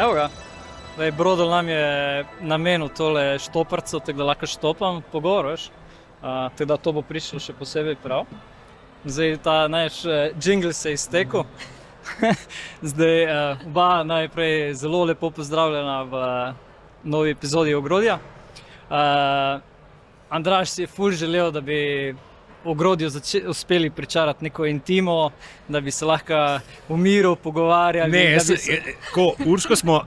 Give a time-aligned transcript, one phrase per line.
[0.00, 0.28] Evo ga.
[0.94, 5.66] Zdaj, Brodel nam je namenil tole štoparco, tako da lahko štopam po goroš.
[5.66, 8.24] Uh, tako da to bo prišlo še posebej prav.
[9.04, 11.44] Zdaj ta naš uh, jingle se je iztekel.
[12.92, 16.54] Zdaj, uh, oba najprej zelo lepo pozdravljena v uh,
[17.04, 18.16] novi epizodi Ogrodja.
[18.88, 19.60] Uh,
[20.30, 22.16] Andraš si je ful želel, da bi
[22.64, 23.08] ogrodju
[23.46, 25.30] uspeli pričarati neko intimo,
[25.68, 26.34] da bi se lahko
[26.88, 28.10] v miru pogovarjali.
[28.10, 28.82] Ne, jaz, se- je,
[29.12, 30.02] ko Urško smo.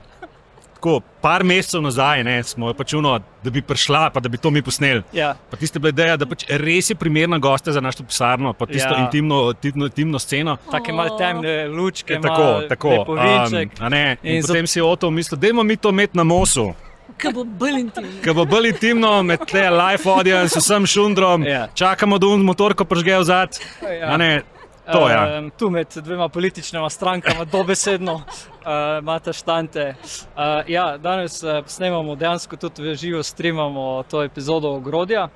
[0.75, 3.13] Tako, par mesecev nazaj ne, smo pač uno,
[3.43, 5.01] da bi prišla, pa da bi to mi posneli.
[5.13, 8.65] Ja, Pa tiste bila ideja, da pač res je primerna gosta za našo pisarno, pa
[8.65, 8.99] tisto Ja.
[8.99, 10.57] intimno, intimno, intimno sceno.
[10.71, 13.15] take malo temne lučke, Je tako, tako.
[13.79, 16.17] a ne, in In in za- potem si Oto mislil, da imamo mi to imeti
[16.17, 16.73] na mosu.
[17.17, 18.09] Kaj bo bolj intimno?
[18.23, 21.67] Ker bo bolj intimno med tle live audience, vsem šundrom, Ja.
[21.73, 23.59] čakamo, da un motor, ko prežge v zad.
[23.81, 24.13] Ja.
[24.13, 24.41] A Ne,
[24.91, 25.09] to.
[25.09, 25.39] Ja.
[25.39, 28.23] Um, tu med dvema političnima strankama, dobesedno, uh,
[29.01, 29.95] imate štante.
[30.35, 35.29] Uh, ja, danes uh, snemamo, dejansko tudi v živo streamamo to epizodo Ogrodja.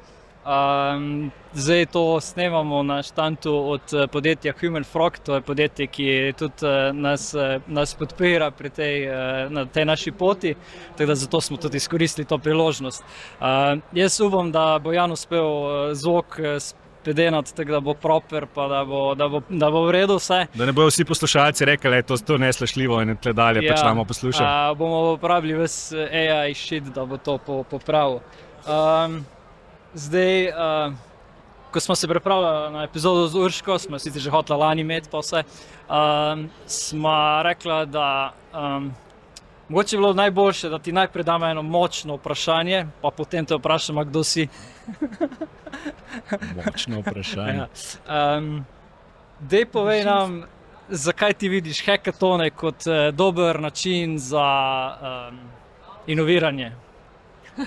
[0.48, 6.34] Um, zdaj to snemamo na štantu od eh, podjetja Human Frog, to je podjetje, ki
[6.38, 9.08] tudi eh, nas, eh, nas podpira pri tej,
[9.50, 10.56] na tej naši poti,
[10.98, 13.04] tako da zato smo tudi izkoristili to priložnost.
[13.04, 13.46] Uh,
[13.94, 15.44] jaz upam, da bo Jan uspel
[15.94, 20.16] zvok spedenati, tako da bo proper, pa da bo, da bo, da bo v redu
[20.16, 20.46] vse.
[20.54, 23.74] Da ne bodo vsi poslušalci rekli, da je to, to neslašljivo in tle dalje ja.
[23.74, 24.48] pač nam poslušali.
[24.48, 28.20] a, bomo uporabili vse AI šit, da bo to po, popravil.
[28.68, 29.26] Um,
[29.98, 30.94] zdaj, uh,
[31.72, 35.20] ko smo se pripravljali na epizodo z Urško, smo sicer že hoteli lani imeti pa
[35.20, 35.44] vse,
[35.90, 38.94] um, smo rekli, da um,
[39.70, 44.04] mogoče je bilo najboljše, da ti najprej damo eno močno vprašanje, pa potem te vprašamo,
[44.04, 44.48] kdo si.
[46.66, 47.68] Močno vprašanje.
[48.08, 48.38] Ja.
[48.38, 48.66] Um,
[49.40, 50.44] Dej povej nam,
[50.90, 54.48] zakaj ti vidiš hekatone kot uh, dober način za
[55.30, 55.40] um,
[56.08, 56.72] inoviranje?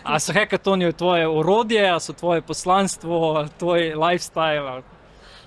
[0.05, 4.83] A so hekatoni tvoje orodje, a so tvoje poslanstvo, tvoj lifestyle?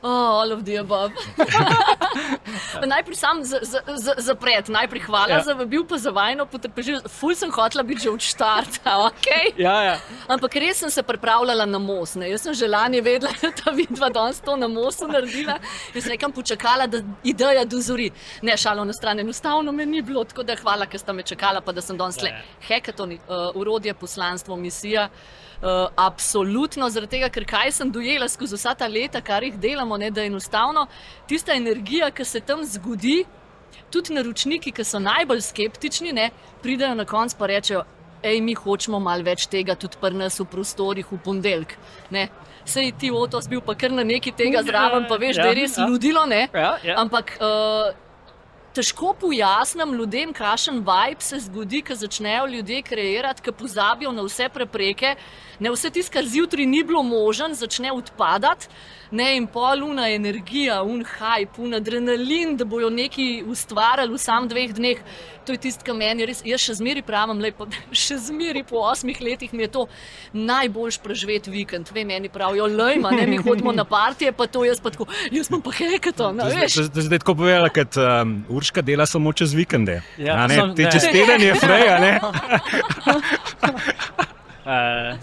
[0.03, 1.11] Oh, all of the above.
[2.85, 5.35] najprej sam za, za, za, zapret, najprej hvala Ja.
[5.37, 5.43] ja.
[5.43, 7.07] za vabil, pa za vajno potrpežljivost.
[7.07, 9.57] Ful sem hotela biti že od štarta, ok?
[9.57, 9.95] Ja, ja.
[10.27, 12.15] Ampak res sem se pripravljala na most.
[12.15, 12.29] Ne?
[12.29, 13.31] Jaz sem že lani vedela,
[13.63, 15.55] da vidva danes to na mostu naredila.
[15.95, 18.11] Jaz sem nekam počakala, da ideja dozori.
[18.41, 21.61] Ne, šalo na stran, enostavno me ni bilo, tako da hvala, ker sta me čakala,
[21.61, 22.29] pa da sem danes le.
[22.29, 22.43] Ja.
[22.67, 25.09] Hekatoni, uh, urodje, poslanstvo, misija.
[25.63, 29.95] Uh, absolutno, zaradi tega, ker kaj sem dojela skozi vsa ta leta, kar jih delamo,
[29.97, 30.89] ne, da je enostavno
[31.27, 33.21] tista energija, ki se tam zgodi,
[33.87, 36.31] tudi naročniki, ki so najbolj skeptični, ne,
[36.65, 37.85] pridejo na konec pa rečejo,
[38.23, 41.77] hej, mi hočemo malo več tega tudi pri nas v prostorih v ponedeljek.
[42.65, 45.61] Sej ti otos bil pa kar na neki tega zraven, pa veš, Ja, da je
[45.61, 45.87] res ja.
[45.87, 46.47] ludilo, ne?
[46.53, 46.95] ja, ja.
[46.99, 47.91] Ampak uh,
[48.73, 54.49] težko pojasnim ljudem, kakšen vibe se zgodi, ko začnejo ljudje kreirati, ko pozabijo na vse
[54.49, 55.15] prepreke,
[55.59, 58.67] ne vse tisto, kar zjutraj ni bilo možen, začne odpadati.
[59.13, 64.71] Ne, in poluna energija, un hype, un adrenalin, da bojo nekaj ustvarjali v samih dveh
[64.73, 64.97] dneh.
[65.45, 69.21] To je tisto, kar meni res, jaz še zmeraj pravim, lepo, še zmeraj po osmih
[69.21, 69.85] letih mi je to
[70.33, 71.91] najboljš preživet vikend.
[71.93, 75.45] Ve, meni pravijo, lejma, ne mi hodimo na partije, pa to jaz pa tako, jaz
[75.47, 76.77] sem pa hekaton, To veš.
[76.81, 80.01] je zdaj tako povedala, kot um, Urška dela samo čez vikende.
[80.17, 80.91] Ja, A ne, sam- te ne.
[80.91, 82.17] čez teden je freja, ne?
[84.63, 85.19] Uh,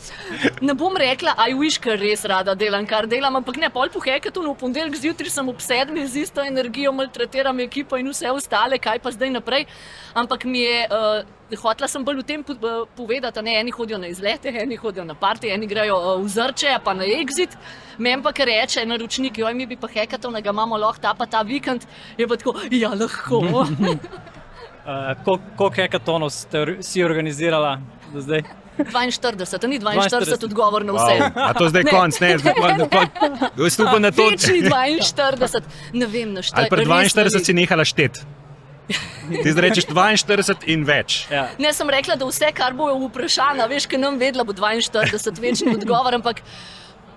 [0.60, 4.02] Ne bom rekla, aj viš, ker res rada delam, kar delam, ampak ne, pol po
[4.04, 8.76] hekatonu, v ponedeljek zjutraj sem ob sedmih z isto energijo, maltretiram ekipo in vse ostale,
[8.76, 9.64] kaj pa zdaj naprej.
[10.12, 13.96] Ampak mi je, uh, hotela sem bolj v tem uh, povedati, da ne, eni hodijo
[13.98, 17.56] na izlete, eni hodijo na partije, eni grejo uh, v zrče, pa na exit.
[17.96, 21.24] Meni pa kar reče, naročnik, joj mi bi pa hekatona, ga imamo lahko ta pa
[21.24, 21.88] ta vikend,
[22.20, 23.40] je pa tako, ja, lahko.
[24.84, 27.78] uh, koliko hekatonov ste or- si organizirala
[28.12, 28.59] do zdaj?
[28.84, 30.08] 42, a ni 42.
[30.08, 31.14] 42 odgovor na vse.
[31.16, 31.32] Wow.
[31.37, 31.90] A to zdaj Ne.
[31.90, 32.38] konc, ne?
[32.38, 34.22] Zdaj pa- pa- Jaz upam na to.
[34.22, 35.62] Večji 42,
[35.93, 36.58] ne vem, naštel.
[36.58, 38.22] Ali pri 42 si nehala štet.
[39.31, 41.26] Ti zdaj rečeš 42 in več.
[41.31, 41.46] Ja.
[41.58, 45.75] Ne, sem rekla, da vse, kar bo vprašana, veš, ker nam vedela, bo 42 večni
[45.75, 46.43] odgovor, ampak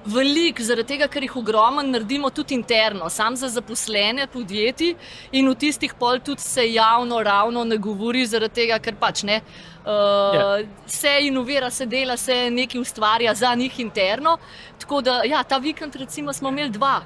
[0.05, 4.95] velik, zaradi tega, ker jih ogromno naredimo tudi interno, sam za zaposlene podjetij
[5.31, 9.41] in v tistih pol tudi se javno ravno ne govori, zaradi tega, ker pač ne.
[9.83, 9.91] Uh,
[10.33, 10.57] Ja.
[10.87, 14.37] Se inovira, se dela, se nekaj ustvarja za njih interno.
[14.79, 17.01] Tako da, ja, ta vikend recimo smo imeli dva.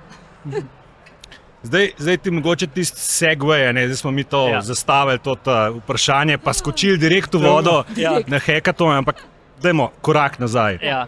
[1.64, 3.88] Zdaj, zdaj ti mogoče tisti segway, ne?
[3.88, 4.62] zdaj smo mi to Ja.
[4.62, 5.36] zastavili, to
[5.76, 8.20] vprašanje, pa skočili direkt v vodo Ja.
[8.28, 9.16] na hekaton, ampak
[9.62, 10.78] dajmo korak nazaj.
[10.82, 11.08] Ja.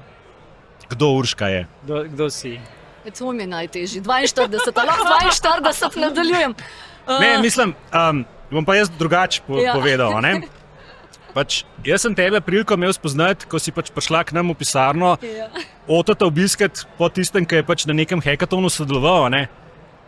[0.89, 1.61] Kdo Urška je?
[1.83, 2.59] Kdo, kdo si?
[3.05, 4.01] E, to mi je najtežje.
[4.01, 6.51] 42, ali lahko 42 nadaljujem.
[7.07, 9.73] Uh, Ne, mislim, um, bom pa jaz drugače po, Ja.
[9.73, 10.17] povedal.
[10.17, 10.41] a ne.
[11.29, 15.17] Pač, jaz sem tebe priliko imel spoznati, ko si pač prišla k nam v pisarno,
[15.21, 15.47] Ja.
[15.87, 19.25] otota obiskat po tistem, ki je pač na nekem hekatonu sodeloval.
[19.25, 19.43] a Ne?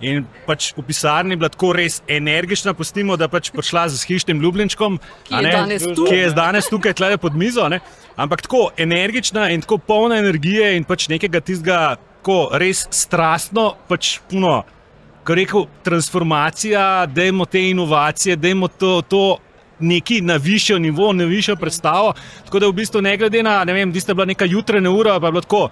[0.02, 4.42] In pač v pisarni je bila tako res energična, pustimo, da pač prišla z hišnim
[4.42, 4.98] ljubljenčkom,
[5.30, 6.06] Ki je ne, danes tu.
[6.10, 7.68] ki je danes tukaj tle pod mizo.
[7.70, 7.80] Ne?
[8.18, 14.20] Ampak tako energična in tako polna energije in pač nekega tistega, tako res strastno, pač
[14.30, 14.64] puno.
[15.22, 19.38] Ko rekel, transformacija, dajmo te inovacije, dajmo to, to
[19.80, 22.14] neki na višjo nivo, na višjo predstavo.
[22.46, 25.30] Tako da v bistvu ne glede na, ne vem, tiste bila neka jutranja ura, pa
[25.30, 25.70] je bilo tako.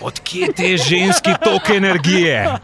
[0.00, 2.58] Odkje te ženski tok energije?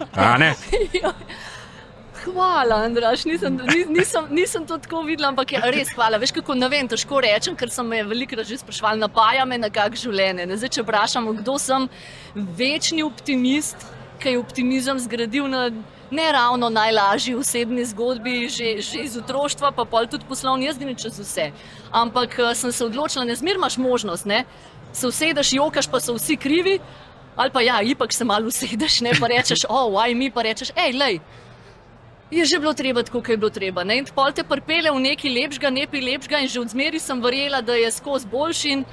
[2.24, 6.20] Hvala, Andraš, nisem, ni- nisem, nisem to tako videla, ampak je res hvala.
[6.22, 9.70] Veš, kako ne vem, težko rečem, ker sem me velikokrat že sprašval, napaja me na
[9.70, 10.46] kak življenje.
[10.46, 10.56] Ne?
[10.56, 11.88] Zdaj, če vprašamo, kdo sem,
[12.34, 13.88] večni optimist,
[14.22, 15.70] ki je optimizem zgradil na
[16.12, 20.94] ne ravno najlažji osebni zgodbi, že, že iz otroštva, pa pol tudi poslovni, jaz grem
[20.94, 21.50] čez vse.
[21.90, 24.44] Ampak eh, sem se odločila, ne zmer imaš možnost, ne?
[24.92, 26.78] se usedeš, jokaš, pa so vsi krivi.
[27.36, 30.42] Ali pa ja, ipak se malo usedeš, ne pa rečeš, o, oh, aj mi pa
[30.44, 31.20] rečeš, hej, lej,
[32.32, 33.84] je že bilo treba kot je bilo treba.
[33.84, 34.00] Ne?
[34.00, 37.60] In pol te pripele v neki lepšega, nepi lepšega, in že od zmeri sem verjela,
[37.60, 38.68] da je skozi boljši.
[38.72, 38.84] In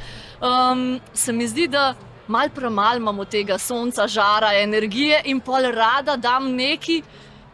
[0.43, 1.95] um, se mi zdi, da
[2.27, 7.01] mal premalo imamo tega sonca, žara, energije in pol rada dam neki.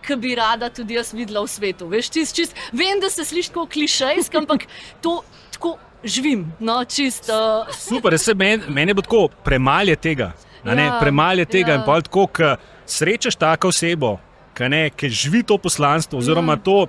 [0.06, 1.88] Ki bi rada tudi jaz videla v svetu.
[1.90, 4.68] Veš, čist, čist, vem, da se sliši kot klišejsko, ampak
[5.02, 6.46] to tako živim.
[6.60, 10.36] No, čist, uh, Super, meni men je tako, premalo tega.
[10.66, 11.76] Ja, Premalo je tega ja.
[11.76, 14.18] in pa tako, ko srečaš tako osebo,
[14.54, 16.58] ki ne, ki živi to poslanstvo, oziroma Ja.
[16.58, 16.88] to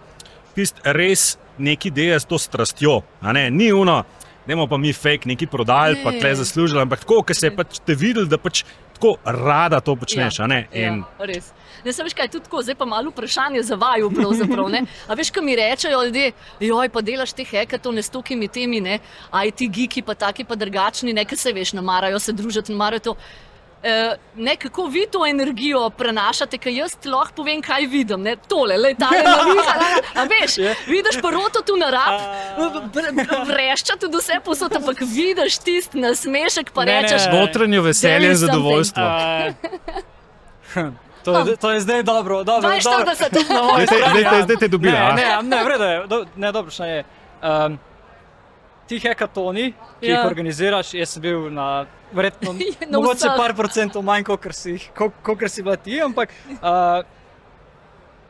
[0.55, 1.26] tist res
[1.58, 3.02] neki dela s to strastjo.
[3.23, 4.05] Ne, ni uno,
[4.46, 6.20] ne bomo pa mi fake neki prodali, pa Ne.
[6.20, 8.64] tle zaslužili, ampak tako, ker se pač te videl, da pač
[8.94, 10.40] tako rada to počneš.
[10.40, 11.52] a ne, in- Ja, res.
[11.84, 14.11] Ne, veš kaj, tudi tako, zdaj pa malo vprašanje za vaju.
[15.08, 18.99] A veš, kaj mi rečejo ljudje, joj, pa delaš te hekatone s tokimi temi, ne,
[19.46, 22.79] IT giki, pa taki pa drugačni, ne, ker se veš, ne marajo se družiti, ne
[22.79, 23.14] marajo to.
[23.87, 28.21] Eh, Ne, kako vi to energijo prenašate, ker jaz lahko povem, kaj vidim.
[28.21, 28.35] Ne?
[28.49, 29.75] Tole, le ta naviha.
[30.15, 30.56] A veš,
[30.87, 32.21] vidiš paroto tu na rab,
[33.47, 37.29] vrešča tudi vse posod, ampak vidiš tisti nasmešek, pa Ne, rečeš.
[37.33, 39.05] Notranje veselje in zadovoljstvo.
[40.75, 40.93] Uh,
[41.25, 42.44] to, je, to je zdaj dobro.
[42.44, 42.77] dobro, dobro.
[42.77, 43.49] 42.
[43.49, 44.43] Na moji Zdaj zdaj ja.
[44.43, 45.12] zdaj te dobila?
[45.12, 47.05] Ne, ne, ne, v redu je, do, ne, dobro, še je.
[47.41, 47.79] Um,
[48.87, 50.19] ti hekatoni, ki Ja.
[50.19, 52.53] jih organiziraš, jaz sem bil na verjetno
[52.91, 53.37] Na mogoče vseh.
[53.37, 56.32] par procentov manj, kot si, kol- kolikor si bila ti, ampak
[56.62, 57.03] uh,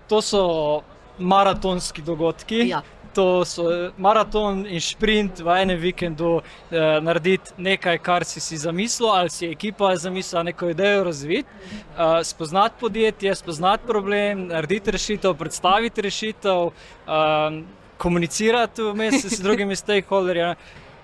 [0.09, 0.83] to so
[1.19, 2.69] maratonski dogodki.
[2.69, 2.83] Ja.
[3.17, 9.09] To so maraton in sprint v enem vikendu, eh, narediti nekaj, kar si si zamislil,
[9.09, 11.49] ali si ekipa zamislila neko idejo razviti,
[11.97, 17.63] eh, spoznati podjetje, spoznati problem, narediti rešitev, predstaviti rešitev, eh,
[17.97, 20.55] komunicirati vmes s drugimi stakeholderji.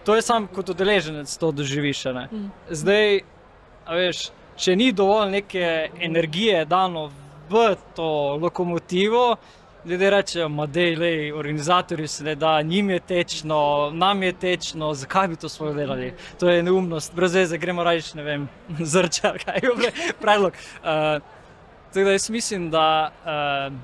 [0.05, 2.05] To je sam kot udeleženec, to doživiš.
[2.05, 2.29] ne.
[2.33, 2.51] Mm.
[2.71, 3.21] Zdaj,
[3.91, 7.11] veš, če ni dovolj neke energije dano
[7.51, 9.37] v to lokomotivo,
[9.85, 15.29] ljudje rečejo, da je organizatorju se ne da, njim je tečno, nam je tečno, zakaj
[15.29, 16.15] bi to svoje delali.
[16.41, 18.49] To je neumnost, brez veze, gremo reči, ne vem,
[18.93, 19.91] zrča, kaj je bil
[20.21, 20.53] predlog.
[20.53, 21.23] Uh,
[21.89, 23.75] tako da jaz mislim, da uh,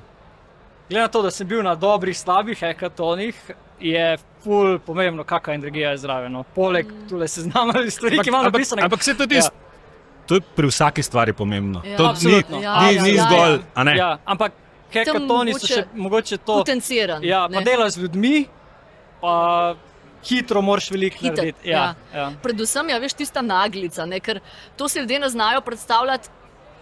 [0.88, 5.90] glede na to, da sem bil na dobrih, slabih hekatonih, je ful pomembno, kakšna energija
[5.90, 6.32] je zraven.
[6.32, 6.44] No.
[6.54, 8.82] Poleg tule seznama stvari, ki imam ampak, napisane.
[8.82, 9.42] ampak se tudi Ja.
[9.44, 9.50] ja.
[10.26, 11.82] to je pri vsaki stvari pomembno.
[11.84, 11.96] Ja.
[11.96, 12.32] to ni.
[12.62, 13.58] Ja, ni, ja, ni ja, zgolj, ja.
[13.74, 13.96] a ne.
[13.96, 14.52] Ja, ampak
[14.92, 16.62] hekatoni so še mogoče to.
[16.62, 17.24] Potenciran.
[17.24, 18.46] Ja, pa delaš z ljudmi,
[19.20, 19.34] pa
[20.28, 21.68] hitro moraš veliko Hitro, narediti.
[21.68, 22.30] Ja, ja.
[22.42, 24.20] Predvsem je veš tista naglica, ne?
[24.20, 24.40] ker
[24.76, 26.28] to si ljudje ne znajo predstavljati.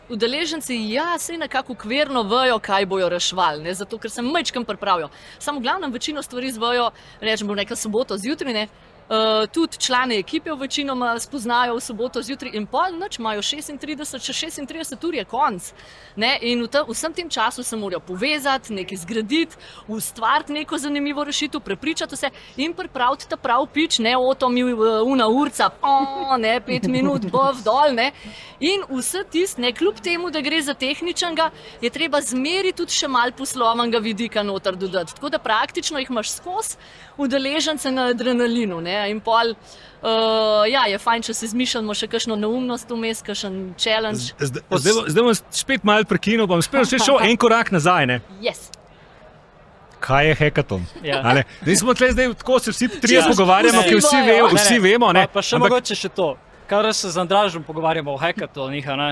[0.09, 3.75] Udeleženci, ja, se nekako ukvirno vejo, kaj bojo reševali, ne?
[3.75, 5.09] zato ker se mečkam pripravijo.
[5.39, 8.55] Samo v glavnem večino stvari zvejo, rečemo, neka soboto zjutraj.
[8.55, 8.69] Ne?
[9.07, 14.33] Uh, tudi člane ekipe večinoma spoznajo v soboto zjutraj in pol noč, imajo 36, še
[14.51, 15.69] 36 ur je konc.
[16.17, 16.33] Ne?
[16.43, 21.63] In v te, vsem tem času se morajo povezati, nekaj zgraditi, ustvariti neko zanimivo rešitev,
[21.63, 26.57] prepričati se in pripraviti ta prav pič, ne o to mi una urca, po, ne
[26.67, 27.95] pet minut, bov dol.
[27.95, 28.11] Ne?
[28.59, 33.07] In vse tisto, ne kljub temu, da gre za tehničnega, je treba zmeri tudi še
[33.07, 35.15] mal poslovnega vidika noter dodati.
[35.15, 36.75] Tako da praktično jih imaš skozi
[37.17, 38.81] udeležence na adrenalinu.
[38.81, 38.96] Ne?
[39.07, 40.09] In pol, uh,
[40.67, 44.33] ja, je fajn, če se zmišljamo še kakšno neumnost vmes, kakšen challenge.
[44.39, 48.07] Zdaj, zdaj, bom- zdaj bom spet malo prekinil, bom spet še šel en korak nazaj.
[48.07, 48.21] Ne?
[48.41, 48.71] Yes.
[49.99, 50.83] Kaj je hekaton?
[51.03, 51.21] Ja.
[51.21, 51.43] A ne?
[51.63, 53.27] Zdaj smo tle, zdaj tako se vsi trije Ja.
[53.27, 55.13] pogovarjamo, Vsi ki vsi, vejo, Ne, vsi ne, vemo.
[55.13, 55.23] Ne?
[55.23, 56.37] Pa, pa še Ampak- mogoče še to,
[56.67, 58.89] kar se z Andražom pogovarjamo o hekatonih.
[58.89, 59.11] a ne.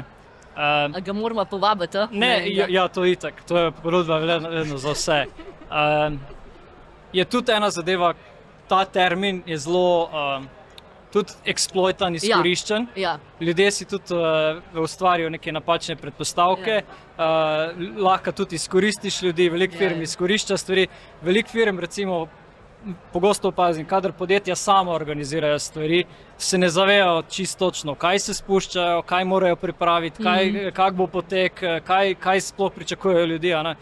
[0.57, 1.99] A ga moramo povabiti?
[1.99, 2.07] a?
[2.13, 5.27] Ne, ja, ja, to je itak, to je porodba vedno, za vse.
[5.67, 6.21] Um,
[7.13, 8.15] je tudi ena zadeva,
[8.69, 10.49] ta termin je zelo um,
[11.13, 12.87] tudi eksploitan, izkoriščen.
[12.99, 13.19] Ja.
[13.41, 16.85] Ljudje si tudi uh, ustvarjajo neke napačne predpostavke, ja.
[17.19, 20.03] uh, lahko tudi izkoristiš ljudi, veliko Ja, firm ja.
[20.03, 20.87] izkorišča stvari.
[21.23, 22.27] Veliko firm, recimo,
[23.13, 26.03] pogosto opazim, kadar podjetja sama organizirajo stvari,
[26.39, 30.59] se ne zavedajo čisto točno, kaj se spuščajo, kaj morajo pripraviti, kaj, mm Mhm.
[30.67, 30.73] -hmm.
[30.73, 33.61] kak bo potek, kaj, kaj sploh pričakujejo ljudje.
[33.61, 33.75] Uh,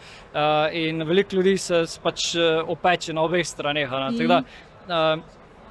[0.71, 2.35] in veliko ljudi se pač
[2.67, 3.91] opeče na obeh straneh.
[3.93, 4.17] a ne.
[4.17, 4.41] Tako da,
[4.85, 5.23] uh,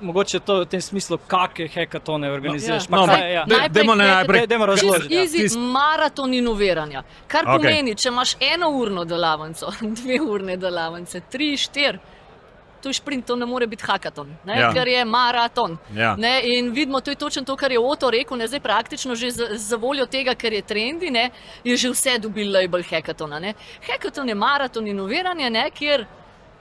[0.03, 2.83] Mogoče to v tem smislu, kakšne hekatone organiziraš.
[2.83, 2.91] Ja.
[2.91, 3.45] pa No, kaj- ampak ja.
[3.47, 5.15] daj- dajmo Najprej najprej- Daj- dajmo razložiti.
[5.15, 5.21] ja.
[5.23, 7.03] easy maraton inoviranja.
[7.29, 7.57] Kar okay.
[7.57, 11.99] pomeni, če imaš eno urno delavnico, dve urne delavnice, tri, štiri.
[12.83, 14.61] To je šprint, to ne more biti hakaton, ne, Ja.
[14.61, 14.73] ja.
[14.73, 15.79] ker je maraton.
[15.95, 16.17] Ja.
[16.17, 18.37] Ne, in vidimo, to je točno to, kar je Oto rekel.
[18.37, 21.31] Ne, zdaj praktično že za, za voljo tega, ker je trendi, ne,
[21.63, 23.39] je že vse dobil label hekatona.
[23.39, 23.55] Ne.
[23.83, 26.07] Hekaton je maraton inoviranja, ne, kjer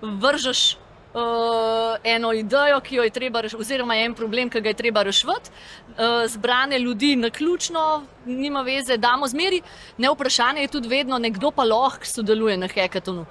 [0.01, 0.77] vržeš
[1.13, 5.03] uh, eno idejo, ki jo je treba rešiti, oziroma en problem, ki ga je treba
[5.03, 5.51] rešiti.
[5.91, 9.61] Uh, zbrane ljudi na ključno, nima veze, damo zmeri.
[9.97, 13.25] Ne vprašanje je tudi vedno, nekdo pa lahko sodeluje na hekatonu.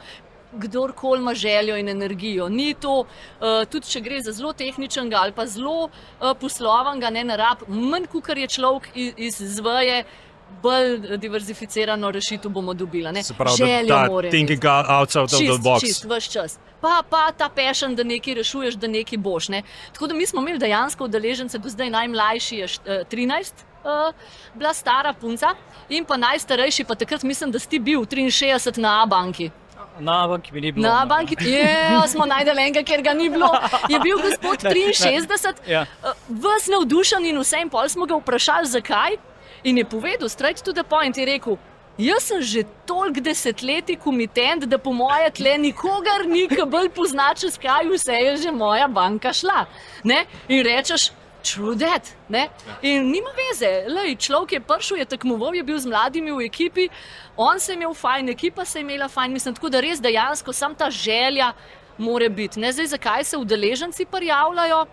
[0.53, 2.49] Kdorkoli ima željo in energijo.
[2.49, 7.25] Ni to, uh, tudi če gre za zelo tehničnega ali pa zelo uh, poslovnega, ne
[7.25, 10.05] narab, manj kot je človek iz, iz zveje,
[10.53, 13.13] bolj diverzificirano rešitev bomo dobili.
[13.13, 13.23] ne.
[13.23, 14.31] Se pravi, Željo da imeti.
[14.31, 15.81] thinking outside of the Čist, box.
[15.81, 16.59] čist, ves čas.
[16.81, 19.49] Pa, pa ta pešen, da nekaj rešuješ, da nekaj boš.
[19.49, 19.63] Ne?
[19.93, 23.53] Tako da mi smo imeli dejansko udeležence, do zdaj najmlajši je št- eh, 13,
[23.85, 24.15] uh,
[24.55, 25.55] bila stara punca,
[25.89, 29.51] in pa najstarejši, pa takrat mislim, da si bil 63 na A-banki.
[29.99, 30.89] Na banki mi ni bilo.
[30.89, 31.35] Na banki,
[31.93, 33.49] ja, smo najdeli enega, ker ga ni bilo.
[33.89, 34.93] Je bil gospod Ne, ne.
[34.93, 35.87] 63, Ja.
[36.29, 39.17] vas navdušen in vse, in pol smo ga vprašali, zakaj.
[39.65, 41.59] In je povedal, straight to the point, je rekel.
[42.01, 47.35] Jaz sem že toliko desetletij komitent, da po moje tle nikogar ni, ki bolj pozna,
[47.37, 49.67] čez kaj vse je že moja banka šla.
[50.05, 50.25] Ne?
[50.49, 51.11] In rečeš,
[51.45, 52.09] true that.
[52.29, 52.49] Ne?
[52.83, 56.89] In nima veze, Lej, človek je prišel, je tekmoval, je bil z mladimi v ekipi,
[57.37, 59.33] on se je imel fajn, ekipa se je imela fajn.
[59.33, 61.53] Mislim, tako da res dejansko sam ta želja
[61.99, 62.61] more biti.
[62.61, 64.87] Ne zdaj, zakaj se udeleženci prijavljajo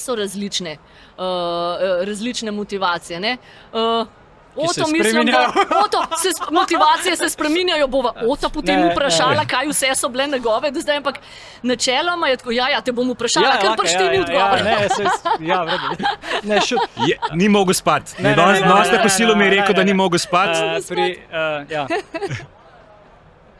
[0.00, 3.20] so različne, uh, uh, različne motivacije.
[3.20, 3.36] Ne?
[3.72, 4.06] Uh,
[4.74, 5.52] se Oto, mislim, da
[5.84, 7.88] oto, se, motivacije se spreminjajo.
[7.88, 8.92] Bova Ota potem Ne, ne.
[8.92, 11.18] vprašala, kaj vse so bile njegove, do zdaj, ampak
[11.62, 14.22] načeloma je tako, ja, ja te bom vprašala, ja, ker lahko, pač ti ni ja,
[14.22, 14.58] odgovor.
[14.58, 15.02] ja, ne, se,
[15.40, 16.04] ja, v redu.
[16.48, 16.80] ne, šut.
[17.06, 18.22] Je, ni mogel spati.
[18.22, 19.72] Ne, ne, Danes ne, ne, danes ne, na ne, kosilu ne, mi je ne, rekel,
[19.72, 19.94] ne, da ni ne.
[19.94, 20.58] mogel spati.
[20.60, 21.86] Uh, pri, uh, ja.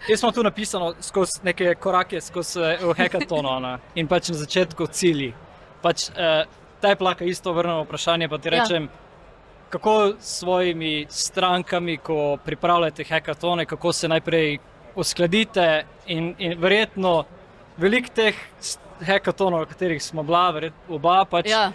[0.09, 4.87] Jaz smo tu napisano skozi neke korake, skozi uh, hekatono ne, in pač na začetku
[4.87, 5.33] cilji.
[5.83, 6.45] Pač, uh,
[6.81, 8.51] Taj plaka isto vrnemo vprašanje, pa ti Ja.
[8.53, 8.87] rečem,
[9.71, 14.59] kako s svojimi strankami, ko pripravljate hekatone, kako se najprej
[14.95, 15.67] uskladite
[16.07, 17.25] in, in verjetno
[17.77, 18.35] veliko teh
[19.01, 21.73] hekatonov, o katerih smo bila, verjetno oba, pač Ja,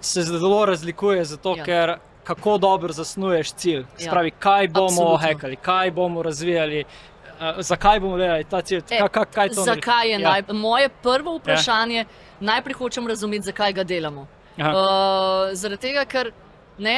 [0.00, 1.56] se zelo razlikuje, zato Ja.
[1.56, 1.64] ja.
[1.64, 1.94] ker
[2.24, 3.84] kako dobro zasnuješ cilj.
[3.98, 4.10] Ja.
[4.10, 5.16] Spravi, kaj bomo Absolutno.
[5.18, 8.82] hekali, kaj bomo razvijali, uh, zakaj bomo delali ta cilj.
[8.90, 10.22] E, Ka, ka, kaj to zakaj je naredi?
[10.22, 10.54] ja.
[10.54, 10.60] naj...
[10.60, 12.04] Moje prvo vprašanje je,
[12.42, 14.26] najprej hočem razumeti, zakaj ga delamo.
[14.58, 14.70] Aha.
[14.70, 16.32] Uh, zaradi tega, ker
[16.78, 16.96] ne,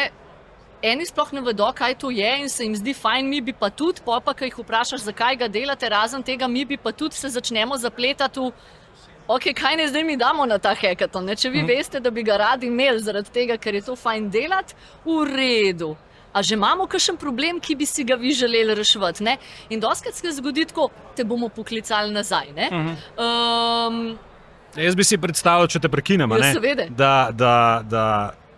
[0.83, 3.71] eni sploh ne vedo, kaj to je in se jim zdi fajn, mi bi pa
[3.71, 7.17] tudi, pa pa, ki jih vprašaš, zakaj ga delate, razen tega, mi bi pa tudi
[7.17, 8.51] se začnemo zapletati v.
[9.27, 11.25] Ok, kaj ne zdaj mi damo na ta hekaton?
[11.25, 11.37] Ne?
[11.41, 11.69] Če vi mm.
[11.71, 15.95] veste, da bi ga radi imeli zaradi tega, ker je to fajn delati, v redu.
[16.35, 19.25] A že imamo kakšen problem, ki bi si ga vi želeli reševati?
[19.25, 19.39] Ne?
[19.71, 22.53] In doskrat se zgodi tako, te bomo poklicali nazaj.
[22.53, 22.69] ne.
[23.17, 24.19] Um,
[24.77, 27.55] Jaz bi si predstavljal, če te prekinem, Ja, ne, da, da,
[27.87, 28.05] da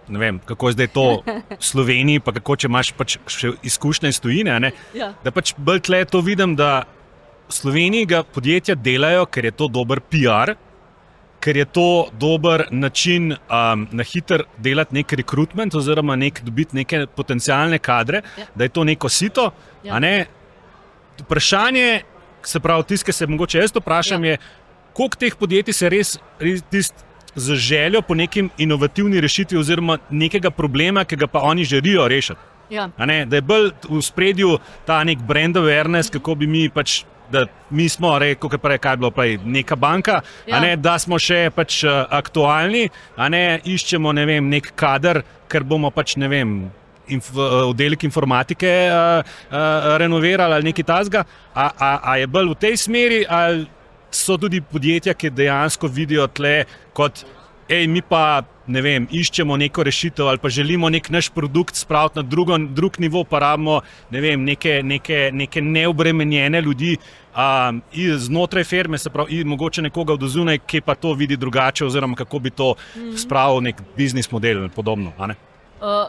[0.09, 1.07] ne vem, kako je zdaj to
[1.61, 4.61] v Sloveniji, pa kako če imaš pač še izkušnje iz tujine.
[4.61, 5.13] ne, ja.
[5.25, 6.85] Da pač bolj tle to vidim, da
[7.49, 10.55] v Sloveniji ga podjetja delajo, ker je to dober PR,
[11.41, 17.05] ker je to dober način um, na hiter delati nek rekrutment, oziroma nek, dobiti neke
[17.07, 18.47] potencijalne kadre, Ja.
[18.55, 19.51] da je to neko sito.
[19.85, 19.95] Ja.
[19.95, 20.27] a ne.
[21.21, 22.03] Vprašanje,
[22.43, 24.31] se pravi, ki se mogoče jaz vprašam, ja.
[24.31, 24.39] je,
[24.97, 26.95] koliko teh podjetij se res, res tist,
[27.37, 32.41] z željo po nekim inovativni rešitvi, oziroma nekega problema, ki ga pa oni želijo rešiti.
[32.71, 32.89] Ja.
[32.97, 37.05] A Ne, da je bolj v spredju ta nek brand awareness, kako bi mi pač.
[37.27, 37.43] Da
[37.75, 40.61] mi smo, rekel, kaj, prej, kaj je bilo prej, neka banka, Ja.
[40.61, 42.85] ne, da smo še pač, uh, aktualni,
[43.19, 46.71] a ne iščemo ne vem, nek kader, ker bomo pač ne vem.
[47.09, 51.25] Inf, oddelek informatike uh, uh, renovirali ali nekaj tasga,
[51.55, 53.67] a, a, a je bolj v tej smeri, ali
[54.17, 56.65] so tudi podjetja, ki dejansko vidijo tle
[56.97, 57.25] kot,
[57.69, 62.19] hej, mi pa ne vem, iščemo neko rešitev ali pa želimo nek naš produkt spraviti
[62.19, 63.81] na drugo, drug nivo, pa rabimo
[64.11, 66.97] ne vem, neke, neke, neke neobremenjene ljudi.
[67.37, 67.83] Um,
[68.17, 72.39] znotraj firme, se pravi, mogoče nekoga od zunaj, ki pa to vidi drugače, oziroma kako
[72.39, 73.17] bi to mm -hmm.
[73.17, 75.13] spravil nek biznis model in podobno.
[75.19, 76.09] Uh,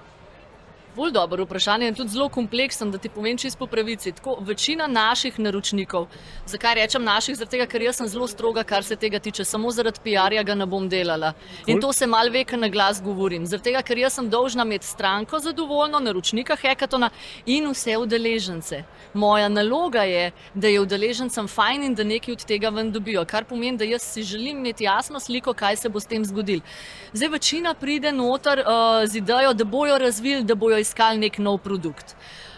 [0.97, 4.11] Bolj dobro vprašanje in tudi zelo kompleksen, da ti povem čisto po pravici.
[4.11, 6.07] Tako, večina naših naročnikov,
[6.45, 9.69] zakaj rečem naših, zato tega, ker jaz sem zelo stroga, kar se tega tiče, samo
[9.71, 11.33] zaradi PR-ja ga ne bom delala.
[11.33, 11.75] Cool.
[11.75, 13.45] In to se mal ve, ker na glas govorim.
[13.45, 17.11] Zato tega, ker jaz sem dolžna imeti stranko zadovoljno, naročnika hekatona
[17.45, 18.81] in vse udeležence.
[19.13, 23.45] Moja naloga je, da je udeležencem fajn in da nekaj od tega ven dobijo, kar
[23.45, 26.65] pomeni, da jaz si želim imeti jasno sliko, kaj se bo s tem zgodil.
[27.13, 31.59] Zdaj večina pride noter uh, z idejo, da bojo razvili, da bojo iskali nek nov
[31.63, 32.15] produkt.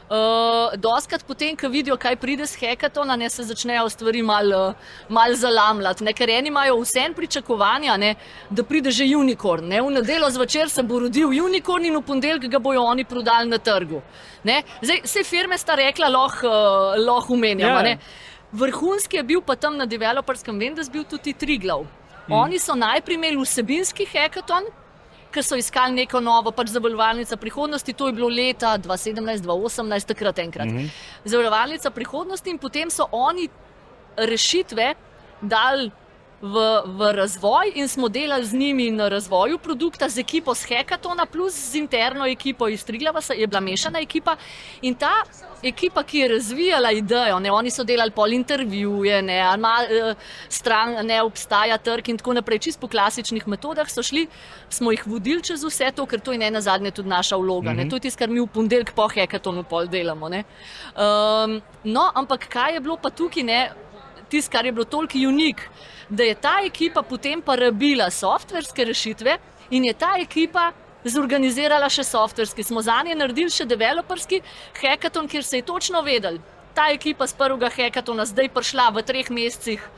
[0.10, 4.74] Uh, Doskrat potem, ko vidijo, kaj pride z hekatona, ne, se začnejo stvari malo
[5.10, 6.04] mal zalamljati.
[6.04, 8.16] Ne, ker eni imajo vse pričakovanja, ne,
[8.50, 9.68] da pride že unikorn.
[9.70, 9.84] Ne.
[9.86, 13.62] V nedeljo zvečer se bo rodil unikorn in v ponedeljek ga bojo oni prodali na
[13.62, 14.02] trgu.
[14.44, 14.64] Ne.
[14.82, 17.78] Zdaj, vse firme sta rekla, lahko uh, loh umenjamo.
[17.78, 17.94] Yeah.
[17.94, 17.98] Ja.
[18.52, 21.86] Vrhunski je bil pa tam na developerskem, vem, da je bil tudi Triglav.
[22.26, 22.34] Hmm.
[22.34, 24.66] Oni so najprej imeli vsebinski hekaton,
[25.32, 27.94] ker so iskali neko novo pač zavarovalnico prihodnosti.
[27.94, 30.68] To je bilo leta 2017-2018, takrat enkrat.
[30.68, 30.90] Mm -hmm.
[31.26, 33.50] Zavarovalnica prihodnosti in potem so oni
[34.18, 34.94] rešitve
[35.42, 35.92] dali
[36.42, 36.56] v,
[36.86, 41.54] v razvoj in smo delali z njimi na razvoju produkta, z ekipo z Hekatona, plus
[41.72, 44.36] z interno ekipo iz Triglava, je bila mešana ekipa.
[44.82, 45.24] In ta
[45.64, 50.16] ekipa, ki je razvijala idejo, ne, oni so delali pol intervjuje, ne, ma, eh,
[50.50, 54.28] stran, ne obstaja trg in tako naprej, čisto po klasičnih metodah so šli,
[54.70, 57.74] smo jih vodili čez vse to, ker to je ne na zadnje tudi naša vloga.
[57.74, 57.90] Mm -hmm.
[57.90, 60.26] To je tisto, kar mi v ponedeljek po Hekatonu pol delamo.
[60.28, 63.70] Um, no, ampak kaj je bilo pa tukaj,
[64.30, 65.70] tisto, kar je bilo toliko unik
[66.10, 69.38] da je ta ekipa potem pa rabila softverske rešitve
[69.70, 70.72] in je ta ekipa
[71.06, 72.64] zorganizirala še softverski.
[72.64, 74.42] Smo za nje naredili še developerski
[74.82, 76.40] hackathon, kjer se je točno vedel,
[76.74, 79.90] ta ekipa z prvega hackathona zdaj prišla v treh mesecih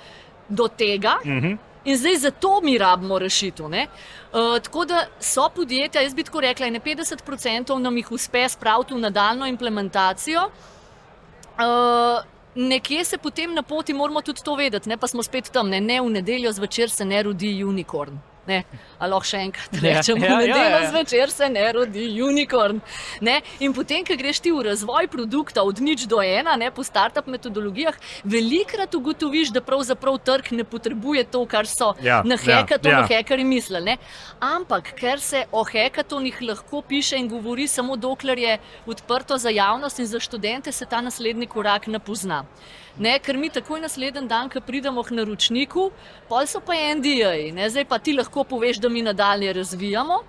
[0.50, 1.20] do tega.
[1.24, 1.46] Uh mhm.
[1.46, 1.58] -huh.
[1.84, 3.66] In zdaj za to mi rabimo rešitev.
[3.66, 8.94] Uh, tako da so podjetja, jaz bi tako rekla, ne 50% nam jih uspe spraviti
[8.94, 10.42] v nadaljno implementacijo.
[11.58, 12.22] Uh,
[12.56, 15.82] nekje se potem na poti moramo tudi to vedeti, ne pa smo spet tam, ne,
[15.82, 18.20] ne v nedeljo zvečer se ne rodi unikorn.
[18.48, 18.64] Ne,
[19.02, 20.90] ali lahko še enkrat ja, rečemo, da ja, ja, ja, ja.
[20.92, 22.82] zvečer se ne rodi unikorn.
[23.26, 23.40] Ne?
[23.66, 27.28] In potem, ko greš ti v razvoj produkta od nič do ena, ne, po startup
[27.32, 33.02] metodologijah, velikrat ugotoviš, da pravzaprav trg ne potrebuje to, kar so ja, na hekatonu ja,
[33.02, 33.10] ja.
[33.16, 33.98] hekari mislili.
[34.42, 40.00] Ampak, ker se o hekatonih lahko piše in govori samo dokler je odprto za javnost
[40.00, 42.46] in za študente, se ta naslednji korak ne pozna.
[43.00, 45.86] Ne, ker mi takoj naslednji dan, ko pridemo k naročniku,
[46.28, 50.20] pol so pa NDA, ne, zdaj pa ti lahko poveš, da mi nadalje razvijamo.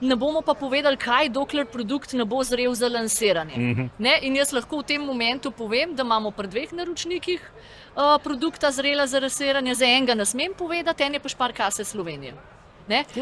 [0.00, 3.56] Ne bomo pa povedali, kaj, dokler produkt ne bo zrel za lansiranje.
[3.56, 3.88] Mm -hmm.
[3.98, 8.70] ne, in jaz lahko v tem momentu povem, da imamo pri dveh naročnikih uh, produkta
[8.70, 12.34] zrela za lansiranje, za enega ne smem povedati, en je pa šparkase Slovenije.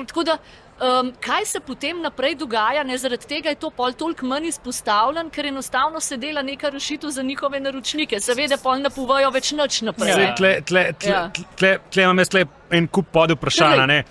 [0.06, 0.38] Tako da,
[0.80, 5.30] um, kaj se potem naprej dogaja, ne, zaradi tega je to pol toliko manj izpostavljen,
[5.30, 8.20] ker enostavno se dela neka rešitev za njihove naročnike.
[8.20, 10.12] Seveda, pol ne povajo več nič naprej.
[10.12, 10.34] Ja.
[10.36, 11.30] Tle, tle, tle, ja.
[11.56, 12.32] tle, tle imam jaz
[12.70, 14.02] en kup pod vprašanj.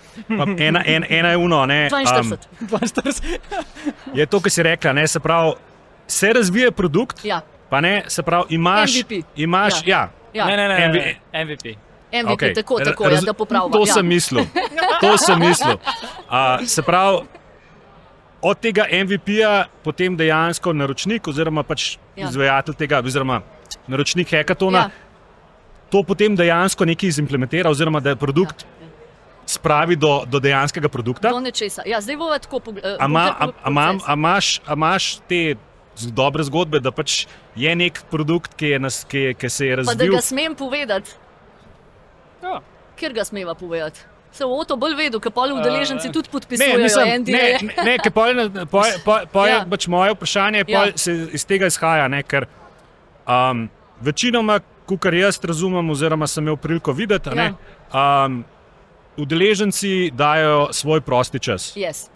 [0.59, 1.65] Ena, en, ena je uno.
[1.65, 2.37] Ne, 42.
[2.65, 4.93] Um, je to, kar si rekla.
[4.93, 5.55] Ne, se pravi,
[6.07, 7.25] se razvija produkt.
[7.25, 7.41] Ja.
[7.69, 9.01] Pa ne, se pravi, imaš.
[9.01, 9.25] MVP.
[9.35, 9.97] imaš ja.
[9.97, 10.09] Ja.
[10.33, 10.45] Ja.
[10.45, 11.45] Ne, ne, ne, ne, ne.
[11.45, 11.84] MVP.
[12.11, 12.55] MVP, okay.
[12.55, 13.71] tako, tako ja, da popravim.
[13.71, 13.93] To ja.
[13.93, 14.45] sem mislil.
[15.01, 15.75] To sem mislil.
[15.75, 17.25] Uh, se pravi,
[18.41, 22.29] od tega MVP-ja potem dejansko naročnik, oziroma pač ja.
[22.29, 23.41] izvajatelj tega, oziroma
[23.91, 25.75] naročnik hekatona, ja.
[25.91, 28.65] to potem dejansko nekaj izimplementira, oziroma da je produkt.
[28.65, 28.91] Ja.
[29.45, 31.29] Spravi do, do dejanskega produkta.
[31.29, 31.41] Do
[31.85, 32.61] ja, zdaj bo tako.
[32.97, 35.41] Amaš uh, te
[36.13, 39.93] dobre zgodbe, da pač je nek produkt, ki, je nas, ki, ki se je razvil?
[39.93, 41.13] Pa da ga smem povedati.
[42.45, 42.59] Ja.
[42.95, 44.05] Ker ga smeva povedati.
[44.35, 46.77] Se v to bolj vedo, ker poli udeleženci uh, tudi podpisujejo.
[46.77, 48.33] Ne, mislim, ne, ne, ne ker poli,
[48.71, 49.61] poli, poli, poli, ja.
[49.69, 50.85] pač moje vprašanje ja.
[50.99, 52.09] se iz tega izhaja.
[52.11, 52.47] Ne, ker,
[53.23, 53.69] um,
[54.03, 54.59] večinoma,
[54.99, 57.53] kar jaz razumem, oziroma sem imel priliko videti, ja.
[57.95, 58.43] um,
[59.17, 61.71] udeleženci dajo svoj prosti čas.
[61.79, 62.09] Yes.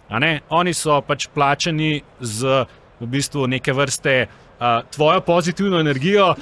[0.52, 2.66] Oni so pač plačeni z
[3.00, 4.26] v bistvu neke vrste
[4.90, 6.36] tvojo pozitivno energijo, uh,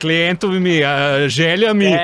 [0.00, 0.88] klientovimi uh,
[1.26, 1.94] željami, uh,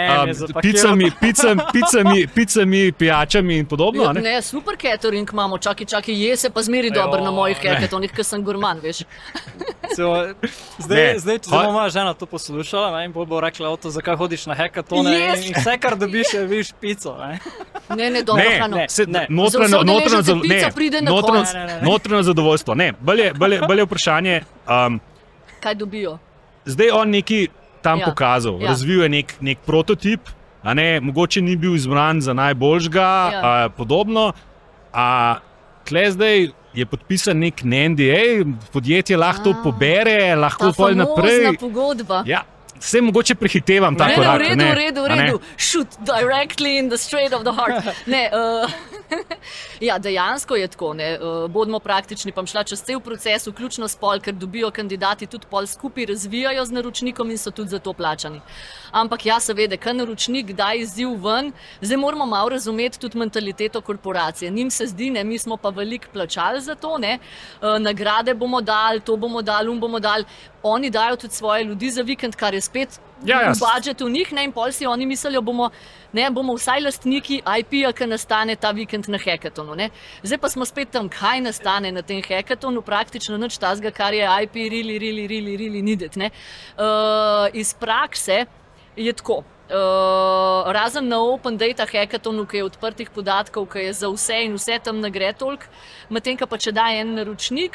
[0.62, 4.02] picami, picami, picami, picami, pijačami in podobno.
[4.02, 4.20] Ja, ne?
[4.20, 8.24] Ne, super catering imamo, čakaj, čakaj, je se pa zmeri dobro na mojih hekatonih, ker
[8.24, 8.96] sem gurman, veš.
[9.88, 10.26] Se bo-
[10.78, 11.18] Zdaj, Ne.
[11.18, 14.46] zdaj če bo moja žena to poslušala, ne, in bolj bo rekla, "Oto, zakaj hodiš
[14.46, 15.46] na hekatone Yes.
[15.46, 17.16] in, vse, kar dobiš, je viš pico.
[17.16, 17.38] Ne?
[17.90, 18.76] Ne, ne, dobro, Ne, Hano.
[18.76, 18.86] ne.
[19.06, 19.26] Ne.
[19.30, 19.84] notranje, ne.
[21.54, 21.80] Ne, ne, ne.
[21.82, 22.74] notranje zadovoljstvo.
[22.74, 24.40] Ne, bolj je, bolj je, bolj je, vprašanje.
[24.86, 25.00] Um,
[25.60, 26.18] Kaj dobijo?
[26.64, 27.48] zdaj on neki
[27.82, 28.04] tam Ja.
[28.04, 28.68] pokazal, Ja.
[28.68, 30.20] razvil je nek, nek prototip,
[30.62, 33.00] a ne, mogoče ni bil izbran za najboljšega,
[33.32, 33.40] Ja.
[33.54, 33.68] ja.
[33.68, 34.32] podobno.
[34.92, 35.36] A
[35.84, 36.36] tle zdaj
[36.74, 38.42] je podpisan nek NDA,
[38.72, 39.62] podjetje lahko to A.
[39.62, 41.56] pobere, lahko Ta pol famozna naprej.
[41.56, 42.22] pogodba.
[42.26, 42.42] Ja,
[42.80, 44.40] vse mogoče prehitevam Ne, ne, korak.
[44.40, 45.40] v redu, ne, v redu, v redu.
[45.56, 47.84] Shoot directly in the straight of the heart.
[48.06, 48.70] Ne, uh,
[49.88, 50.94] ja, dejansko je tako.
[50.94, 55.26] Ne, uh, bodimo praktični, pa šla čez cel proces, vključno s pol, ker dobijo kandidati
[55.26, 58.40] tudi pol skupaj, razvijajo z naročnikom in so tudi za to plačani.
[58.92, 64.50] Ampak ja, seveda, kaj naročnik daj izziv ven, zdaj moramo malo razumeti tudi mentaliteto korporacije.
[64.50, 67.18] Njim se zdi, ne, mi smo pa veliko plačali za to, ne,
[67.60, 70.24] uh, nagrade bomo dali, to bomo dali, um bomo dali.
[70.62, 73.52] Oni dajo tudi svoje ljudi za vikend, kar je spet Ja, ja.
[73.52, 75.70] v budžetu njih, ne, in pol si oni mislijo, bomo,
[76.12, 79.76] ne, bomo vsaj lastniki IP-ja, ki nastane ta vikend na hekatonu.
[79.78, 79.88] Ne.
[80.22, 84.28] Zdaj pa smo spet tam, kaj nastane na tem hekatonu, praktično nič tazga, kar je
[84.44, 86.16] IP, really, really, really, really needed.
[86.16, 86.30] ne.
[86.76, 88.44] Uh, iz prakse
[88.96, 89.44] je tako.
[89.66, 94.54] Uh, razen na Open Data Hackatonu, ki je odprtih podatkov, ki je za vse in
[94.54, 95.66] vse tam ne gre toliko,
[96.08, 97.74] medtem pa če da en naročnik,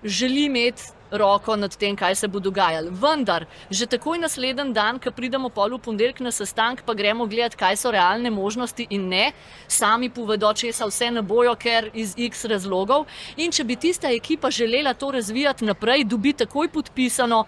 [0.00, 2.90] želi imeti roko nad tem, kaj se bo dogajalo.
[2.90, 7.56] Vendar, že takoj naslednji dan, ko pridemo pol v ponedeljek na sestanek, pa gremo gledati,
[7.56, 9.32] kaj so realne možnosti in ne,
[9.68, 13.06] sami povedo, česa vse ne bojo, ker iz X razlogov.
[13.36, 17.44] In če bi tista ekipa želela to razvijati naprej, dobi takoj podpisano.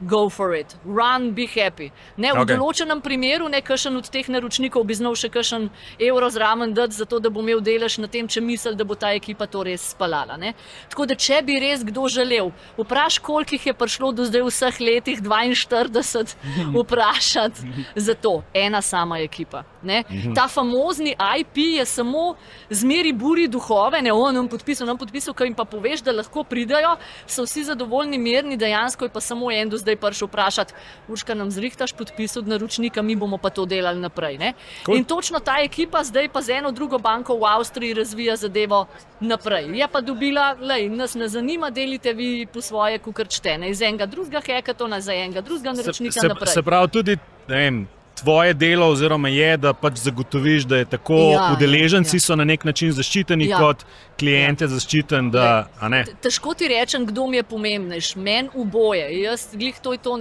[0.00, 1.92] Go for it, run, be happy.
[2.18, 2.56] Ne, v okay.
[2.58, 5.68] določenem primeru, ne kakšen od teh naročnikov bi znal še kakšen
[6.02, 9.12] evro zraven dati, zato da bo imel delež na tem, če misli, da bo ta
[9.14, 10.34] ekipa to res spalala.
[10.40, 10.50] Ne.
[10.90, 14.50] Tako da, če bi res kdo želel, vprašaj, koliko jih je prišlo do zdaj v
[14.50, 16.34] vseh letih, 42,
[16.80, 19.62] vprašati za to, ena sama ekipa.
[19.84, 20.02] Ne.
[20.34, 22.34] Ta famozni IP je samo
[22.66, 26.42] zmeri buri duhove, ne on nam podpisal, nam podpisal, ki jim pa poveš, da lahko
[26.42, 26.96] pridajo,
[27.30, 30.74] so vsi zadovoljni, mirni, dejansko je pa samo en do zdaj prišel vprašati,
[31.08, 34.38] Urška nam zrihtaš podpis od naročnika, mi bomo pa to delali naprej.
[34.84, 34.96] Cool.
[34.96, 38.86] In točno ta ekipa zdaj pa z eno drugo banko v Avstriji razvija zadevo
[39.20, 39.68] naprej.
[39.78, 44.40] Je pa dobila, lej, nas ne zanima, delite vi po svoje kukrčtene iz enega drugega
[44.40, 46.52] hekatona, za enega drugega Se, naročnika se, naprej.
[46.52, 47.18] se pravi, tudi
[47.48, 52.20] vem, tvoje delo, oziroma je, da pač zagotoviš, da je tako Ja, ja, udeleženci ja,
[52.20, 52.20] ja.
[52.20, 53.50] so na nek način zaščiteni, Ja.
[53.50, 53.58] ja.
[53.58, 53.84] kot
[54.18, 55.30] klient je zaščiten.
[55.30, 56.04] Da, ne?
[56.04, 59.08] Te- Težko ti rečem, kdo mi je pomembnejši, meni oboje.
[59.20, 60.18] Jaz, glih to je to,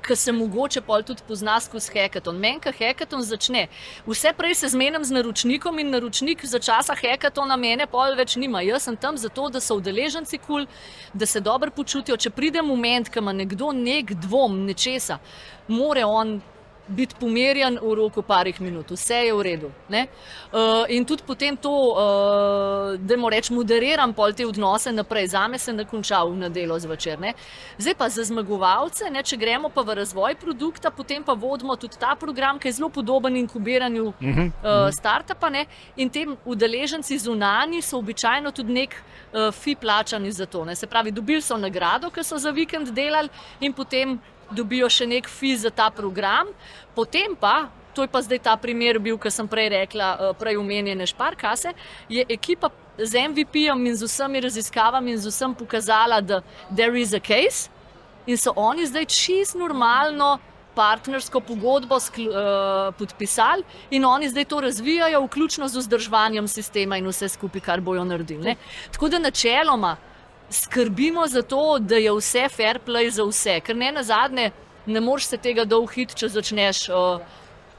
[0.00, 2.38] kar se mogoče pol tudi pozna skozi hekaton.
[2.38, 3.66] Meni, ki hekaton začne,
[4.06, 8.62] vse prej se zmenim z naročnikom in naročnik za časa hekatona mene pol več nima.
[8.62, 10.66] Jaz sem tam zato, da so udeleženci kul, cool,
[11.14, 12.16] da se dobro počutijo.
[12.16, 15.18] Če pride moment, ko ima nekdo nek dvom nečesa,
[15.68, 16.38] more on
[16.88, 19.70] biti pomirjen v roku parih minut, vse je v redu.
[19.88, 20.06] ne.
[20.52, 25.58] Uh, in tudi potem to, uh, da mu rečem, moderiram pol te odnose naprej, zame
[25.58, 27.18] se ne konča v nedeljo zvečer.
[27.20, 27.34] Ne.
[27.78, 31.98] Zdaj pa za zmagovalce, ne, če gremo pa v razvoj produkta, potem pa vodimo tudi
[31.98, 35.50] ta program, ki je zelo podoben inkubiranju uh -huh, uh, startupa.
[35.50, 35.66] Ne.
[35.96, 40.64] In tem udeleženci zunani so običajno tudi nek uh, fi plačani za to.
[40.64, 40.74] Ne.
[40.74, 43.28] Se pravi, dobili so nagrado, ker so za vikend delali
[43.60, 44.18] in potem
[44.50, 46.52] dobijo še nek fi za ta program,
[46.94, 47.68] potem pa.
[47.96, 51.72] To je pa zdaj ta primer, bil, ki sem prej rekla, eh, prej omenjene šparkase.
[52.08, 57.14] Je ekipa z MVP-jem in z vsemi raziskavami in z vsem pokazala, da there is
[57.14, 57.70] a case,
[58.26, 60.38] in so oni zdaj čist normalno
[60.76, 67.08] partnersko pogodbo skl, uh, podpisali in oni zdaj to razvijajo, vključno z vzdrževanjem sistema in
[67.08, 68.44] vse skupaj, kar bojo naredili.
[68.44, 68.56] Ne?
[68.92, 69.96] Tako da načeloma
[70.50, 74.50] skrbimo za to, da je vse fair play za vse, ker ne na zadnje
[74.86, 76.88] ne moreš se tega dolhiti, če začneš.
[76.88, 77.20] Uh,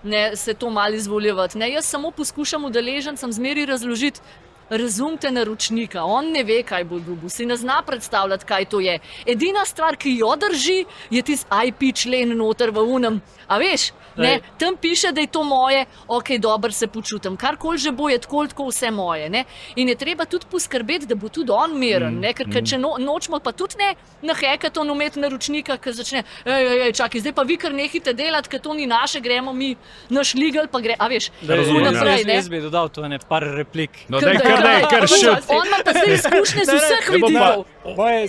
[0.03, 1.57] Ne, se to malo izvoljevati.
[1.57, 4.21] Ne, jaz samo poskušam udeležencem zmeri razložiti,
[4.69, 8.99] razumete naročnika, on ne ve, kaj bo dobil, si ne zna predstavljati, kaj to je.
[9.25, 13.21] Edina stvar, ki jo drži, je tisti IP člen noter v unem.
[13.47, 17.91] A veš, ne, tam piše, da je to moje, ok, dobro se počutim, karkoli že
[17.91, 19.29] bo, je tako, tako vse moje.
[19.29, 19.45] Ne?
[19.75, 22.95] In je treba tudi poskrbeti, da bo tudi on miren, mm, ker, ker če no,
[22.99, 27.33] nočemo pa tudi ne na hekaton umeti naročnika, ki začne, ej, ej, ej, čakaj, zdaj
[27.33, 29.75] pa vi kar nehite delati, ker to ni naše, gremo mi
[30.09, 31.91] naš legal, pa gre, a veš, Razumem, ja.
[31.91, 32.17] naprej.
[32.17, 34.03] Jaz, jaz bi dodal tu ene par replik.
[34.09, 35.31] No, daj, kar daj, kar še.
[35.47, 37.65] On ima pa zdaj izkušnje z Ne, ne, vseh ne vidikov.
[37.97, 38.27] Moje,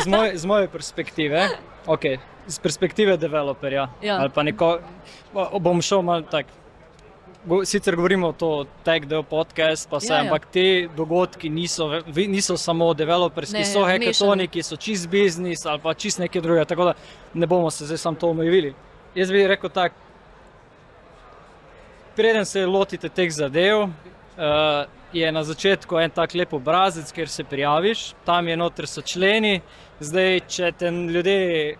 [0.00, 1.48] z, moje, z moje perspektive,
[1.86, 4.18] okay, z perspektive developerja, Ja.
[4.18, 4.78] ali pa neko,
[5.32, 6.48] bo- bom šel malo tako
[7.64, 10.22] sicer govorimo to tech del podcast, pa vse, Ja, ja.
[10.22, 15.80] ampak te dogodki niso, niso samo developerski, Ne, so hekatoni, ki so čist biznis ali
[15.80, 16.94] pa čist nekaj drugega, tako da
[17.34, 18.74] ne bomo se zdaj samo to omejili.
[19.14, 19.94] Jaz bi rekel tako,
[22.16, 23.88] preden se lotite teh zadev, uh,
[25.12, 29.60] je na začetku en tak lep obrazec, kjer se prijaviš, tam je noter so členi,
[30.00, 31.76] zdaj če te ljudje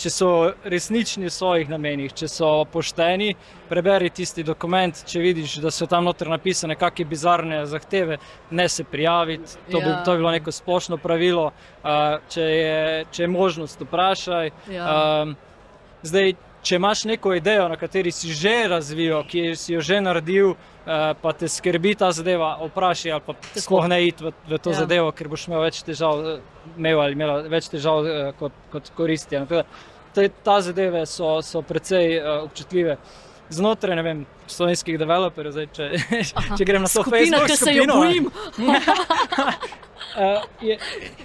[0.00, 0.28] če so
[0.64, 3.34] resnični v svojih namenih, če so pošteni,
[3.68, 8.18] preberi tisti dokument, če vidiš, da so tam noter napisane kakšne bizarne zahteve,
[8.50, 9.58] ne se prijaviti.
[9.70, 9.84] To, ja.
[9.84, 11.50] bi, to bi bilo neko splošno pravilo.
[11.80, 14.52] Uh, če, je, če je možnost, vprašaj.
[14.72, 14.88] Ja.
[15.22, 15.36] Um,
[16.06, 20.52] zdaj, če imaš neko idejo, na kateri si že razvil, ki si jo že naredil,
[20.52, 24.74] uh, pa te skrbi ta zadeva, vprašaj ali pa sploh ne iti v, v to
[24.74, 24.82] Ja.
[24.84, 26.40] zadevo, ker boš imel več težav, eh,
[26.76, 29.40] imel ali imela več težav uh, kot, kot koristi.
[30.14, 32.96] Te, ta zadeve so, so precej občutljive.
[33.50, 34.18] Znotraj ne vem,
[34.50, 35.86] slovenskih developerjev, zdaj, če,
[36.58, 38.28] če grem na to Facebook ki se jo bojim.
[40.60, 40.74] Je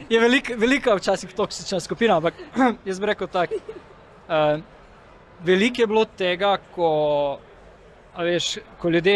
[0.09, 2.37] je velik, velika včasih toksična skupina, ampak
[2.85, 3.57] jaz bi rekel tako.
[4.29, 4.61] Uh,
[5.45, 6.89] veliko je bilo tega, ko,
[8.11, 9.15] a veš, ko ljudje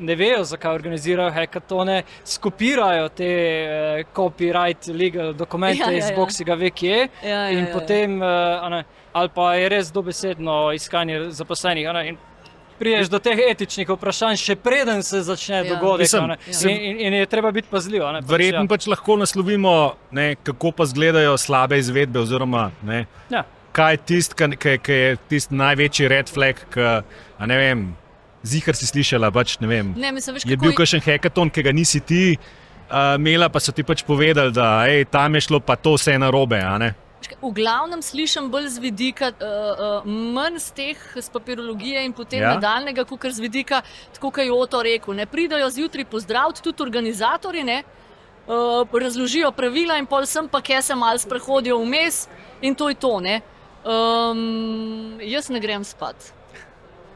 [0.00, 3.28] ne vejo, zakaj organizirajo hekatone, skopirajo te
[3.60, 6.16] uh, copyright, legal dokumente Ja, ja, ja, ja, iz ja.
[6.16, 6.96] Boxiga, ve kje.
[7.22, 8.26] Ja, ja, in ja, potem, uh,
[8.58, 11.88] a ne, ali pa je res dobesedno iskanje zaposlenih.
[11.92, 12.18] ne, in
[12.80, 15.62] Priješ do teh etičnih vprašanj, še preden se začne Ja.
[15.62, 15.68] ja.
[15.70, 16.00] dogodek.
[16.00, 16.36] Mislim, a ne.
[16.50, 18.02] se- in, in, in je treba biti pazljiv.
[18.08, 18.68] ne, pač, Verjetno ja.
[18.68, 19.72] pač lahko naslovimo,
[20.10, 23.44] ne, kako pa izgledajo slabe izvedbe, oziroma ne, Ja.
[23.72, 26.62] Kaj je tisti, ki je tisti največji red flag.
[26.72, 26.88] Ki,
[27.40, 27.84] a ne vem,
[28.46, 29.92] zihar si slišala, pač ne vem.
[29.96, 33.72] Ne, mislim, veš, Je bil kakšen hekaton, ki ga nisi ti uh, imela, pa so
[33.72, 36.60] ti pač povedali, da ej, tam je šlo pa to vse narobe.
[36.60, 36.94] a ne.
[37.40, 42.40] V glavnem slišim bolj z vidika, uh, uh, manj z teh z papirologije in potem
[42.40, 42.48] Ja.
[42.48, 42.54] ja.
[42.56, 43.82] nadaljnega, kot z vidika,
[44.14, 45.14] tako kot je Oto rekel.
[45.14, 47.84] Ne pridajo zjutraj pozdraviti tudi organizatori, ne,
[48.48, 52.26] uh, razložijo pravila in pol sem pa kje se mal sprehodijo vmes
[52.62, 53.20] in to je to.
[53.20, 53.40] Ne.
[53.84, 56.32] Um, jaz ne grem spat.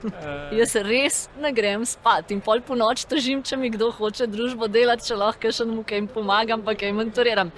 [0.05, 4.29] Eh, Jaz res ne grem spat in pol po noč težim, če mi kdo hoče
[4.29, 7.53] družbo delati, če lahko še mu kaj pomagam, pa kaj mentoriram.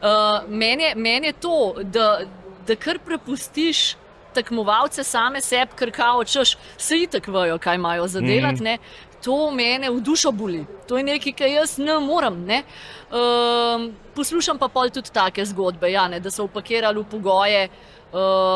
[0.00, 2.22] Uh, meni, je, meni je to, da,
[2.66, 3.96] da kar prepustiš
[4.34, 8.62] tekmovalce same sebi, ker kao češ, se itak vejo, kaj imajo za delati.
[8.62, 9.08] Mm -hmm.
[9.20, 12.44] To mene v dušo boli, to je nekaj, kar jaz ne morem.
[12.46, 12.62] Ne?
[13.12, 17.99] Um, poslušam pa pol tudi take zgodbe, ja, ne, da so upakirali v pogoje, uh,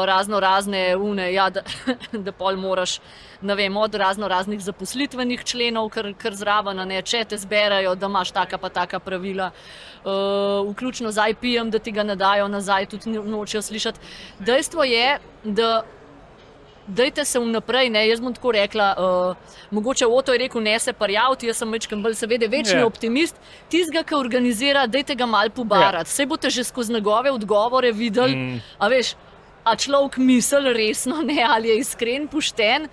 [0.07, 1.63] razno razne une, ja, da,
[2.27, 3.01] da pol moraš,
[3.41, 8.07] ne vem, od razno raznih zaposlitvenih členov, kar, kar zraven, ne, če te zberajo, da
[8.07, 9.51] imaš taka pa taka pravila,
[10.05, 14.01] uh, vključno z IP-jem, da ti ga ne dajo nazaj, tudi no- nočejo slišati.
[14.39, 15.83] Dejstvo je, da
[16.87, 18.95] Dajte se vnaprej, ne, jaz bom tako rekla.
[18.99, 19.37] Uh,
[19.71, 22.87] mogoče Oto je rekel, ne se parjavti, jaz sem večkrat bolj, seveda, večni Ja.
[22.87, 23.41] optimist.
[23.73, 26.11] Tistega, ki organizira, dajte ga mal pobarati.
[26.11, 28.37] Vse boste že skozi njegove odgovore videli.
[28.37, 28.61] Mm.
[28.79, 29.15] A veš,
[29.65, 32.89] a človek misli resno, ne, ali je iskren, pošten.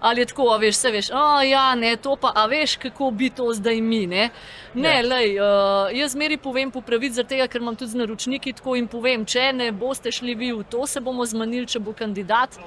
[0.00, 3.10] Ali je tako, a veš, se veš, a ja, ne, to pa, a veš, kako
[3.10, 4.06] bi to zdaj mi.
[4.06, 4.28] Ne,
[4.74, 5.06] ne Ja.
[5.08, 8.76] lej, uh, jaz meri povem po pravici, zaradi tega, ker imam tudi z naročniki tako
[8.76, 12.60] in povem, če ne boste šli vi v to, se bomo zmanjili, če bo kandidat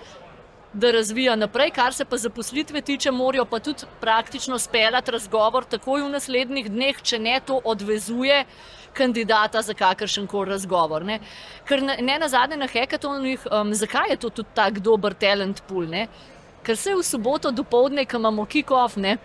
[0.74, 6.02] da razvija naprej, kar se pa zaposlitve tiče, morajo pa tudi praktično speljati razgovor takoj
[6.02, 8.46] v naslednjih dneh, če ne to odvezuje
[8.94, 11.06] kandidata za kakršen koli razgovor.
[11.06, 11.20] Ne,
[11.66, 15.62] Ker ne, ne na zadnje na hekatonih, um, zakaj je to tudi tako dober talent
[15.68, 15.88] pool?
[15.88, 16.08] Ne?
[16.64, 19.18] Ker se v soboto do povdne, ko imamo kick-off, ne.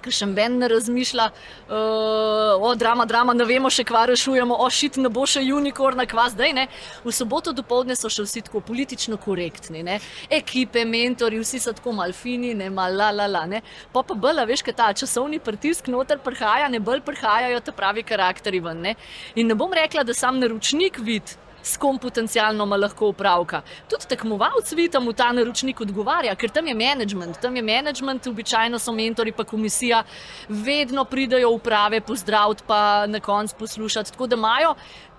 [0.00, 1.26] Ker še en ne razmišlja,
[1.68, 6.06] uh, o drama, drama, ne vemo še, kva rešujemo, o šit, ne bo še unikorna,
[6.08, 6.54] kva zdaj.
[6.56, 6.66] Ne?
[7.04, 9.98] V soboto do povdne so še vsi tako politično korektni, ne?
[10.30, 13.44] ekipe, mentori, vsi so tako malfini, ne mal la la la.
[13.50, 13.62] Ne?
[13.92, 18.06] Pa pa bela, veš, kaj ta časovni pritisk noter prihaja, ne bolj prihajajo ta pravi
[18.06, 18.82] karakteri ven.
[18.88, 18.96] Ne?
[19.36, 23.62] In ne bom rekla, da sam naročnik vidi s kom potencialno ima lahko upravka.
[23.88, 28.26] Tudi tekmovalec vidi, da mu ta naročnik odgovarja, ker tam je management, tam je management,
[28.26, 30.02] običajno so mentori, pa komisija,
[30.48, 34.12] vedno pridajo uprave pozdraviti, pa na koncu poslušati.
[34.12, 34.74] Tako da imajo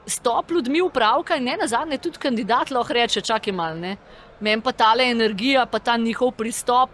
[0.05, 3.97] stop ljudmi upravka in ne na zadnje tudi kandidat lahko reče: čakaj malo, ne.
[4.39, 6.89] Meni pa ta energija, pa ta njihov pristop.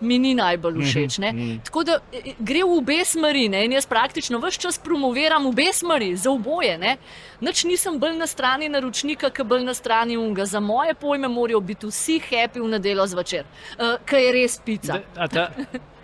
[0.00, 1.18] Mi ni najbolj všeč.
[1.18, 1.64] Mm -hmm.
[1.64, 3.64] Tako da e, gre v obe smeri ne?
[3.64, 6.78] in jaz praktično vse čas promoviram obe smeri, za oboje.
[6.78, 6.96] Ne?
[7.40, 10.44] Nič nisem bolj na strani naročnika, kot bolj na strani unga.
[10.44, 13.44] Za moje pojme morajo biti vsi happy v nedeljo zvečer,
[13.78, 14.98] uh, ker je res pica.
[15.14, 15.50] Da, ta,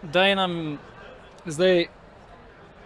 [0.02, 0.78] daj nam
[1.46, 1.86] zdaj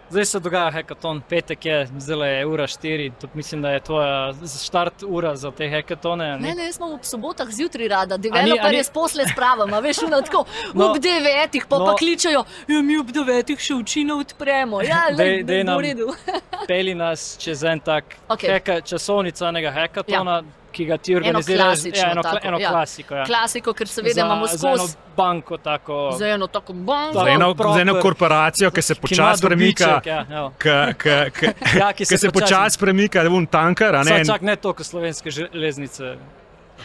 [0.09, 4.33] Zdaj se dogaja hekaton, petek je, zdaj je ura 4, tudi mislim, da je tvoja
[4.63, 6.37] štart ura za te hekatone.
[6.37, 9.25] Ne, ne, jaz imam ob sobotah zjutraj rada, A ni- a developerje ni- s posle
[9.25, 10.85] spravim, a veš, no, tako, No.
[10.85, 11.85] ob devetih, pa, No.
[11.85, 14.81] pa kličejo, ja, mi ob devetih še učino odpremo.
[14.81, 16.07] Ja, dej bo nam- v redu.
[16.67, 18.49] Peli nas čez en tak Okej.
[18.49, 20.43] heka, časovnica enega hekatona,
[20.75, 21.65] ki ga ti organiziraš.
[21.65, 22.69] klasično ja, eno, tako, eno ja.
[22.69, 23.15] klasiko.
[23.15, 23.25] Ja.
[23.25, 26.11] Klasiko, ker seveda Za- imamo za eno skozi banko tako.
[26.11, 27.19] za eno tako banko.
[27.19, 30.01] Za eno, proper- za eno korporacijo, ki se počasi premika.
[30.05, 30.53] Ja, evo.
[30.57, 31.41] K, k, k,
[31.79, 33.95] Ja, ki ki se počasi premika, da bom tankar.
[33.95, 36.15] a ne, Saj čak ne toliko slovenske železnice.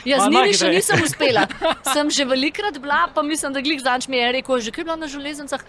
[0.04, 1.46] Jaz malo še nisem uspela.
[1.94, 4.88] Sem že velikrat bila, pa mislim, da glih zanč mi je rekel, že kaj je
[4.88, 5.60] bilo na železnicah.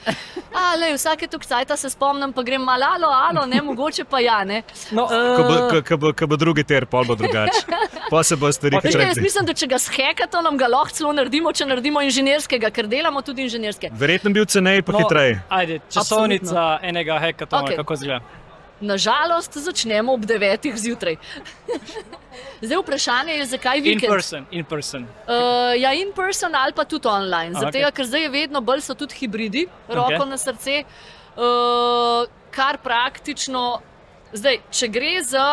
[0.92, 4.62] Vsake tok cajta se spomnim, pa grem malo, alo, alo, ne, mogoče pa ja, ne.
[4.92, 7.64] No, Ko bo, ko, ko bo, ko bo drugi ter, pol bo drugače.
[8.12, 11.14] Pa se bo stvari kaj, jaz mislim, da če ga s hekatonom ga lahko celo
[11.16, 13.88] naredimo, če naredimo inženirskega, ker delamo tudi inženirske.
[13.96, 15.38] Verjetno bi bil ceneje, pa no, hitreje.
[15.48, 17.80] Ajde, časovnica enega hekatona, Okej.
[17.80, 18.41] kako zgleda.
[18.82, 21.18] Nažalost, začnemo ob 9 zjutraj.
[22.62, 24.14] Zdaj vprašanje je, zakaj In vikend?
[24.14, 25.04] person, in person.
[25.04, 27.54] Uh, ja, in person ali pa tudi online.
[27.54, 27.92] Zato, okay.
[27.92, 30.30] ker zdaj je vedno bolj so tudi hibridi, roko okay.
[30.30, 30.84] na srce,
[31.38, 33.82] uh, kar praktično,
[34.34, 35.46] zdaj, če gre za.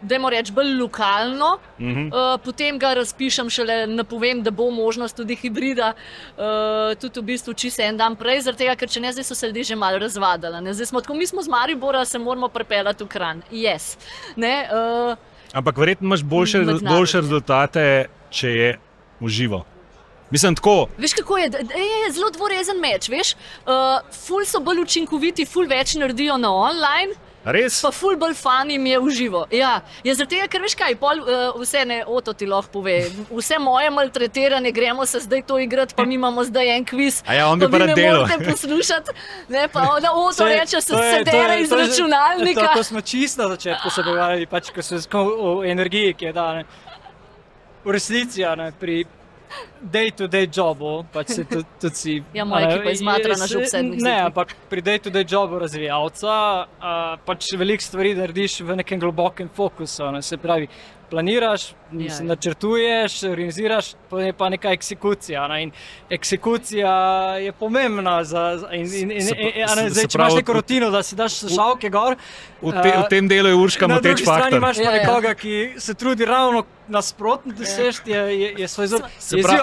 [0.00, 1.84] Da moramo reči bolj lokalno, uh.
[1.84, 2.06] -huh.
[2.06, 5.92] uh, potem ga razpišem, šele napovem, da bo možnost tudi hibrida,
[6.36, 9.34] uh, tudi v bistvu čisto en dan prej, zaradi tega, ker če ne, zdaj so
[9.34, 10.60] se ljudje že malo razvadili.
[10.60, 10.74] ne.
[10.74, 13.42] Zdaj smo tako, mi smo z Maribora, se moramo prepeljati v kran.
[13.52, 13.98] Yes.
[14.36, 15.16] Ne, uh,
[15.52, 18.78] Ampak verjetno imaš boljše, boljše rezultate, če je
[19.20, 19.64] v živo.
[20.30, 20.86] Mislim tako.
[20.98, 21.44] Veš, kako je,
[22.04, 23.08] je zelo dvorezen meč.
[23.08, 27.80] Veš, uh, ful so bolj učinkoviti, ful več naredijo na online, Res?
[27.82, 29.46] pa ful bolj fani jim je v živo.
[29.50, 32.96] Ja, ja zaradi tega, ker veš kaj, pol, uh, vse ne, oto ti lahko pove.
[33.30, 37.22] Vse moje maltretiranje, gremo se zdaj to igrati, pa mi imamo zdaj en kviz.
[37.26, 38.26] A ja, on bi pa rad ne delal.
[38.26, 39.10] morete poslušati.
[39.48, 42.60] Ne, pa da oto Saj, reče, se je- je- iz to je- računalnika.
[42.62, 45.18] To, to smo čisto na začetku se pogovarjali, pač, ko se o,
[45.58, 46.64] o energiji, ki je dana.
[47.84, 49.06] V resnici, a ne, pri
[49.82, 52.22] day-to-day jobu, pač se tudi, tudi si.
[52.34, 56.32] Ja, moja ekipa je zmatrana je- že ob sedmih Ne, ampak pri day-to-day jobu razvijalca
[56.80, 60.10] a, pač veliko stvari narediš v nekem globokem fokusu.
[60.12, 60.68] Ne, se pravi,
[61.10, 62.24] planiraš, Ja, ja, ja.
[62.24, 65.46] načrtuješ, organiziraš, potem je pa neka eksekucija.
[65.48, 65.70] Ne, in
[66.10, 66.90] eksekucija
[67.40, 68.24] je pomembna.
[68.24, 71.38] Za, in, in, in, Se in, in, zdaj, če imaš neko rutino, da si daš
[71.54, 72.16] šalke gor,
[72.60, 74.58] V, te, v tem delu je urška na moteč faktor.
[74.58, 75.02] imaš pa Ja, ja.
[75.02, 79.02] nekoga, ki se trudi ravno nasprotno doseči, je, je, je svoj zelo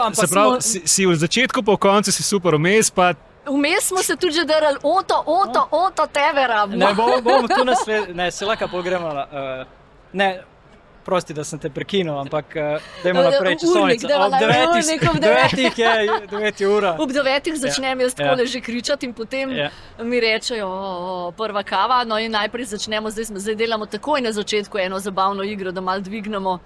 [0.02, 3.14] ampak se pravi si, si v začetku, pa v koncu si super, vmes pa
[3.46, 6.82] Vmes smo se tudi že drali, oto, oto, oto, tebe rabimo.
[6.82, 9.08] Ne, bomo, bomo tu naslednji, ne, se lahko pogremo.
[9.08, 9.68] Uh,
[10.14, 10.42] ne,
[11.06, 12.64] prosti, da sem te prekinil, ampak uh,
[13.04, 14.08] dajmo Eh, naprej urnik, časovnico.
[14.18, 15.92] Ob devetih, ob devetih je,
[16.28, 16.96] devet je ura.
[16.98, 18.26] Ob devetih začnem jaz Ja.
[18.28, 19.70] tako že kričati in potem Ja.
[20.00, 22.04] mi rečejo, "O, prva kava.
[22.04, 25.82] No in najprej začnemo, zdaj, smo- zdaj delamo takoj na začetku eno zabavno igro, da
[25.82, 26.60] malo dvignemo.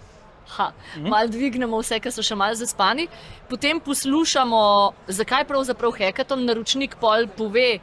[0.49, 1.08] Ha, Mhm.
[1.08, 3.08] Mal dvignemo vse, ki so še malo zaspani,
[3.47, 4.62] potem poslušamo,
[5.10, 7.78] zakaj pravzaprav hekaton naročnik pol pove,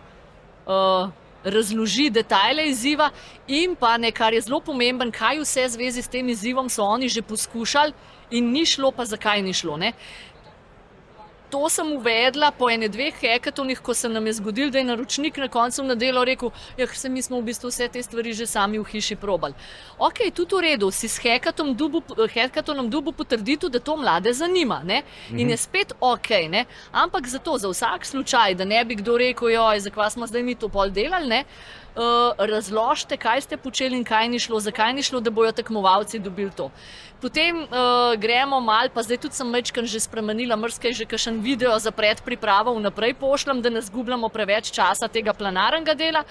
[0.67, 1.07] uh,
[1.47, 3.11] razloži detajle izziva
[3.47, 7.09] in pa nekaj je zelo pomemben, kaj vse v zvezi s tem izzivom so oni
[7.09, 7.93] že poskušali
[8.31, 9.77] in ni šlo, pa zakaj ni šlo.
[9.77, 9.93] Ne?
[11.57, 15.39] To sem uvedla po ene dveh hekatonih, ko se nam je zgodil, da je naročnik
[15.41, 18.47] na koncu na delo rekel: Ja, se mi smo v bistvu vse te stvari že
[18.47, 19.55] sami v hiši probali.
[19.99, 22.03] Ok, tudi v redu, si s hekatom dubu,
[22.35, 24.83] hekatonom dubu potrditev, da to mlade zanima.
[24.85, 25.03] Ne?
[25.33, 26.67] In je spet ok, ne?
[26.93, 30.55] ampak zato za vsak slučaj, da ne bi kdo rekel, joj, zakaj smo zdaj mi
[30.55, 31.29] to pol delali.
[31.29, 31.45] Ne?
[31.97, 36.19] Uh, razložite, kaj ste počeli in kaj ni šlo, zakaj ni šlo, da bojo tekmovalci
[36.19, 36.69] dobili to.
[37.27, 41.75] Potem uh, gremo mal, pa zdaj tudi sem večkrat že spremenila, mrskaj že kakšen video
[41.75, 46.23] za predpripravo vnaprej pošljem, da ne zgubljamo preveč časa tega planarnega dela.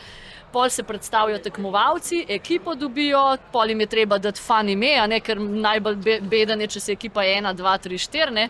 [0.55, 5.35] Pol se predstavijo tekmovalci, ekipo dobijo, pol jim je treba dati fan ime, ne ker
[5.35, 8.47] najbolj be- beden je, če se ekipa ena, dva, tri, štiri, ne.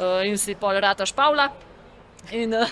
[0.00, 1.52] Uh, in si pol rataš Pavla.
[2.32, 2.64] In, uh,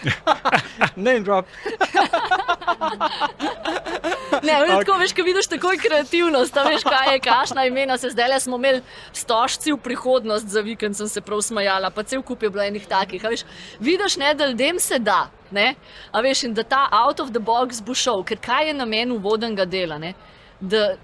[0.96, 1.44] Name drop.
[4.42, 4.78] Ne, okay.
[4.78, 7.98] tako veš, ko vidiš takoj kreativnost, a veš, kaj je, kašna imena.
[7.98, 12.02] Se zdaj le smo imeli stožci v prihodnost za vikend, sem se prav smajala, pa
[12.02, 13.24] cel kup je bilo enih takih.
[13.24, 13.44] a Veš,
[13.80, 15.74] vidiš, ne, da ljudem se da, ne,
[16.12, 19.12] a veš, in da ta out of the box bo šel, ker kaj je namen
[19.12, 20.14] uvodnega dela, ne,
[20.60, 20.96] da,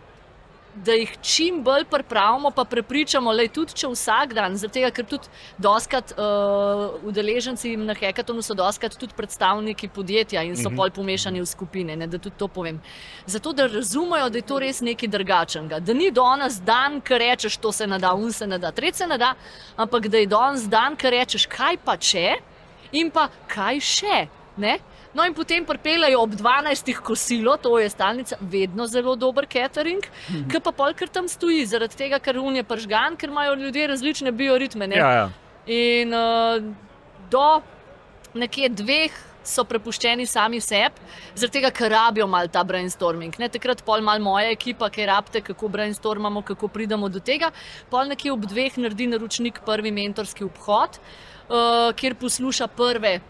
[0.84, 5.28] da jih čim bolj pripravimo, pa prepričamo, da tudi če vsak dan, zato ker tudi
[5.58, 10.76] doskrat uh, udeleženci na hekatonu so doskrat tudi predstavniki podjetja in so mm -hmm.
[10.76, 12.80] pol pomešani v skupine, ne, da tudi to povem.
[13.26, 15.80] Zato, da razumejo, da je to res nekaj drugačnega.
[15.80, 18.98] Da ni danes dan, ki rečeš, to se ne da, un se ne da, tretji
[18.98, 19.34] se ne da,
[19.76, 22.36] ampak da je danes dan, ki rečeš, kaj pa če
[22.92, 24.28] in pa kaj še.
[24.56, 24.78] Ne?
[25.16, 26.92] No, in potem pripeljajo ob 12.
[27.00, 30.48] kosilo, to je stalnica, vedno zelo dober catering, Mhm.
[30.52, 34.86] ki pa polkar tam stoji, zaradi tega, ker unije pržgan, ker imajo ljudje različne bioritme.
[34.86, 34.96] Ne?
[34.96, 35.30] Ja, ja.
[35.66, 36.60] In uh,
[37.30, 37.62] do
[38.34, 39.10] nekje dveh
[39.46, 41.00] so prepuščeni sami sebi,
[41.34, 43.38] zaradi tega, ker rabijo malo ta brainstorming.
[43.38, 43.48] Ne?
[43.48, 47.50] Takrat pol malo moja ekipa, ki rabite, kako brainstormamo, kako pridemo do tega.
[47.90, 50.98] Pol nekje ob dveh naredi naročnik prvi mentorski obhod,
[51.48, 53.20] uh, kjer posluša prve.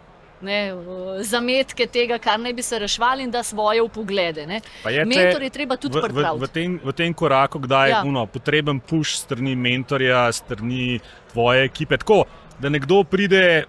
[0.47, 0.81] Ne, uh,
[1.23, 4.47] zametke tega, kar naj bi se reševali, in da svoje upoglede.
[4.47, 6.53] Mentor je treba tudi V, v, v, pripraviti.
[6.55, 8.03] tem, v tem koraku, kdaj Ja.
[8.05, 8.27] je ja.
[8.27, 11.01] potreben push strani mentorja, strani
[11.33, 11.97] tvoje ekipe.
[11.97, 12.25] Tako
[12.59, 13.65] da nekdo pride,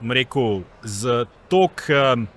[0.00, 1.90] rekel, z tok.
[1.90, 2.28] Um,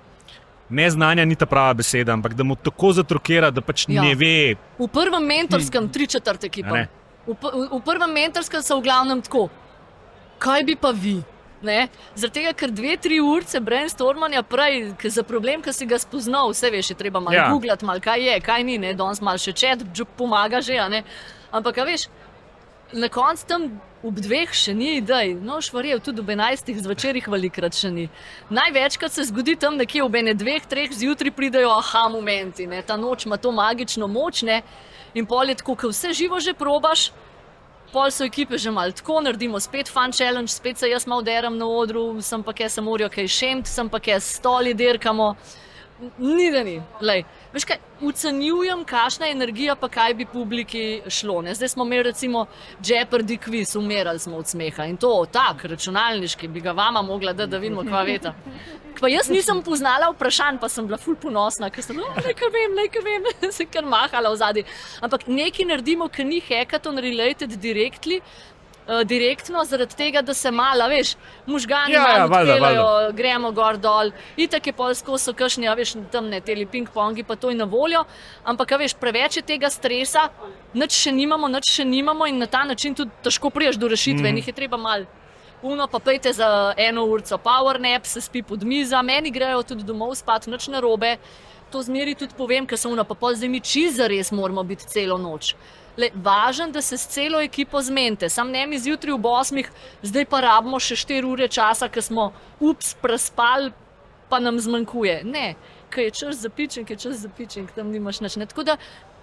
[0.74, 4.02] Neznanja ni ta prava beseda, ampak da mu tako zatrokira, da pač Ja.
[4.02, 4.56] ne ve.
[4.80, 6.88] V prvem mentorskem, tri četrt ekipa.
[7.28, 9.50] V, v, v prvem mentorskem so v glavnem tako,
[10.42, 11.22] kaj bi pa vi?
[11.64, 11.88] Ne?
[12.34, 16.92] Tega, ker dve, tri urce brainstormanja prej za problem, ki si ga spoznal, vse veš,
[16.92, 17.48] je treba malo Ja.
[17.52, 18.94] googlati, malo kaj je, kaj ni, ne?
[18.94, 19.86] danes malo še čet,
[20.18, 20.76] pomaga že.
[21.54, 22.10] Ampak, veš,
[22.94, 27.28] na koncu tam ob dveh še ni idej, no, švarijev tudi ob enajstih zvečer jih
[27.32, 28.10] velikrat še ni.
[28.52, 32.82] Največkrat se zgodi tam nekje ob ene dveh, treh zjutraj pridejo aha momenti, ne?
[32.84, 34.62] ta noč ima to magično moč, ne?
[35.16, 37.14] in pol je tako, ko vse živo že probaš.
[37.94, 41.58] Pol so ekipe že malo tako, naredimo spet fun challenge, spet se jaz malo deram
[41.58, 45.36] na odru, sem pa kaj se morajo kaj šemt, sem pa kaj stoli dirkamo.
[46.18, 46.82] Ni da ni.
[47.02, 47.24] Lej,
[47.54, 51.42] veš kaj, ocenjujem, kakšna je energija, pa kaj bi publiki šlo.
[51.42, 51.56] Ne?
[51.56, 52.46] Zdaj smo imeli recimo
[52.84, 57.52] Jeopardy quiz, umirali smo od smeha in to tak, računalniški, bi ga vama mogla dati,
[57.52, 58.34] da vidimo, kva veta.
[59.00, 62.76] Pa jaz nisem poznala vprašanj, pa sem bila ful ponosna, ker sem rekla, nekaj vem,
[62.78, 63.26] nekaj vem,
[63.58, 64.66] se kar mahala v zadnji.
[65.02, 68.22] Ampak nekaj naredimo, ki ni hackathon related directly.
[68.84, 71.14] Uh, direktno, zaradi tega, da se malo, veš,
[71.46, 73.12] možgani Ja, ja, valjda.
[73.16, 74.12] gremo gor dol.
[74.38, 77.64] Itak je polsko, so kašni, a veš, tam ne teli ping-pongi, pa to je na
[77.64, 78.04] voljo.
[78.44, 80.28] Ampak, a veš, preveč je tega stresa,
[80.74, 84.20] nič še nimamo, nič še nimamo in na ta način tudi težko priješ do rešitve.
[84.20, 84.28] Mm.
[84.28, 84.36] Mhm.
[84.36, 85.06] Njih je treba malo.
[85.64, 89.84] Uno pa pejte za eno uro power nap, se spi pod mizo, meni grejo tudi
[89.84, 91.18] domov spat, noč na robe.
[91.72, 94.86] To zmeri tudi povem, ker sem uno pa pol zdaj mi čisto res moramo biti
[94.86, 95.56] celo noč.
[95.98, 98.30] Le, važen, da se s celo ekipo zmente.
[98.30, 99.66] Sam ne mi zjutraj ob 8,
[100.02, 103.70] zdaj pa rabimo še 4 ure časa, ker smo ups, prespali,
[104.30, 105.20] pa nam zmanjkuje.
[105.24, 105.54] Ne,
[105.94, 108.36] ker je čas za pičing, je čas za pičing, tam nimaš nič.
[108.42, 108.46] Ne.
[108.50, 108.78] Tako da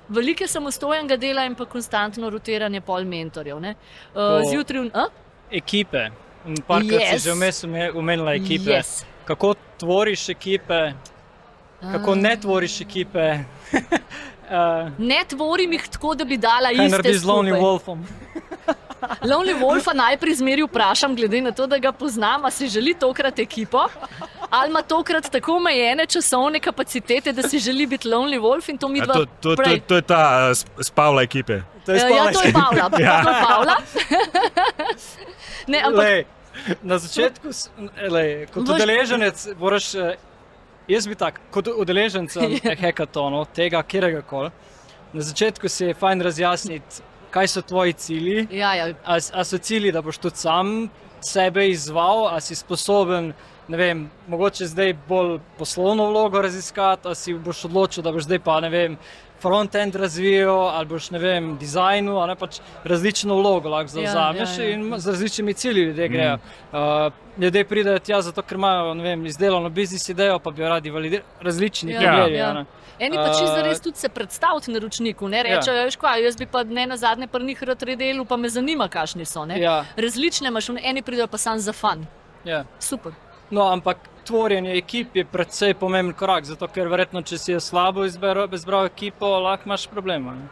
[0.08, 3.60] veliko je samostojenega dela in pa konstantno rotiranje pol mentorjev.
[3.60, 3.74] ne.
[4.14, 5.08] Uh, To- zjutraj, a?
[5.50, 6.10] Ekipe.
[6.66, 7.18] Parkrat yes.
[7.18, 7.64] Si že vmes
[7.94, 8.70] omenila ekipe.
[8.70, 9.02] Yes.
[9.24, 10.92] Kako tvoriš ekipe,
[11.80, 13.38] kako ne tvoriš ekipe.
[14.50, 17.60] uh, Ne tvorim jih tako, da bi dala iste narediš z Lonely.
[17.60, 18.04] Wolfom?
[19.30, 23.38] Lonely Wolfa najprej zmeri vprašam, glede na to, da ga poznam, a si želi tokrat
[23.38, 23.86] ekipo,
[24.50, 28.88] ali ima tokrat tako omejene časovne kapacitete, da si želi biti Lonely Wolf in to
[28.88, 31.62] mi Ja, dva to, to, to, to je ta uh, spavla ekipe.
[31.86, 32.90] To je Ja, spala to je Pavla.
[32.98, 33.22] Ja.
[33.24, 33.76] To je Pavla.
[35.72, 36.24] ne, ampak Lej,
[36.82, 37.48] na začetku,
[38.10, 40.16] lej, kot udeleženec, moraš, eh,
[40.90, 42.36] jaz bi tak, kot udeleženec
[42.82, 44.50] hekatonov, tega kjerega koli,
[45.12, 48.46] na začetku si je fajn razjasniti, kaj so tvoji cilji.
[48.50, 53.32] ja, ja, A, a so cilji, da boš tudi sam sebe izval, a si sposoben,
[53.68, 58.38] ne vem, mogoče zdaj bolj poslovno vlogo raziskati, a si boš odločil, da boš zdaj
[58.44, 58.96] pa ne vem.
[59.40, 64.70] Frontend razvijal, ali boš ne vem, dizajnu, ali pač različno vlogo lahko zauzameš ja, ja.
[64.74, 66.34] in z različnimi cilji ljudje grejo.
[66.72, 70.90] Uh, ljudje pridejo tja zato, ker imajo vem, izdelano biznis idejo, pa bi jo radi
[70.90, 71.28] validirali.
[71.40, 72.36] Različni Ja, pogledi.
[72.36, 72.50] ja.
[72.50, 72.64] a ne.
[72.98, 75.90] Eni pa čisto Uh, res tudi se predstaviti naročniku, ne rečejo, ja.
[75.98, 79.24] kva, jaz bi pa ne na zadnje pri njih rad redel, pa me zanima, kakšni
[79.24, 79.46] so.
[79.46, 79.60] Ne?
[79.60, 82.06] Ja, Različne imaš, eni pridejo pa sam za fan.
[82.44, 82.64] ja.
[82.78, 83.12] Super.
[83.50, 88.04] No, ampak tvorjenje ekip je predvsej pomemben korak, zato ker verjetno, če si je slabo
[88.04, 90.34] izbral, izbral ekipo, lahko imaš problema.
[90.34, 90.48] ne.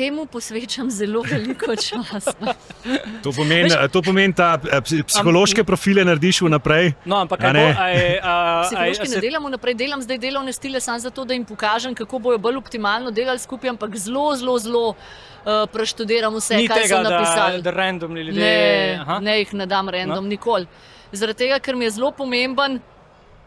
[0.00, 2.32] Temu posvečam zelo veliko časa.
[3.24, 6.92] To pomeni, to pomeni ta eh, psi- psihološke profile narediš vnaprej.
[7.04, 7.52] No, ampak ne?
[7.52, 10.98] bo, a je, a, Psihološki a ne se, delamo naprej, delam zdaj delovne stile samo
[10.98, 15.68] zato, da jim pokažem, kako bojo bolj optimalno delali skupaj, ampak zelo, zelo, zelo uh,
[15.72, 17.62] preštudiram vse, ni kaj tega, so da, napisali.
[17.62, 18.40] da randomni ljudje.
[18.40, 20.30] Ne, ne jih ne dam random, no.
[20.32, 20.66] nikoli.
[21.12, 22.78] Zaradi tega, ker mi je zelo pomemben,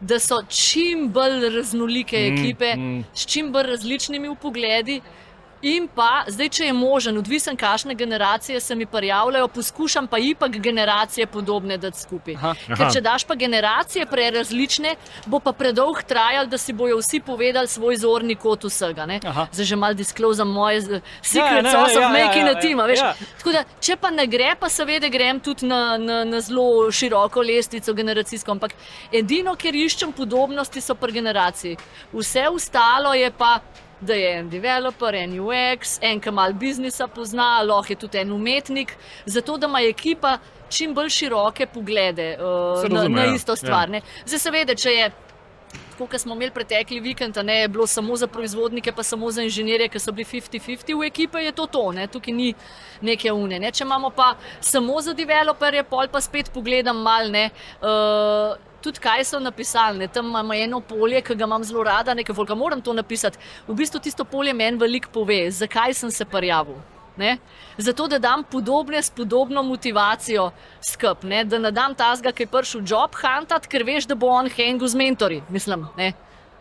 [0.01, 2.81] da so čim bolj raznolike Mm, ekipe, mm.
[2.97, 3.05] mm.
[3.13, 5.01] s čim bolj različnimi pogledi.
[5.63, 10.57] In pa, zdaj, če je možen, odvisen, kakšne generacije se mi prijavljajo, poskušam pa ipak
[10.59, 12.35] generacije podobne dati skupaj.
[12.35, 12.51] Aha.
[12.67, 14.95] Ker če daš pa generacije prerazlične,
[15.25, 19.07] bo pa predolg trajal, da si bojo vsi povedali svoj zorni kot vsega.
[19.23, 19.45] Aha.
[19.53, 20.81] Zdaj že malo disclosam moje
[21.21, 22.79] secret Ja, sauce ja, of ja, making ja, a team.
[22.79, 22.99] a veš.
[22.99, 23.13] ja.
[23.37, 27.39] Tako da, če pa ne gre, pa seveda grem tudi na, na, na zelo široko
[27.41, 28.51] lestvico generacijsko.
[28.51, 28.75] Ampak
[29.11, 31.77] edino, kjer iščem podobnosti, so pri generaciji.
[32.11, 33.61] Vse ostalo je pa.
[34.03, 38.33] Da je en developer, en UX, en, ki malo biznisa pozna, lahko je tudi en
[38.35, 38.95] umetnik,
[39.25, 40.37] zato da ima ekipa
[40.69, 43.35] čim bolj široke poglede uh, na, na ja.
[43.35, 43.93] isto stvar.
[43.93, 44.01] Ja.
[44.25, 45.11] Zdaj, seveda, če je
[45.93, 49.43] tako, kot smo imeli pretekli vikend, ne je bilo samo za proizvodnike, pa samo za
[49.43, 52.07] inženirje, ki so bili 50-50 v ekipi, je to to, ne?
[52.07, 52.53] tukaj ni
[53.01, 53.59] neke une.
[53.59, 53.71] Ne?
[53.71, 57.31] Če imamo pa samo za developerje, pol pa spet pogledam mal.
[57.31, 57.49] Ne?
[57.81, 60.07] Uh, Tudi kaj so napisali, ne?
[60.07, 63.39] tam imamo eno polje, ki ga imam zelo rada, nekaj volka moram to napisati.
[63.67, 66.81] V bistvu tisto polje meni veliko pove, zakaj sem se prijavil.
[67.17, 67.37] Ne?
[67.77, 71.43] Zato, da dam podobne s podobno motivacijo skup, ne?
[71.45, 74.87] da ne dam tazga, ki je prišel job huntat, ker veš, da bo on hengu
[74.87, 75.41] z mentori.
[75.49, 76.13] Mislim, ne.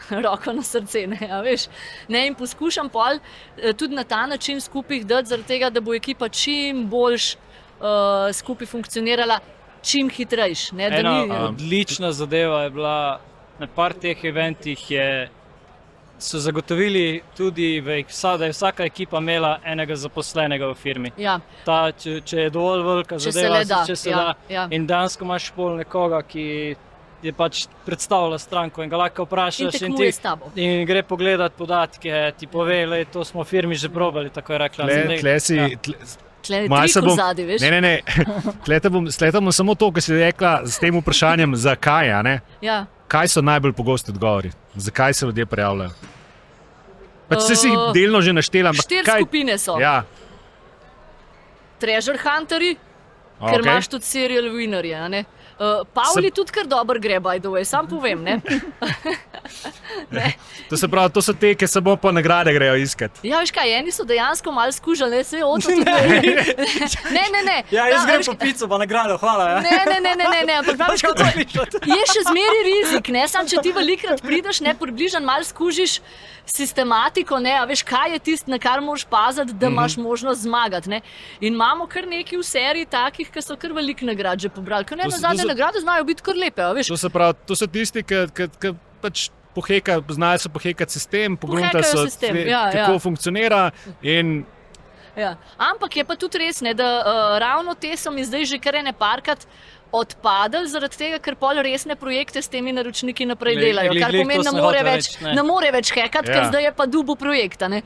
[0.24, 1.66] Roko na srce, ne, a veš.
[2.08, 5.94] Ne, in poskušam pol eh, tudi na ta način skupaj dati, zaradi tega, da bo
[5.94, 9.38] ekipa čim boljš uh, skupaj funkcionirala,
[9.82, 10.72] čim hitrejš.
[10.72, 13.20] Ne, da Ena ni, odlična zadeva je bila
[13.58, 14.90] na par teh eventih.
[14.90, 15.06] Je,
[16.22, 21.12] so zagotovili tudi, vsa, da je vsaka ekipa imela enega zaposlenega v firmi.
[21.18, 24.16] ja, Ta, če, če je dovolj velika Če se zadeva, le da, če se ja,
[24.16, 24.54] da.
[24.54, 24.68] ja.
[24.70, 26.44] In dejansko imaš pol nekoga, ki
[27.22, 29.62] je pač predstavlja stranko in ga lahko in vprašaš.
[29.62, 33.90] In, tekmuje ti, in gre pogledat podatke, ti pove, da to smo v firmi že
[33.90, 34.30] probali.
[34.30, 34.90] Tako je rekla.
[34.90, 35.68] Tle, tle si, ja.
[35.82, 35.98] tle,
[36.46, 37.60] Se trik bom- zadnji, veš?
[37.60, 38.02] ne, ne, ne.
[38.66, 42.08] Tleta bom, tleta bom samo to, kar si rekla s tem vprašanjem, zakaj.
[42.60, 42.86] Ja.
[43.08, 44.50] Kaj so najbolj pogosti odgovori?
[44.74, 45.90] Zakaj se ljudje prijavljajo?
[47.28, 49.20] Pač uh, si jih delno že naštela, Štiri kaj?
[49.20, 49.78] skupine so.
[49.80, 50.02] Ja,
[51.82, 52.76] Treasure Hunterji,
[53.40, 53.66] ker okay.
[53.66, 55.24] imaš tudi serial winnerje.
[55.58, 55.66] Ne.
[55.66, 58.22] Uh, Pavli Se- tudi kar dobro gre, by the way, sam povem.
[58.22, 58.40] Ne?
[60.70, 63.10] to, se pravi, to so te, ki samo po nagrade grejo iskat.
[63.22, 65.84] Ja, veš kaj, eni so dejansko malo skužali, ne se je oto tudi.
[67.10, 67.64] Ne, ne, ne.
[67.70, 69.48] Ja, jaz Ja, grem po pico, pa nagrado, hvala.
[69.48, 69.60] Ja.
[69.60, 71.46] Ne, ne, ne, ne, ne, ne, ampak veš, kako je.
[71.92, 76.00] Je še zmeraj rizik, ne samo če ti velikrat prideš, ne približan, malo skužiš
[76.46, 80.88] sistematiko, ne, a veš, kaj je tisto, na kar moraš paziti, da imaš možnost zmagati.
[80.90, 81.00] Ne.
[81.40, 84.84] In imamo kar nekaj v seriji takih, ki so kar veliko nagrad že pobrali.
[84.84, 86.88] Ker ne, na zadnje so- nagrade znajo biti kar lepe, veš.
[86.88, 91.36] To, se pravi, to so tisti, ki, ki, ki pač poheka, znajo so pohekati sistem,
[91.36, 92.98] pogledati sistem, tve- ja, kako ja.
[92.98, 93.70] funkcionira.
[94.02, 94.44] In
[95.12, 95.36] Ja.
[95.60, 98.74] Ampak je pa tudi res, ne, da uh, ravno te so mi zdaj že kar
[98.74, 99.44] ene parkrat
[99.92, 103.90] odpadli, zaradi tega, ker pol resne projekte s temi naročniki naprej Glej, delajo.
[103.90, 105.42] glej, Kar glej, pomeni, da ne more več, ne.
[105.42, 106.34] more več hekati, ja.
[106.34, 106.48] ker Ja.
[106.48, 107.68] zdaj je pa dubu projekta.
[107.68, 107.82] Ne.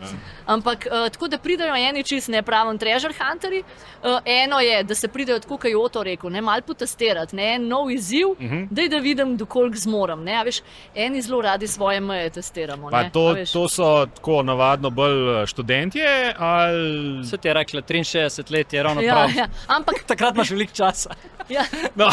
[0.46, 3.64] Ampak uh, tako da pridajo eni čist nepravni treasure hunterji.
[3.98, 7.54] Uh, eno je, da se pridajo tako, kot je Oto rekel, ne, malo potestirati, ne,
[7.54, 8.54] en nov izziv, uh Mhm.
[8.54, 8.68] -huh.
[8.70, 10.24] daj, da vidim, dokoliko zmorem.
[10.24, 10.60] Ne, a veš,
[10.96, 12.90] eni zelo radi svoje meje testiramo.
[12.90, 16.06] pa ne, to, to so tako navadno bolj eh, študentje.
[16.38, 17.24] Ali...
[17.26, 19.30] Se ti je rekla, 63 let je ravno Ja, prav.
[19.36, 19.46] ja.
[19.68, 21.10] Ampak, Takrat imaš veliko časa.
[21.48, 22.10] Ja, No,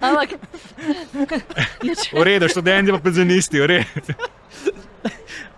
[0.00, 0.36] ampak
[2.12, 4.14] v redu, študenti pa penzionisti, v redu.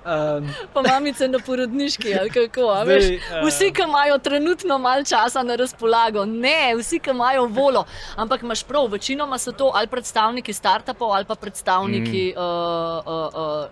[0.03, 2.15] Um, pa mamice na porodniški.
[2.19, 3.07] ali Kako, a Zdaj, veš,
[3.47, 7.85] vsi, ki imajo trenutno malo časa na razpolago, ne, vsi, ki imajo volo.
[8.17, 12.35] Ampak imaš prav, večinoma so to ali predstavniki startupov ali pa predstavniki.
[12.37, 12.41] Mm.
[12.41, 13.69] Uh, uh,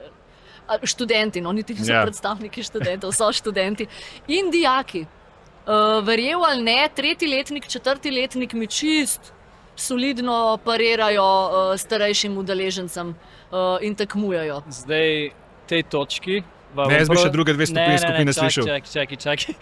[0.71, 1.99] uh, Študenti, no, niti niso Ja.
[1.99, 2.07] yeah.
[2.07, 3.87] predstavniki študentov, so študenti
[4.29, 5.07] in dijaki.
[5.61, 9.32] Uh, Verjel ali ne, tretji letnik, četrti letnik mi čist
[9.76, 14.62] solidno parirajo uh, starejšim udeležencem uh, in tekmujejo.
[14.68, 15.30] zdaj
[15.66, 16.42] tej točki.
[16.76, 18.64] Ne, jaz bi še druge dve skupine- Ne, ne, ne, skupine čakaj, slišal.
[18.66, 19.54] Čakaj, čakaj, čakaj.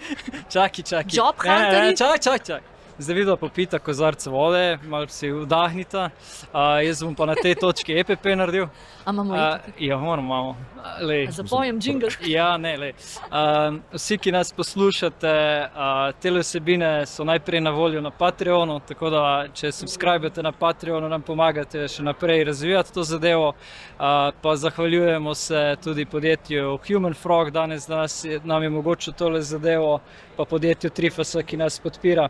[0.50, 1.12] čakaj, čakaj.
[1.12, 1.96] Job hunterji?
[1.96, 2.77] Čakaj, čakaj, čakaj.
[3.00, 6.10] Zdaj vidno popita kozarce vode, malo si vdahnita.
[6.52, 8.66] Uh, jaz bom pa na tej točki EPP naredil.
[9.04, 10.56] A imamo Uh, uh, ja, moram malo.
[11.00, 11.26] Lej.
[11.30, 12.08] Zapojem jingle.
[12.26, 12.92] Ja, ne, le.
[13.30, 15.30] Um, vsi, ki nas poslušate,
[15.70, 21.08] uh, te vsebine so najprej na voljo na Patreonu, tako da če subskrbite na Patreonu,
[21.08, 23.48] nam pomagate še naprej razvijati to zadevo.
[23.48, 29.42] Uh, pa zahvaljujemo se tudi podjetju Human Frog, danes da nas nam je mogoče tole
[29.42, 30.00] zadevo,
[30.36, 32.28] pa podjetju Trifas, ki nas podpira.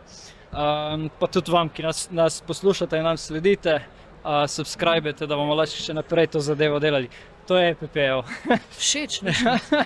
[0.49, 3.75] Um, pa tudi vam, ki nas, nas poslušate in nam sledite,
[4.23, 7.09] uh, subskrbite, da bomo lahko še naprej to zadevo delali.
[7.49, 8.23] To je PPO.
[8.79, 9.83] Všeč mi je.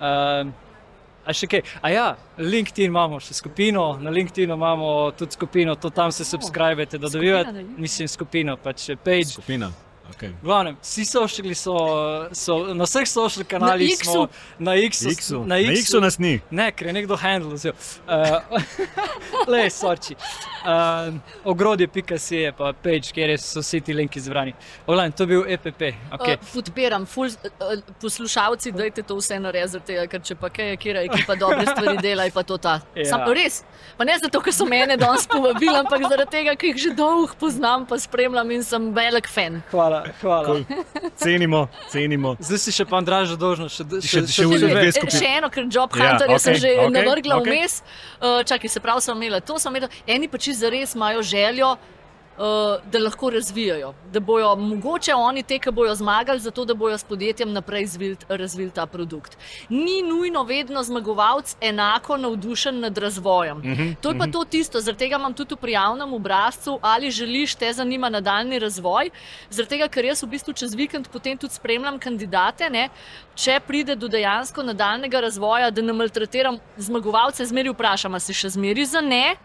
[0.00, 0.50] Um,
[1.26, 1.62] a še kaj?
[1.82, 2.06] A ja,
[2.38, 7.64] LinkedIn imamo še skupino, na LinkedInu imamo tudi skupino, to tam se subskrbite, da dobivate,
[7.78, 9.36] mislim, skupino, pač page.
[9.36, 9.70] Skupina.
[10.10, 10.32] Okay.
[10.42, 11.76] Glavnem, vsi sociali so,
[12.32, 14.12] so na vseh social kanalih, X-u?
[14.12, 15.10] smo na X-u.
[15.10, 15.40] X-u.
[15.40, 16.40] Na Na X-u, X-u nas ni.
[16.50, 17.72] Ne, ker je nekdo handle vzel.
[18.10, 20.16] Uh, Le, sorči.
[20.64, 24.52] Uh, ogrodje.si je pa page, kjer so vsi ti linki zbrani.
[24.86, 25.82] Oglavnem, to je bil EPP.
[26.18, 26.34] Okay.
[26.34, 31.00] Uh, podpiram, ful, uh, poslušalci, dajte to vse narediti, ker če pa kaj je, kjer
[31.04, 32.80] ekipa dobre stvari dela, je pa to ta.
[32.98, 33.06] Ja.
[33.12, 33.62] Sam, res.
[33.96, 37.38] Pa ne zato, ker so mene danes povabili, ampak zaradi tega, ker jih že dolgo
[37.40, 39.62] poznam, pa spremljam in sem velik fan.
[39.70, 40.46] Hvala, hvala.
[40.46, 40.64] Cool.
[41.16, 42.36] Cenimo, cenimo.
[42.38, 44.68] Zdaj si še pa Andraž dolžno, še, Še- še v- dve.
[44.70, 45.18] dve E, skupini.
[45.18, 47.52] Še eno, ker Job Hunter ja, sem okej, že okay, navrgla okej.
[47.52, 47.72] vmes.
[48.16, 49.88] Uh, čakaj, se pravi, sem imela to, sem imela.
[50.06, 51.76] Eni pa čisto zares imajo željo.
[52.92, 57.04] Da lahko razvijajo, da bojo mogoče oni te, ki bojo zmagali, zato da bojo s
[57.04, 59.36] podjetjem naprej zvil, razvili ta produkt.
[59.68, 63.58] Ni nujno vedno zmagovalec enako navdušen nad razvojem.
[63.58, 64.32] Uh -huh, to je pa uh -huh.
[64.32, 69.10] to tisto, zaradi tega imam tudi v prijavnem obrazcu, ali želiš te zanima nadaljni razvoj.
[69.50, 72.88] Zaradi tega, ker jaz v bistvu čez vikend potem tudi spremljam kandidate, ne,
[73.34, 78.48] če pride do dejansko nadaljnega razvoja, da ne maltretiram zmagovalce, zmeri vprašam, ali si še
[78.48, 79.36] zmeri za ne.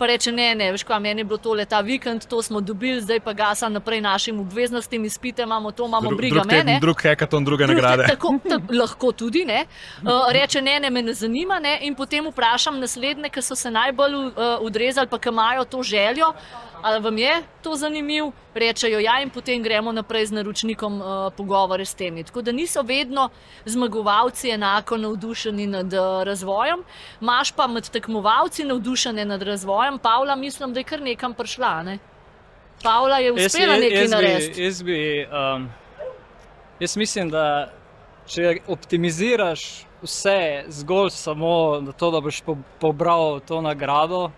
[0.00, 3.02] Pa reče, ne, ne, veš, kaj meni je bilo tole ta vikend, to smo dobili,
[3.02, 6.78] zdaj pa gasa naprej našim obveznostim, izpite imamo, to imamo, Dru, briga drug, mene.
[6.80, 8.06] drug hekaton, druge Drug- nagrade.
[8.08, 9.66] Tako, tako, lahko tudi ne.
[10.00, 11.58] Uh, reče, ne, ne, me ne zanima.
[11.58, 14.32] Ne, in potem vprašam naslednje, ki so se najbolj uh,
[14.62, 16.32] udrezali, pa ki imajo to željo.
[16.82, 18.32] Ali vam je to zanimivo?
[18.54, 22.24] Rečejo ja, in potem gremo naprej z naročnikom uh, pogovore s temi.
[22.24, 23.28] Tako da niso vedno
[23.64, 26.82] zmagovalci enako navdušeni nad uh, razvojem,
[27.20, 29.98] imaš pa med tekmovalci navdušene nad razvojem.
[29.98, 31.82] Pavla, mislim, da je kar nekam prišla.
[31.82, 31.98] Ne?
[32.82, 34.62] Pavla je uspela jaz, nekaj narediti.
[34.62, 35.68] jaz, bi, um,
[36.80, 37.72] jaz mislim, da
[38.26, 44.30] če optimiziraš vse zgolj samo to, da boš po, pobral to nagrado,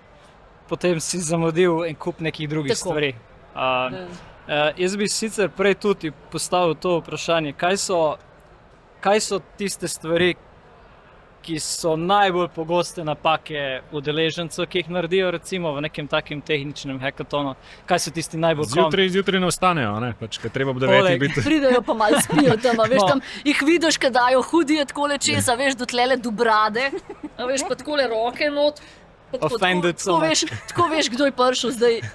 [0.72, 2.88] potem si zamudil en kup nekih drugih Tako.
[2.88, 3.12] stvari.
[3.54, 3.90] Ja.
[4.42, 7.98] Uh, jaz bi sicer prej tudi postavil to vprašanje, kaj so,
[9.00, 10.32] kaj so tiste stvari,
[11.42, 13.58] ki so najbolj pogoste napake
[13.92, 17.56] udeležencev, ki jih naredijo recimo v nekem takem tehničnem hackathonu.
[17.86, 20.12] Kaj so tisti najbolj Zjutraj, zjutraj ne ostanejo, ne?
[20.20, 21.42] Pač, ker treba ob devetih Poleg- biti.
[21.48, 23.08] Pridejo pa malo spijo tam, a veš, No.
[23.08, 26.90] tam jih vidiš, da dajo hudije tako česa, veš, do tlele do brade,
[27.36, 28.78] a veš pa tako roke not.
[29.38, 32.00] Tako- tako, tako, veš, tako veš, kdo je prišel zdaj.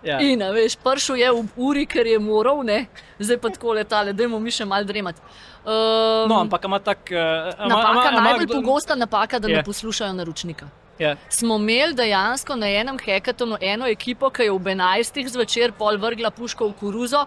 [0.00, 0.16] Ja.
[0.16, 2.86] In, veš, prišel je v uri, ker je moral, ne?
[3.18, 5.20] zdaj pa tako letale, dajmo mi še mal dremati.
[5.60, 7.12] Um, No, ampak ima tak.
[7.12, 9.56] Uh, napaka, najbolj pogosta napaka, da Je.
[9.56, 10.68] ne poslušajo naročnika.
[10.98, 11.16] Ja.
[11.28, 15.28] Smo imeli dejansko na enem hekatonu eno ekipo, ki je ob 11.
[15.28, 17.26] zvečer pol vrgla puško v koruzo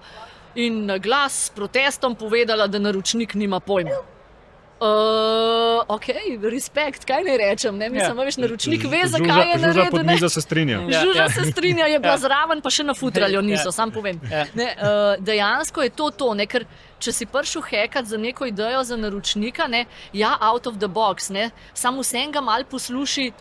[0.56, 3.91] in na glas s protestom povedala, da naročnik nima pojma.
[4.84, 6.05] Uh, ok,
[6.43, 7.77] respekt, kaj naj rečem.
[7.77, 7.88] Ne?
[7.89, 8.23] Mislim, Ja.
[8.25, 9.91] veš, naročnik ve, Žuža- zakaj je Žuža naredil.
[9.91, 10.13] pod ne.
[10.13, 10.77] mizo se strinja.
[10.84, 11.29] Ja, Žuža ja.
[11.29, 12.17] se strinja, je bila Ja.
[12.19, 13.71] zraven, pa še na futralju niso, Ja.
[13.71, 14.19] sam povem.
[14.27, 14.45] Ja.
[14.53, 14.86] Ne, uh,
[15.19, 16.65] dejansko je to to, ne, ker
[16.99, 21.29] če si prišel hekat za neko idejo za naročnika, ne, ja, out of the box,
[21.29, 23.31] ne, samo vsem ga mal posluši.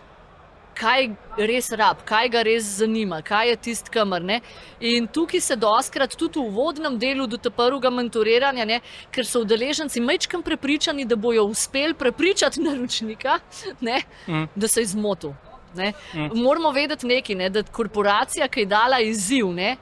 [0.82, 4.24] Kaj res rab, kaj ga res zanima, kaj je tisti kamer.
[4.26, 4.40] Ne?
[4.80, 8.80] In tukaj se doskrat tudi v uvodnem delu do prvega mentoriranja, ne?
[9.14, 13.38] ker so udeleženci mečkam prepričani, da bojo uspeli prepričati naročnika,
[13.80, 14.02] ne?
[14.26, 14.48] Mm.
[14.56, 15.36] da se je zmotil.
[15.74, 15.92] Ne?
[16.14, 16.42] Mm.
[16.42, 17.50] Moramo vedeti nekaj, ne?
[17.50, 19.76] da korporacija, ki je dala izziv, ne?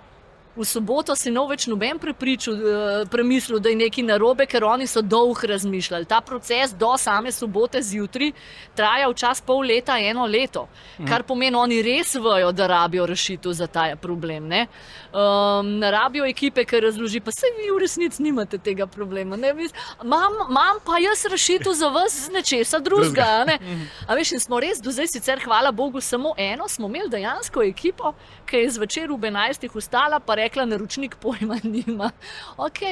[0.60, 4.86] V soboto si nov več noben prepričal, eh, premislil, da je nekaj narobe, ker oni
[4.86, 6.04] so dolgo razmišljali.
[6.04, 8.32] Ta proces do same sobote zjutraj
[8.76, 10.68] traja včasih pol leta, eno leto,
[11.08, 14.48] kar pomeni, oni res vejo, da rabijo rešitev za ta problem.
[14.48, 14.66] Ne
[15.12, 19.36] um, rabijo ekipe, ki razloži, pa se vi v resnici nimate tega problema.
[19.36, 23.44] Imam pa jaz rešitev za vas z nečesa drugega.
[23.46, 23.58] ne.
[24.06, 27.62] A veš, in smo res do zdaj, sicer hvala Bogu, samo eno, smo imeli dejansko
[27.62, 28.12] ekipo,
[28.50, 29.68] ki je zvečer ob 11.
[29.74, 32.10] ustala, pa rekla, naročnik pojma nima.
[32.56, 32.82] Ok.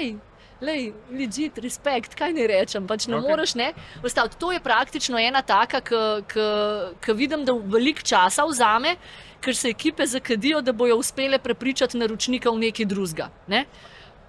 [0.60, 3.30] Lej, legit, respekt, kaj ne rečem, pač ne okay.
[3.30, 3.68] moreš ne
[4.02, 4.38] ustaviti.
[4.42, 8.96] To je praktično ena taka, ki vidim, da veliko časa vzame,
[9.40, 13.30] ker se ekipe zakadijo, da bojo uspele prepričati naročnika v nekaj drugega.
[13.46, 13.64] Ne?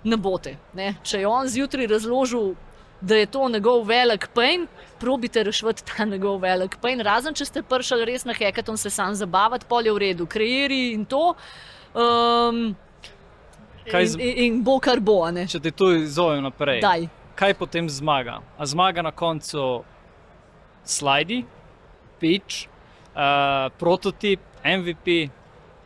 [0.03, 0.55] ne bote.
[0.73, 0.93] Ne?
[1.03, 2.53] Če je on zjutraj razložil,
[3.01, 4.67] da je to njegov velik pain,
[4.99, 6.99] probite rešiti ta njegov velik pain.
[6.99, 10.91] Razen če ste prišli res na hekaton se sam zabavati, pol je v redu, kreiri
[10.91, 11.33] in to.
[11.93, 12.75] Um,
[13.85, 15.47] Kaj in, z- in, in bo kar bo, a ne.
[15.47, 17.07] Če te tu izzovem naprej, Daj.
[17.35, 18.35] kaj potem zmaga?
[18.55, 19.83] A zmaga na koncu
[20.85, 21.45] slidi,
[22.19, 22.67] pitch,
[23.09, 23.21] uh,
[23.73, 25.29] prototip, MVP,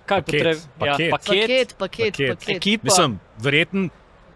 [0.03, 0.67] kaj Paket, potrebuje?
[0.79, 0.99] paket.
[0.99, 2.39] Ja, paket, Paket, paket, Paket.
[2.39, 2.49] paket.
[2.51, 2.83] ekipa.
[2.83, 3.89] Mislim, verjetno.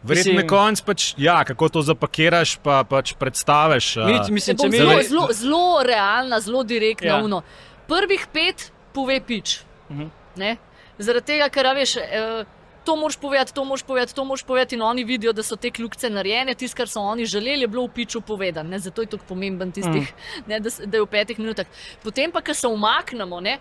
[0.04, 3.96] Verjetno na koncu pač, ja, kako to zapakiraš, pa pač predstaviš.
[4.06, 7.18] Mi, a, mislim, mi zelo, zelo, zelo realna, zelo direktna.
[7.18, 7.24] Ja.
[7.24, 7.42] Ja.
[7.88, 9.62] Prvih pet pove pič.
[9.90, 10.12] Mhm.
[10.38, 10.58] Ne?
[10.98, 12.46] Zaradi tega, ker a veš, eh,
[12.88, 14.76] to moraš povedati, to moraš povedati, to moraš povedati.
[14.76, 17.84] In oni vidijo, da so te kljukce narejene, tisto, kar so oni želeli, je bilo
[17.86, 18.70] v piču povedano.
[18.70, 18.80] Ne?
[18.80, 20.44] Zato je tako pomemben tistih, mm.
[20.48, 21.66] ne, da, da je v petih minutah.
[22.04, 23.60] Potem pa, ko se umaknemo, ne,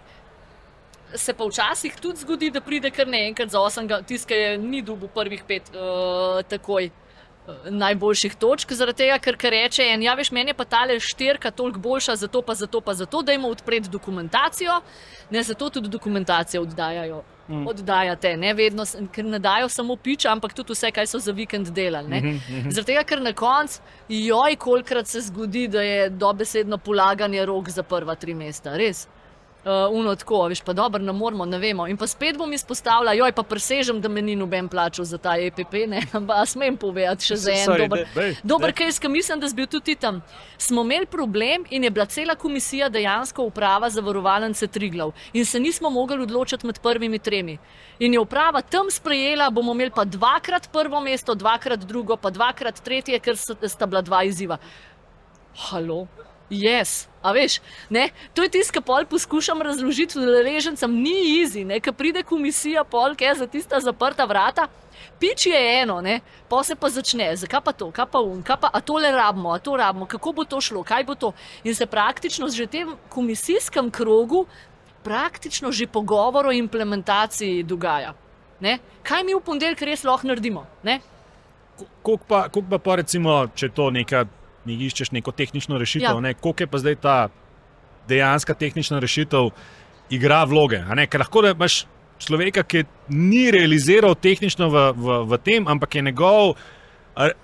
[1.14, 5.08] se pa včasih tudi zgodi, da pride kar naenkrat za osem, ki je ni dubu
[5.08, 6.84] prvih pet uh, takoj.
[6.84, 10.80] eh, Najboljših točk, zaradi tega, ker, ker reče, en, ja, veš, meni je pa ta
[10.98, 14.80] štirka toliko boljša, zato pa, zato pa, zato, da jim odpreti dokumentacijo,
[15.30, 17.22] ne zato tudi dokumentacijo oddajajo.
[17.48, 17.66] Mm.
[17.66, 18.84] Oddajate, ne vedno,
[19.14, 22.08] ker ne dajo samo piča, ampak tudi vse, kaj so za vikend delali.
[22.20, 22.70] Mm -hmm.
[22.70, 27.82] Zaradi tega, ker na koncu, joj, kolikrat se zgodi, da je dobesedno polaganje rok za
[27.82, 29.08] prva tri mesta, res.
[29.66, 31.88] Uh, uno tako, veš, pa dobro, ne moramo, ne vemo.
[31.90, 35.32] In pa spet bom izpostavila, joj, pa presežem, da me ni noben plačal za ta
[35.36, 38.04] EPP, ne, ampak smem povedati še za en Sorry, dober.
[38.14, 38.76] daj, Dober daj.
[38.78, 40.20] case, ki mislim, da si bil tudi tam.
[40.56, 45.90] Smo imeli problem in je bila cela komisija dejansko uprava zavarovalnice Triglav in se nismo
[45.90, 47.58] mogli odločiti med prvimi tremi.
[47.98, 52.78] In je uprava tam sprejela, bomo imeli pa dvakrat prvo mesto, dvakrat drugo, pa dvakrat
[52.80, 54.62] tretje, ker sta- sta bila dva izziva.
[55.56, 56.06] Halo.
[56.50, 57.08] Yes.
[57.22, 57.58] A veš,
[57.90, 58.10] ne?
[58.34, 63.24] to je tisto, kar pol poskušam razložiti udeležencem, ni easy, ker pride komisija, pol, ki
[63.24, 64.68] je za tista zaprta vrata.
[65.18, 66.20] Pič je eno, ne?
[66.48, 69.58] pa se pa začne, zakaj pa to, kaj pa um, kaj pa, tole rabimo, a
[69.58, 71.32] to rabimo, kako bo to šlo, kaj bo to.
[71.64, 74.46] In se praktično že v tem komisijskem krogu,
[75.02, 78.14] praktično že pogovor o implementaciji dogaja.
[78.60, 78.78] Ne?
[79.02, 80.66] Kaj mi v ponedeljek res lahko naredimo?
[82.02, 84.24] Koliko pa, pa, pa recimo, če to neka,
[84.66, 86.28] ne iščeš neko tehnično rešitev, Ja.
[86.28, 86.34] ja.
[86.34, 87.16] koliko je pa zdaj ta
[88.08, 89.50] dejanska tehnična rešitev
[90.10, 90.82] igra vloge?
[90.94, 91.06] ne?
[91.06, 91.84] Ker lahko da imaš
[92.18, 96.54] človeka, ki ni realiziral tehnično v, v, v tem, ampak je njegov.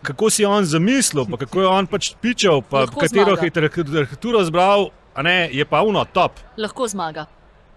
[0.02, 4.44] Kako si je on zamislil, pa kako je on pač pičal, pa Lahko katero arhitekturo
[4.44, 4.90] zbral,
[5.22, 6.36] ne, je pa uno, top.
[6.56, 7.26] lahko zmaga.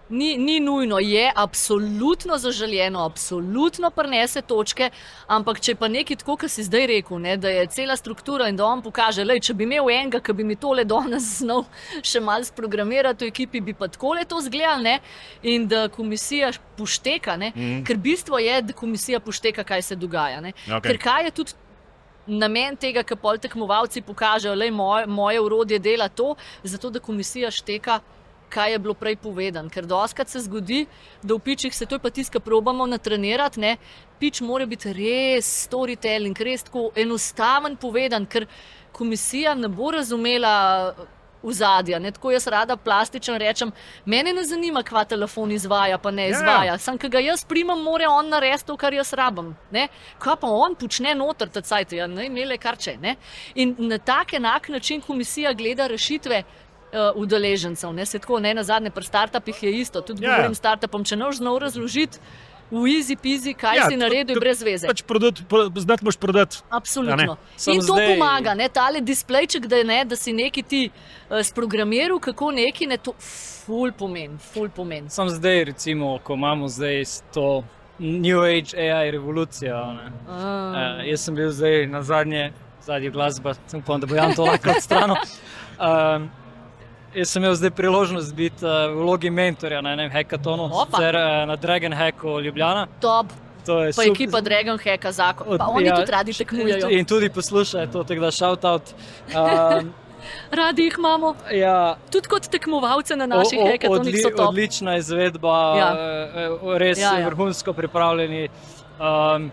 [0.08, 4.90] Ni, ni nujno, je absolutno zaželjeno, absolutno prenese točke,
[5.26, 8.46] ampak če je pa nekaj tako, kot si zdaj rekel, ne, da je cela struktura
[8.48, 11.64] in da on pokaže, da če bi imel enega, ki bi mi tole danes znal
[12.06, 15.00] še malo sprogramirati v ekipi, bi pa tako le to zgledal ne,
[15.42, 17.84] in da komisija pošteka, ne, mm.
[17.88, 20.38] ker bistvo je, da komisija pošteka, kaj se dogaja.
[20.40, 20.86] Ne, Okej.
[20.86, 21.62] Ker kaj je tudi
[22.26, 27.50] namen tega, kar pol tekmovalci pokažejo, da moje, moje urodje dela to, zato da komisija
[27.50, 28.00] šteka.
[28.48, 29.70] Kaj je bilo prej povedano?
[29.70, 30.86] Ker doskrat se zgodi,
[31.22, 33.60] da v pičih se to je pa tisto, kar probamo natrenirati.
[33.60, 33.76] Ne?
[34.20, 38.46] Pič mora biti res storytelling, res tako enostaven povedan, ker
[38.92, 40.94] komisija ne bo razumela
[41.42, 41.98] vzadja.
[41.98, 42.10] Ne?
[42.10, 43.72] Tako jaz rada plastično rečem,
[44.04, 46.36] mene ne zanima, kva telefon izvaja, pa ne Ja, ja.
[46.36, 46.78] izvaja.
[46.78, 49.54] Sam, ki ga jaz primam, mora on narediti to, kar jaz rabim.
[49.70, 49.88] Ne?
[50.18, 52.96] Kaj pa on počne noter, ta cajt, ja, ne imele kar če.
[53.02, 53.16] Ne?
[53.54, 56.42] In na tak enak način komisija gleda rešitve.
[56.46, 56.65] Uh,
[57.14, 60.00] udeležencev, ne se tako, ne na zadnje, pri startupih je isto.
[60.00, 60.30] Tudi Ja.
[60.30, 60.36] yeah.
[60.36, 62.18] govorim startupom, če ne znal razložiti
[62.70, 64.86] v easy peasy, kaj Ja, ja, si to- naredil, je to- brez veze.
[64.86, 66.56] Pač prodat, pro, znati moš prodati.
[66.70, 67.36] Absolutno.
[67.66, 70.90] In to zdaj- pomaga, ne, tale displejček, da, ne, da si neki ti
[71.30, 75.10] uh, sprogramiral, kako neki ne to ful pomen, ful pomen.
[75.10, 77.62] Sam zdaj, recimo, ko imamo zdaj to
[77.98, 79.92] New Age AI revolucijo.
[79.94, 80.10] Ne?
[80.28, 84.34] Uh, Uh, jaz sem bil zdaj na zadnje, zadnji glasba, sem upal, da bo Jan
[84.34, 85.16] to lahko odstranil.
[85.78, 86.30] Um,
[87.14, 90.84] jaz sem imel zdaj priložnost biti uh, v vlogi mentorja na enem hackathonu, Opa.
[90.92, 92.86] sicer uh, na Dragon Hacku Ljubljana.
[93.00, 93.26] top,
[93.66, 95.46] To je pa sup- ekipa Dragon Hacka zakon.
[95.48, 96.88] od- Pa oni ja, tudi radi tekmujejo.
[96.88, 98.82] In tudi poslušajo to, tako da shout out.
[99.28, 99.92] Um,
[100.50, 104.48] Radi jih imamo, ja, tudi kot tekmovalce na naših O- o- hackathonih so top.
[104.48, 105.86] Odlična izvedba, Ja.
[105.86, 106.78] ja.
[106.78, 107.12] res ja.
[107.12, 107.26] ja.
[107.26, 108.48] vrhunsko pripravljeni.
[108.98, 109.50] Um,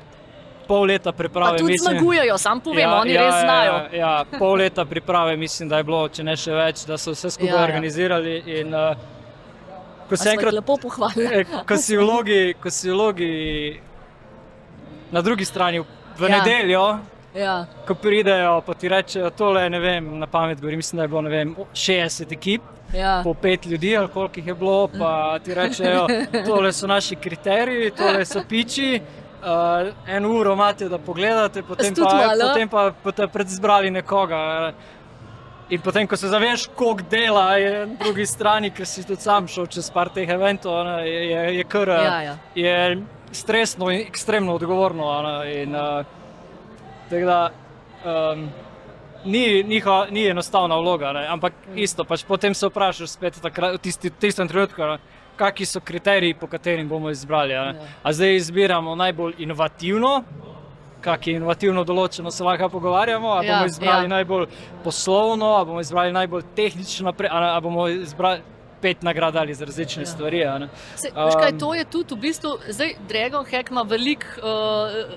[0.67, 1.57] pol leta Pa priprave.
[1.57, 3.73] tudi mislim, zmagujejo, sam povem, ja, oni ja, res znajo.
[3.73, 7.11] Ja, ja, pol leta priprave, mislim, da je bilo, če ne še več, da so
[7.11, 7.65] vse skupaj Ja, ja, ja.
[7.65, 8.35] organizirali.
[8.59, 8.95] In, uh,
[10.09, 11.29] ko jih enkrat, lepo pohvalili.
[11.39, 13.31] eh, ko si v vlogi, ko si v vlogi
[15.11, 15.85] na drugi strani v
[16.19, 16.27] Ja.
[16.27, 16.37] ja.
[16.37, 16.85] nedeljo.
[17.33, 17.65] Ja.
[17.87, 21.21] Ko pridejo, pa ti rečejo, tole ne vem, na pamet govorim, mislim, da je bilo
[21.23, 22.61] vem, 60 ekip,
[22.93, 23.21] Ja.
[23.23, 26.03] po pet ljudi, ali koliko jih je bilo, pa ti rečejo,
[26.45, 29.01] tole so naši kriteriji, tole so piči.
[29.43, 32.47] Uh, en uro imate, da pogledate, potem tudi pa, malo.
[32.47, 34.71] potem pa boste predizbrali nekoga.
[35.69, 39.47] In potem, ko se zaveš, koliko dela je na drugi strani, ker si tudi sam
[39.47, 42.37] šel čez par teh eventov, ne, je, je, je kar Ja, ja.
[42.55, 45.11] je stresno in ekstremno odgovorno.
[45.21, 46.05] ne, In, uh,
[47.09, 47.39] tako da,
[48.05, 48.47] um,
[49.25, 53.83] ni, niha, ni enostavna vloga, ne, ampak isto, pač potem se vprašaš spet takrat, v
[53.83, 54.99] tisti, tistem trenutku, ne,
[55.35, 57.53] kakšni so kriteriji, po katerim bomo izbrali.
[57.53, 57.73] Ja.
[58.03, 60.23] A zdaj izbiramo najbolj inovativno.
[61.03, 63.27] Kak je inovativno določeno, se lahko pogovarjamo.
[63.27, 64.07] Ali Ja, bomo izbrali ja.
[64.07, 64.45] najbolj
[64.83, 68.41] poslovno, ali bomo izbrali najbolj tehnično, ali bomo izbrali
[68.83, 70.07] pet nagrad ali za različne Ja.
[70.07, 70.39] stvari.
[70.95, 74.47] Se, veš kaj, Um, to je tudi v bistvu, zdaj Dragon Hack ima veliko uh,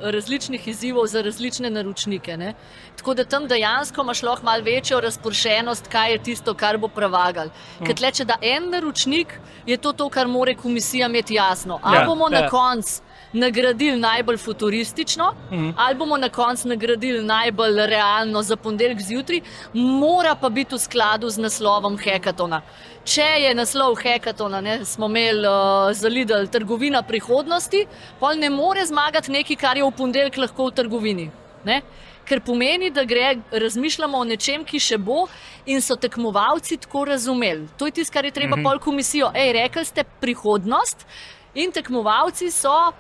[0.07, 2.37] različnih izzivov za različne naročnike.
[2.37, 2.55] Ne?
[2.97, 7.51] Tako da tam dejansko imaš lahko malo večjo razpršenost, kaj je tisto, kar bo prevagal.
[7.81, 9.35] Ker tle, če da en naročnik,
[9.67, 11.81] je to to, kar more komisija imeti jasno.
[11.83, 12.49] Ali Ja, bomo na ja.
[12.49, 13.03] koncu
[13.35, 15.71] nagradili najbolj futuristično, Mhm.
[15.77, 19.41] ali bomo na koncu nagradili najbolj realno za ponedeljek zjutraj,
[19.75, 22.63] mora pa biti v skladu z naslovom hekatona.
[23.07, 27.85] Če je naslov hekatona, ne, smo imeli uh, za Lidl trgovina prihodnosti,
[28.19, 31.27] pa ne more zmagati nekaj, kar je v ponedeljek lahko v trgovini.
[31.69, 31.81] Ne?
[32.27, 35.29] Ker pomeni, da gre, razmišljamo o nečem, ki še bo,
[35.71, 37.69] in so tekmovalci tako razumeli.
[37.79, 38.73] To je tisto, kar je treba mm -hmm.
[38.73, 39.31] pol komisijo.
[39.35, 41.07] Ej, rekli ste prihodnost,
[41.55, 42.93] in tekmovalci so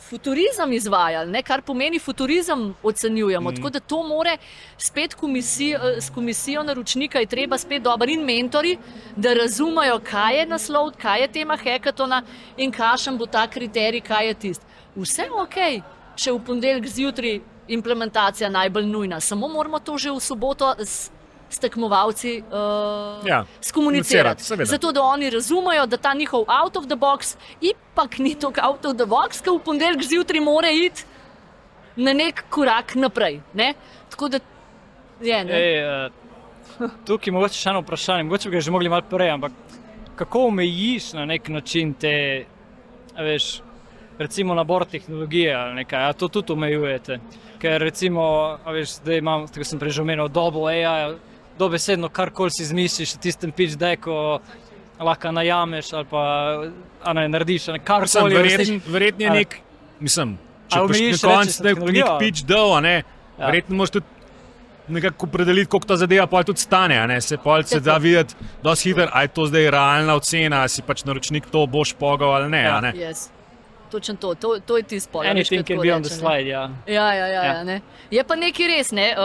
[0.00, 1.42] futurizem izvajali, ne?
[1.42, 3.50] kar pomeni futurizem ocenjujemo.
[3.50, 3.56] Mm.
[3.56, 4.36] Tako da to more
[4.78, 8.76] spet komisijo, s komisijo naročnika je treba spet dobro in mentori,
[9.16, 12.22] da razumejo, kaj je naslov, kaj je tema hekatona
[12.56, 14.66] in kakšen bo ta kriterij, kaj je tisto.
[14.96, 15.58] Vse ok,
[16.16, 20.74] če v ponedeljek zjutraj implementacija najbolj nujna, samo moramo to že v soboto.
[21.54, 26.96] S, tekmovalci uh, Ja, skomunicirati, zato da oni razumejo, da ta njihov out of the
[26.96, 31.04] box ipak ni tako out of the box, ki v ponedeljek zjutraj mora iti
[31.96, 33.40] na nek korak naprej.
[33.54, 33.74] Ne?
[34.10, 34.38] Tako da
[35.22, 35.44] je.
[35.44, 35.60] Ne?
[35.60, 36.24] Ej, uh,
[37.06, 39.52] tukaj je mogoče še eno vprašanje, mogoče bi ga že mogli malo prej, ampak
[40.18, 42.44] kako omejiš na nek način te,
[43.14, 43.60] a veš,
[44.18, 47.18] recimo nabor tehnologije ali nekaj, a to tudi omejujete?
[47.58, 48.24] Ker recimo,
[48.64, 51.14] a veš, zdaj imam, tako sem prej že omenil, dobo AI,
[51.58, 54.38] dobesedno karkoli si izmisliš v tistem pitch decku,
[55.00, 56.22] lahko najameš ali pa
[57.12, 58.34] ne, narediš, ne, Sem karkoli.
[58.86, 59.56] verjetno, je nek,
[60.00, 60.38] mislim,
[60.68, 61.78] če boš na koncu nek,
[62.18, 62.96] pitch dal, a ne,
[63.34, 63.46] Ja.
[63.46, 64.06] verjetno moraš tudi
[64.88, 66.96] nekako opredeliti, koliko ta zadeva pa tudi stane.
[66.96, 70.60] a Ne, se pol se da videti, dosti hitro, ali je to zdaj realna ocena,
[70.60, 72.62] ali si pač naročnik to boš pogal ali ne.
[72.62, 72.76] Ja.
[72.76, 72.92] a ne.
[72.92, 73.28] Yes.
[73.90, 76.20] Točno to, to, to je tisto veš, Anything can be on the reče, ne.
[76.20, 76.70] slide, ja.
[76.86, 77.44] Ja, ja, ja, Ja.
[77.44, 77.62] ja.
[77.64, 77.80] Ja,
[78.10, 79.14] je pa nekaj res, ne?
[79.14, 79.24] uh,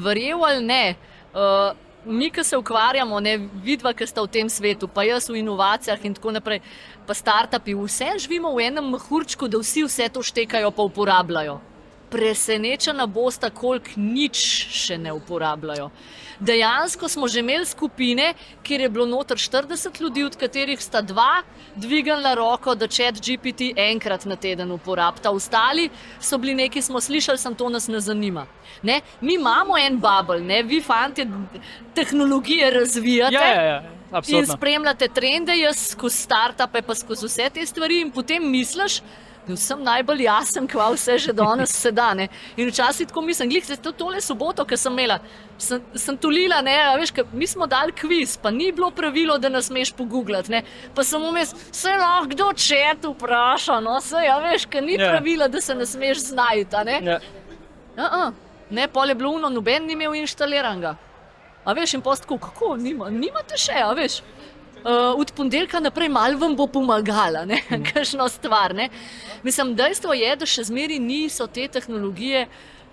[0.00, 0.94] verjel ali ne.
[1.34, 5.42] Uh, Mi, ki se ukvarjamo, ne vidva, ki sta v tem svetu, pa jaz v
[5.42, 6.62] inovacijah in tako naprej,
[7.04, 11.58] pa startupi, vse živimo v enem mahurčku, da vsi vse to štekajo, pa uporabljajo.
[12.10, 14.40] Presenečena bosta, koliko nič
[14.70, 15.90] še ne uporabljajo.
[16.40, 21.42] Dejansko smo že imeli skupine, kjer je bilo noter 40 ljudi, od katerih sta dva
[21.76, 25.30] dvignila roko, da čet GPT enkrat na teden uporabita.
[25.30, 25.90] Ostali
[26.20, 28.46] so bili neki, smo slišali, sem to nas ne zanima.
[28.82, 29.00] Ne?
[29.20, 30.62] Mi imamo en bubble, ne?
[30.62, 31.26] vi fanti
[31.94, 33.34] tehnologije razvijate.
[33.34, 34.56] Ja, ja, ja, In absolutno.
[34.56, 39.82] spremljate trende, jaz skozi startupe, pa skozi vse te stvari, in potem misliš, da sem
[39.82, 42.14] najbolj jasen, kva vse že danes se da.
[42.14, 42.28] Ne?
[42.56, 45.18] In včasih tako mislim, zdaj to tole soboto, ki sem imela,
[45.58, 49.48] sem, sem tulila, ne, veš, ka, mi smo dali kviz, pa ni bilo pravilo, da
[49.48, 50.62] nas smeš pogooglati, ne,
[50.94, 55.10] pa sem vmes, se lahko kdo čet vpraša, no, se, ja, veš, ker ni Ja.
[55.10, 57.00] pravila, da se ne smeš znajti, ne.
[57.04, 57.20] Ja.
[57.96, 58.32] Uh -uh.
[58.70, 60.94] Ne, pol je bilo uno, noben ni imel inštaliranega.
[61.64, 64.22] A veš, in postko, kako, Nima, nimate še, a veš.
[64.80, 67.60] Uh, od ponedeljka naprej malo vam bo pomagala, ne,
[67.92, 68.74] kakšno stvar.
[68.74, 68.88] Ne.
[69.42, 72.46] Mislim, dejstvo je, da še zmeraj niso te tehnologije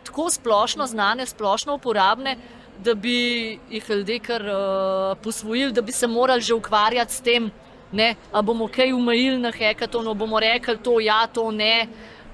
[0.04, 2.36] tako splošno znane, splošno uporabne,
[2.84, 7.52] da bi jih ljudje kar uh, posvojili, da bi se morali že ukvarjati s tem,
[7.92, 11.88] ne, a bomo kaj umajili na hekatonu, bomo rekli to, ja, to ne.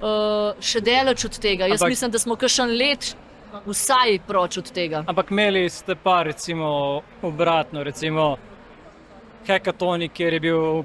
[0.03, 1.69] Uh, še daleč od tega.
[1.69, 1.93] Jaz Ampak...
[1.93, 3.13] mislim, da smo kakšen let
[3.65, 5.03] vsaj proč od tega.
[5.07, 8.35] Ampak imeli ste pa recimo obratno, recimo
[9.47, 10.83] hekatoni, kjer je bil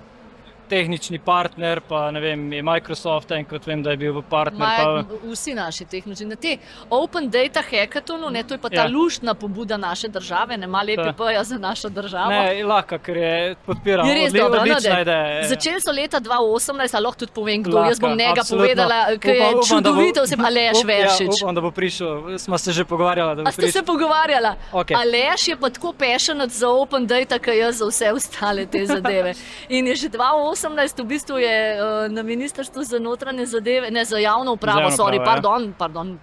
[0.68, 4.58] tehnični partner, pa ne vem, je Microsoft enkrat vem, da je bil partner.
[4.60, 6.26] Maj, Pa, vsi naši tehnični.
[6.26, 6.56] Na te
[6.90, 8.82] Open Data Hackathonu, ne, to je pa ta Ja.
[8.82, 8.88] ja.
[8.88, 12.30] luštna pobuda naše države, ne malo EPP-ja za našo državo.
[12.30, 13.34] ne, lahko, ker je
[13.66, 14.06] podpiral.
[14.06, 15.42] Je res odli- dobro, no, odlična ideja.
[15.44, 17.76] Začeli so leta 2018, ali lahko tudi povem, kdo.
[17.76, 18.64] Lahko, Jaz bom njega absolutno.
[18.64, 21.34] povedala, ker je Upam- čudovito, se pa Leš ja, Veršič.
[21.38, 22.08] Upam, da bo prišel,
[22.38, 23.42] smo se že pogovarjali.
[23.42, 23.84] A ste se prišel.
[23.84, 24.54] pogovarjala?
[24.72, 24.96] Okej.
[24.96, 29.32] Aleš je pa tako pešenec za Open Data, kot jaz za vse ostale te zadeve.
[29.70, 30.57] In je že 2018
[30.98, 35.22] v bistvu je uh, na Ministrstvu za notranje zadeve, ne za javno upravo, sorry, upravo,
[35.22, 35.24] ja.
[35.24, 36.18] pardon, pardon.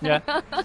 [0.00, 0.20] Ja.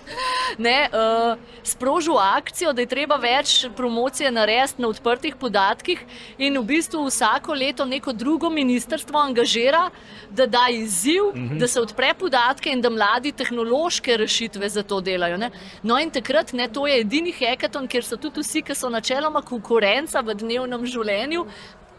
[0.57, 6.01] ne, uh, sprožil akcijo, da je treba več promocije narediti na odprtih podatkih,
[6.38, 9.89] in v bistvu vsako leto neko drugo ministrstvo angažira,
[10.30, 11.57] da da izziv, uh -huh.
[11.59, 15.38] da se odpre podatke in da mladi tehnološke rešitve za to delajo.
[15.38, 15.51] Ne?
[15.84, 19.41] No, in takrat ne, to je edini hekaton, kjer so tudi vsi, ki so načeloma
[19.41, 21.45] konkurenca v dnevnem življenju.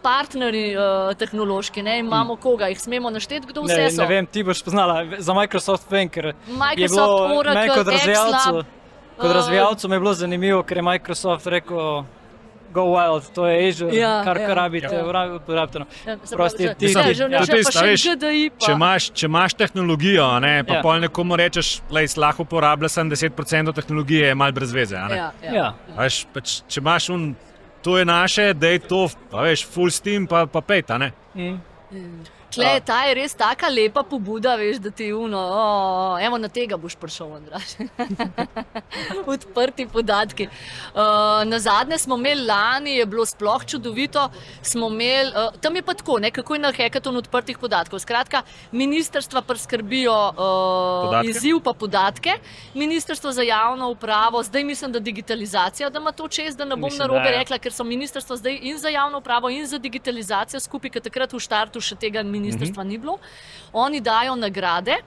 [0.02, 0.82] Partnerji uh,
[1.14, 4.02] tehnološki, ne imamo koga, jih smemo našteti, kdo vse Ne, so.
[4.02, 8.38] ne vem, ti boš poznala za Microsoft vem, ker je Microsoft, bilo Oracle, kot razvijalcu.
[8.38, 8.64] Xlab,
[9.14, 12.04] Kot uh, razvijalcu mi je bilo zanimivo, ker je Microsoft rekel,
[12.72, 14.46] go wild, to je Azure, Ja, kar, ja.
[14.46, 15.04] kar rabite, Ja.
[15.04, 15.78] uporabite.
[15.78, 15.86] no.
[16.06, 17.70] Ja, Prosti ti- že- že- ja, že je pa-
[18.58, 20.76] Če imaš, če imaš tehnologijo, ne, pa Ja.
[20.76, 20.82] ja.
[20.82, 24.96] pol nekomu rečeš, da lahko uporabljaš samo 10% tehnologije, je malo brez veze.
[24.96, 25.16] a ne.
[25.16, 25.54] Ja, ja.
[25.54, 25.74] Ja.
[25.96, 27.36] A Veš, pač, če imaš un,
[27.82, 30.98] to je naše, da je to, a veš, full steam, pa, pa pejta.
[30.98, 31.12] Ne?
[31.34, 31.60] Mm.
[32.52, 36.76] Tle, ta je res tako lepa pobuda, veš, da ti uno, oh, evo na tega
[36.76, 37.76] boš prišel, Andraš.
[39.34, 40.48] Odprti podatki.
[40.48, 44.28] Uh, na zadnje smo imeli lani, je bilo sploh čudovito.
[44.62, 48.02] Smo Imeli, uh, tam je pa tako, ne, kako je na hekaton odprtih podatkov.
[48.04, 48.42] Skratka,
[48.72, 51.30] ministrstva preskrbijo uh, Podatke?
[51.30, 52.36] izziv pa podatke,
[52.74, 56.84] ministrstvo za javno upravo, zdaj mislim, da digitalizacija, da ima to čez, da ne bom
[56.92, 57.38] Mislim, na robe da, ja.
[57.38, 61.32] rekla, ker so ministrstvo zdaj in za javno upravo in za digitalizacijo skupaj, ker takrat
[61.32, 63.18] v štartu še tega ministrstva ni bilo.
[63.74, 64.98] Oni dajo nagrade.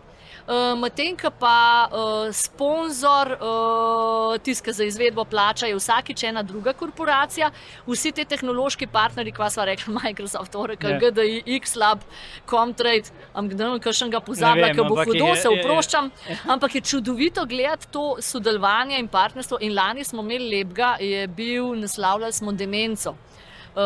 [0.46, 1.54] Uh, Medtem ko pa
[1.86, 7.48] uh, sponzor uh, tiska za izvedbo plača je vsakič ena druga korporacija,
[7.88, 11.00] vsi ti tehnološki partnerji, kva sva rekla, Microsoft, Oracle, Ja.
[11.00, 11.42] yeah.
[11.42, 12.06] GDI, Xlab,
[12.46, 16.12] Comtrade, ampak še ga pozabila, vem, ker bo hudo, je- se je- je- oproščam.
[16.54, 19.58] Ampak je čudovito gledati to sodelovanje in partnerstvo.
[19.62, 23.18] In lani smo imeli lepega, je bil, naslavljali smo demenco uh,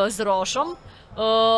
[0.10, 0.76] z Rošom.
[0.76, 0.78] Uh,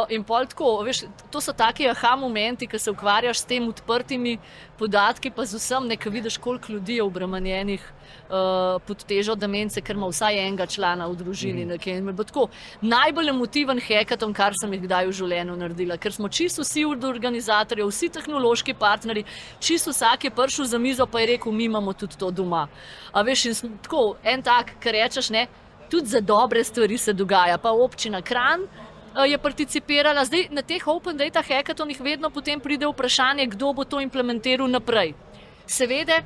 [0.10, 4.38] in pol tako, veš, to so taki aha momenti, ki se ukvarjaš s tem odprtimi
[4.80, 9.96] podatki, pa z vsem, nekaj vidiš, koliko ljudi je obremenjenih uh, pod težo demence, ker
[9.96, 11.66] ima vsaj enega člana v družini.
[11.66, 12.16] Mm.
[12.18, 12.48] Tako
[12.82, 17.04] najbolj emotiven hekaton, kar sem jih kdaj v življenju naredila, ker smo čisto vsi od
[17.06, 19.28] organizatorjev, vsi tehnološki partnerji,
[19.60, 22.68] čisto vsak je prišel za mizo, pa je rekel, mi imamo tudi to doma.
[23.12, 25.48] A veš, in smo tako, en tak, kar rečeš, ne,
[25.92, 28.66] tudi za dobre stvari se dogaja, pa občina Kran.
[29.18, 33.84] Eh, Je participirala, zdaj na teh Open Data hackatonih vedno potem pride vprašanje, kdo bo
[33.84, 35.14] to implementiral naprej.
[35.66, 36.22] Seveda,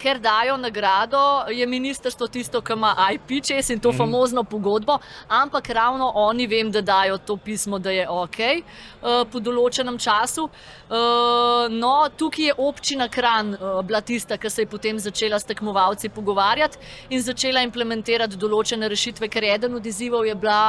[0.00, 3.96] ker dajo nagrado, je ministrstvo tisto, ki ima IP čez in to mm.
[3.96, 4.98] famozno pogodbo,
[5.28, 10.46] ampak ravno oni vem, da dajo to pismo, da je ok uh, po določenem času.
[10.46, 15.48] Uh, no, tukaj je občina Kran uh, bila tista, ki se je potem začela s
[15.48, 16.80] tekmovalci pogovarjati
[17.10, 20.60] in začela implementirati določene rešitve, ker eden od izzivov je bila.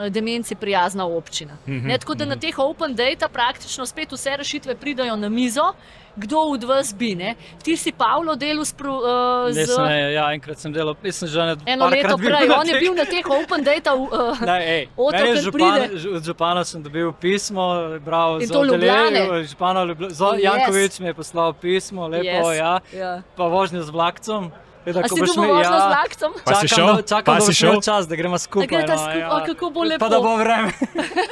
[0.00, 1.52] Eh, Demenci prijazna občina.
[1.66, 1.84] Mm -hmm.
[1.86, 5.72] ne, tako da na teh Open Data praktično spet vse rešitve pridajo na mizo,
[6.16, 7.14] kdo od vas bi.
[7.14, 7.34] Ne?
[7.62, 11.30] Ti si Pavlo delal s, pro, uh, z sem, ne, ja, enkrat sem delal, mislim,
[11.30, 12.48] že ne, eno leto prej.
[12.48, 13.94] na On je teh- bil na teh Open Data.
[13.98, 14.36] Uh,
[14.66, 15.80] je ker župan,
[16.16, 19.22] od župana sem dobil pismo, bral za to Ljubljane?
[19.22, 20.44] udeležbo, župana Ljubljana, Oh, yes.
[20.44, 22.56] Jankovič mi je poslal pismo, lepo, Yes.
[22.56, 23.22] ja, ja.
[23.36, 24.50] pa vožnja z vlakcom.
[24.88, 26.30] Tako, A si dobil možnost z vlakcem?
[26.34, 26.86] Pa si čakam, šel?
[26.88, 27.80] da- Čakam, Pa da si šel?
[27.80, 28.66] čas, da gremo skupaj.
[28.68, 30.08] gresta no, skupaj, a, kako bo Pa lepo.
[30.08, 30.72] da bo vreme.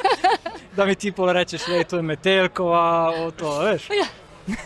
[0.75, 2.87] da mi ti pol rečeš, da je to Metelkova,
[3.17, 3.89] o to, veš.
[3.91, 4.05] Ja.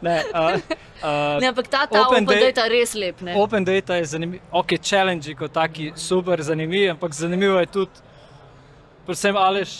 [0.00, 0.54] ne, uh,
[1.00, 3.20] uh, Ne, ampak ta, ta Open Open, Data je res lep.
[3.20, 3.34] Ne?
[3.36, 7.90] Open data je zanimiv, ok, challenge kot taki super zanimiv, ampak zanimivo je tudi,
[9.04, 9.74] predvsem ališ,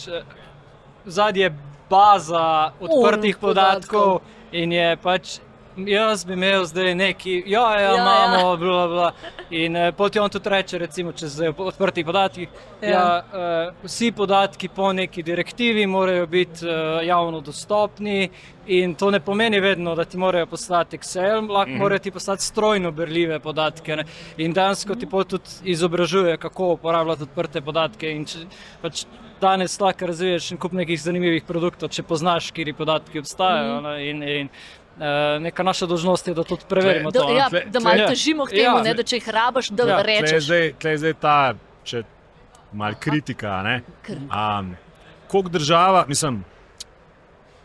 [1.06, 1.50] zadnji je
[1.90, 4.20] baza odprtih podatkov.
[4.20, 4.20] podatkov
[4.52, 5.38] in je pač.
[5.76, 8.56] Jaz bi imel zdaj neki, ja, ja, Ja, imamo, ja.
[8.56, 9.12] bla, bla.
[9.50, 12.48] In eh, potem on tudi reče, recimo, če zdaj po odprtih podatkih,
[12.82, 12.90] Ja.
[12.90, 13.24] ja.
[13.34, 18.28] Eh, vsi podatki po neki direktivi morajo biti eh, javno dostopni
[18.66, 21.78] in to ne pomeni vedno, da ti morajo poslati Excel, lahko mm.
[21.78, 23.96] morajo ti poslati strojno berljive podatke.
[23.96, 24.04] Ne?
[24.36, 28.12] In dejansko ti pol tudi izobražuje, kako uporabljati odprte podatke.
[28.12, 28.46] In če,
[28.82, 29.04] pač
[29.40, 33.80] danes lahko razviješ en kup nekih zanimivih produktov, če poznaš, kje podatki obstajajo.
[33.80, 34.00] Mm.
[34.08, 34.83] In, in, Uh,
[35.40, 37.28] neka naša dolžnost je, da tudi preverimo Da, to.
[37.28, 37.34] ne.
[37.34, 38.82] ja, tle- da malo tle- težimo k temu, Ja.
[38.82, 40.44] ne, da če jih rabaš, da Ja, ja, tle je rečeš.
[40.44, 42.02] zdaj, tle je zdaj ta, če
[42.72, 43.62] malo kritika.
[43.62, 43.80] ne.
[44.08, 44.76] Um,
[45.24, 46.44] Kako država, mislim,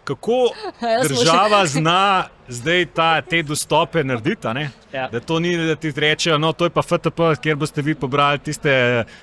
[0.10, 0.40] kako
[0.82, 2.02] Ja, država zna
[2.48, 4.48] zdaj ta, te dostope narediti?
[4.48, 4.70] a ne?
[4.94, 5.08] Ja.
[5.08, 8.40] Da to ni, da ti rečejo, no, to je pa FTP, kjer boste vi pobrali
[8.40, 8.74] tiste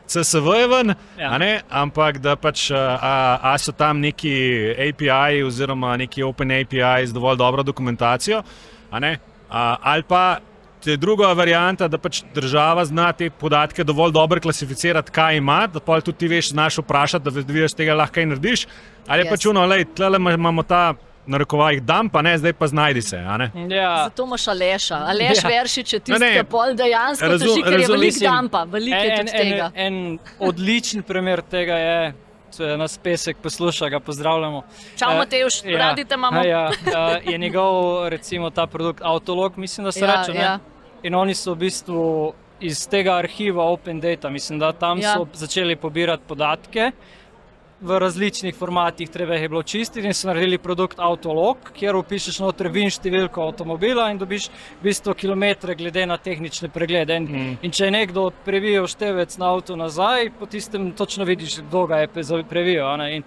[0.07, 1.31] CSV-je ven, Ja.
[1.31, 1.61] a ne?
[1.69, 2.99] ampak da pač a,
[3.43, 4.33] a so tam neki
[4.79, 8.43] API oziroma neki Open API z dovolj dobro dokumentacijo,
[8.91, 9.19] a ne?
[9.51, 10.39] a, ali pa
[10.87, 15.81] te druga varianta, da pač država zna te podatke dovolj dobro klasificirati, kaj ima, da
[15.81, 18.67] pa tudi ti veš, znaš vprašati, da veš, tega lahko kaj narediš.
[19.07, 19.31] Ali je Yes.
[19.31, 19.83] pač uno, le
[20.33, 20.95] imamo ta
[21.27, 23.19] na rokovajih dam, pa ne, zdaj pa znajdi se.
[23.19, 23.51] a ne?
[23.69, 24.05] Ja.
[24.05, 24.95] Zato imaš Aleša.
[25.05, 25.43] Aleš Ja.
[25.45, 25.49] ja.
[25.51, 28.95] Veršič je Ne, tisti, ki pol dejansko Razum- teži, ker je velik mislim, dampa, velik
[28.95, 29.71] je en, tudi en, tega.
[29.75, 32.15] en, en odličen primer tega je,
[32.53, 34.63] če nas pesek posluša, ga pozdravljamo.
[34.97, 36.45] Čau, Eh, Matevž, radi te imamo.
[36.45, 37.75] Ja, eh, je njegov,
[38.09, 40.33] recimo, ta produkt Autolog, mislim, da se Ja, reče.
[40.33, 40.59] ne?
[41.07, 42.01] In oni so v bistvu
[42.61, 45.15] iz tega arhiva Open Data, mislim, da tam Ja.
[45.15, 46.93] so začeli pobirati podatke.
[47.79, 52.39] v različnih formatih, treba jih je bilo čistiti in so naredili produkt Autolog, kjer upišeš
[52.41, 54.47] noter vin številko avtomobila in dobiš
[54.81, 57.17] v bistvu kilometre glede na tehnične preglede.
[57.17, 57.59] In, Mm.
[57.63, 61.97] in če je nekdo previjal števec na avto nazaj, po tistem točno vidiš, kdo ga
[61.99, 62.09] je
[62.49, 62.97] previjal.
[63.03, 63.23] In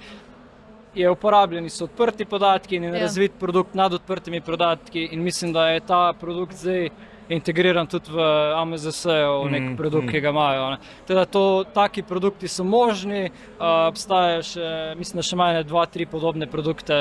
[0.95, 2.99] je uporabljeni so odprti podatki in je Ja.
[3.01, 6.89] razvit produkt nad odprtimi podatki in mislim, da je ta produkt zdaj
[7.29, 8.19] integriran tudi v
[8.57, 10.11] AMZS-u, nek Mm, produkt, mm.
[10.11, 10.69] ki ga imajo.
[10.69, 10.77] ne.
[11.07, 16.05] Teda to, taki produkti so možni, uh, obstajajo še, mislim, da še imajo dva, tri
[16.05, 16.95] podobne produkte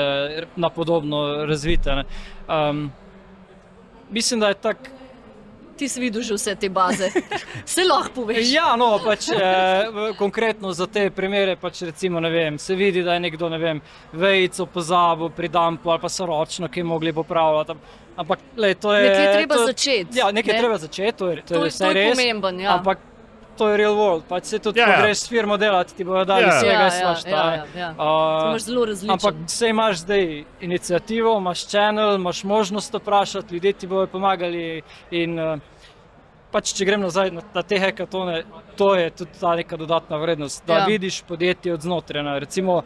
[0.55, 1.95] na podobno razvite.
[1.95, 2.03] ne.
[2.47, 2.91] Um,
[4.11, 4.95] mislim, da je tako.
[5.79, 7.07] Ti si videl že vse te baze.
[7.65, 8.51] Se lahko poveš.
[8.51, 13.13] Ja, no, pač, eh, konkretno za te primere pač recimo, ne vem, se vidi, da
[13.13, 13.79] je nekdo ne vem,
[14.11, 17.77] vejico pozabil pri dampu ali pa so ročno, ki je mogli popravljati.
[18.19, 19.03] Ampak lej, to je.
[19.05, 20.11] Nekje je treba to, začeti.
[20.13, 20.59] Ja, nekaj ne?
[20.59, 22.09] treba začeti, to je, to To, je to vse je res.
[22.11, 22.59] pomemben.
[22.59, 22.73] Ja.
[22.73, 22.99] Ampak
[23.55, 26.03] to je real world, pač se tudi, Ja, ja, ko greš s firmo delati, ti
[26.03, 26.47] bodo dali Ja.
[26.47, 27.29] ja, vsega ja, ja, svašta.
[27.29, 27.89] ja, ja, ja.
[27.91, 29.13] Uh, zelo različno.
[29.13, 30.23] Ampak se imaš zdaj
[30.61, 34.81] inicijativo, imaš channel, imaš možnost vprašati, ljudje ti bodo pomagali.
[35.11, 35.59] In, uh,
[36.51, 38.43] pač, če grem nazaj na, na te hekatone,
[38.75, 40.63] to je tudi ta neka dodatna vrednost.
[40.65, 40.85] Da Ja.
[40.85, 42.39] vidiš podjetje od znotraj.
[42.39, 42.81] Recimo,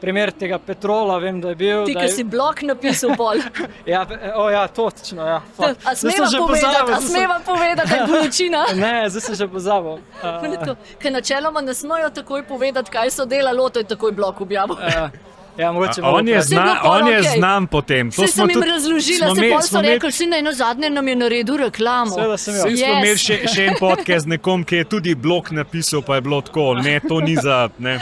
[0.00, 1.84] primer tega Petrola, vem, da je bil.
[1.86, 3.40] Ti, da ki je, si blok napisal, pol.
[3.86, 5.26] Ja, o, ja, točno.
[5.26, 5.42] Ja.
[5.84, 8.64] A smeva povedati, a smeva povedati, da je bolečina?
[8.84, 9.98] Ne, zdaj sem že pozabil.
[10.26, 14.76] Uh, Ker načeloma ne smejo takoj povedati, kaj so delali, to je takoj blok objavil.
[14.76, 15.10] uh,
[15.56, 17.38] ja, mogoče A On je, je zna, on je okej.
[17.38, 18.10] znan potem.
[18.10, 21.56] To sem jim razložila, se bolj so rekli, si na eno zadnje nam je naredil
[21.56, 22.10] reklamo.
[22.12, 22.62] Seveda sem jo.
[22.62, 22.98] Saj smo Yes.
[22.98, 26.40] imeli še, še en podcast z nekom, ki je tudi blog napisal, pa je bilo
[26.40, 27.68] tako, ne, to ni za.
[27.78, 27.98] Ne.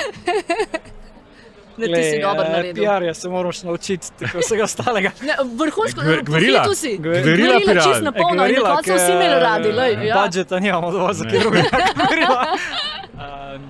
[1.76, 2.84] Ne, ti si dobro naredil.
[2.84, 5.10] PR-ja se moraš naučiti, tako vsega ostalega.
[5.22, 6.64] Ne, vrhunsko, Gver- gverila.
[6.64, 6.98] tu si.
[6.98, 9.72] Gver- Gverila Gverila čist na polno in na koncu vsi imeli radi.
[9.72, 10.22] Lej, ja.
[10.22, 11.30] Budžeta nimamo dovolj za Ne.
[11.30, 11.68] kaj drugega.
[13.14, 13.62] um,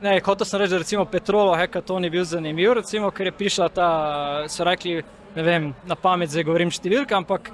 [0.00, 3.68] ne, hotel sem reči, da recimo Petrolo hackathon je bil zanimiv, recimo, ker je prišla
[3.68, 3.88] ta,
[4.48, 5.02] so rekli,
[5.34, 7.50] ne vem, na pamet zdaj govorim številka, ampak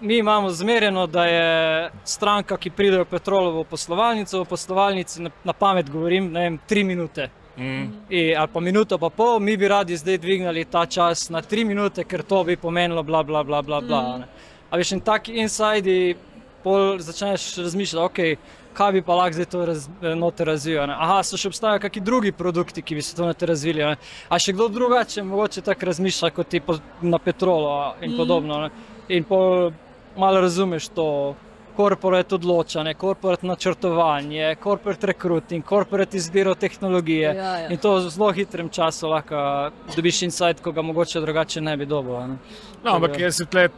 [0.00, 5.52] mi imamo zmerjeno, da je stranka, ki pride v Petrolovo poslovalnico, v poslovalnici na, na
[5.52, 7.28] pamet govorim, ne vem, tri minute.
[7.60, 7.88] Mm.
[8.08, 11.64] I, ali pa minuto, pa pol, mi bi radi zdaj dvignili ta čas na tri
[11.64, 13.62] minute, ker to bi pomenilo, bla, bla, bla.
[13.62, 14.20] bla, bla Mm.
[14.20, 14.48] mm.
[14.70, 16.16] A veš, in taki insidi,
[16.62, 18.18] pol začneš razmišljati, ok,
[18.72, 20.86] kaj bi pa lahko zdaj to raz, noter razvijal.
[20.88, 20.94] Ne?
[20.94, 23.82] Aha, so še obstajajo kakšni drugi produkti, ki bi se to noter razvili.
[23.82, 23.96] Ne?
[24.28, 28.16] A še kdo drugače mogoče tako razmišlja kot ti po, na petrolu in mm.
[28.16, 28.60] podobno.
[28.64, 28.70] Ne?
[29.16, 29.72] In pol
[30.16, 31.08] malo razumeš to.
[31.70, 37.28] Korporat odločanje, korporat načrtovanje, korporat recruiting, korporat izbiro tehnologije.
[37.30, 37.68] Ja, ja.
[37.68, 41.86] In to v zelo hitrem času lahko dobiš insight, ko ga mogoče drugače ne bi
[41.86, 42.16] dobil.
[42.16, 42.36] a ne.
[42.84, 43.68] No, ampak jaz se tle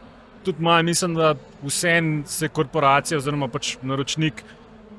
[0.43, 4.43] tudi malo mislim, da vsem se korporacija oziroma pač naročnik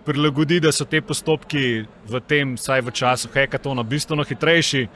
[0.04, 4.86] prilagodi, da so te postopki v tem, vsaj v času hekatona, bistveno hitrejši.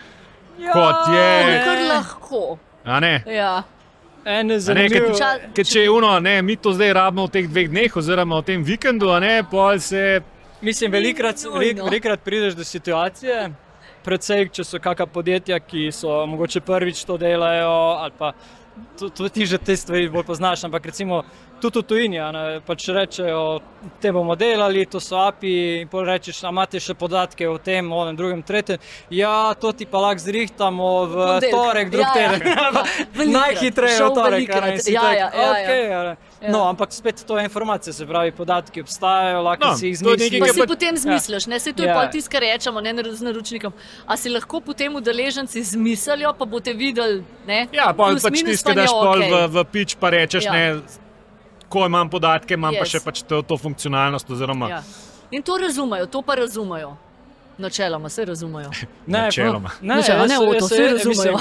[0.73, 2.59] Kot je- To je kar lahko.
[2.85, 3.23] a ne?
[3.27, 3.63] Ja.
[4.29, 5.07] En A Ne, zanimiv,
[5.55, 8.45] ker, če je uno, ne, mi to zdaj rabimo v teh dveh dneh, oziroma v
[8.45, 10.21] tem vikendu, a ne, pol se.
[10.61, 13.49] mislim, velikrat, velik, velikrat prideš do situacije,
[14.05, 18.33] predvsej, če so kakšna podjetja, ki so mogoče prvič to delajo, ali pa
[18.99, 21.23] tu- tu ti že te stvari bolj poznaš, ampak recimo
[21.61, 22.19] tudi v tujini,
[22.63, 23.61] pač rečejo,
[23.99, 27.87] te bomo delali, to so API, in pol rečeš, a imate še podatke o tem,
[27.87, 28.79] o enem, drugem, tretjem.
[29.11, 31.53] Ja, to ti pa lahko zrihtamo v Ponedeljek.
[31.53, 32.15] torek, drug Ja, ja.
[32.15, 32.49] teden.
[32.49, 32.67] Ja,
[33.19, 33.29] velikokrat.
[33.31, 35.51] Najhitreje v torek, a ne, si Ja, tak, ja, ja, ja.
[35.53, 36.15] okej, a ne.
[36.39, 36.49] Ja.
[36.49, 40.39] No, ampak spet to je informacija, se pravi, podatki obstajajo, lahko No, si jih izmisliš.
[40.39, 41.93] Pa si pa- potem zmisliš, ne se to je Ja.
[41.93, 41.99] ja.
[41.99, 43.73] pol tisto, kar rečemo ne, z naročnikom.
[44.05, 47.67] A si lahko potem udeleženci zmislijo, pa boste videli, ne?
[47.73, 49.31] Ja, pa pač vam je daš pol okej.
[49.31, 50.55] v, v pič, pa rečeš, Ja.
[50.55, 50.75] ja.
[50.75, 50.83] ne,
[51.69, 52.79] ko imam podatke, imam yes.
[52.79, 54.31] pa še pač to, to funkcionalnost.
[54.31, 54.83] Oziroma, Ja.
[55.31, 56.97] In to razumejo, to pa razumejo.
[57.59, 58.71] Načeloma se razumejo.
[59.07, 59.71] Ne, Načeloma.
[59.81, 61.39] Ne, Načeloma, ne, jaz- Oto, jaz- razumejo.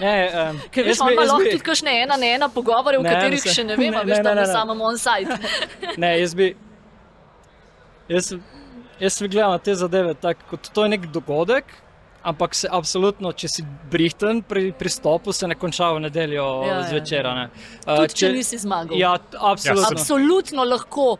[0.00, 0.14] Ne,
[0.50, 3.02] um, Ker veš, jaz bi- ima jaz lahko tudi kakšne ena na ena pogovore, v
[3.02, 4.82] Ne, katerih mislim- še ne vemo, ne, veš, ne, tam ne, na ne.
[4.82, 5.38] on-site.
[5.96, 6.48] Ne, jaz bi.
[8.08, 8.32] Jaz,
[8.98, 11.64] jaz bi gledal na te zadeve tako, kot to je nek dogodek,
[12.22, 16.82] ampak se absolutno, če si brihten pri pristopu, se ne konča v nedeljo Ja, ja.
[16.82, 17.24] zvečer.
[17.26, 17.48] ne.
[17.86, 18.96] Uh, Tudi če nisi zmagal.
[18.96, 19.84] Ja, absolutno.
[19.84, 21.16] sem- Absolutno lahko.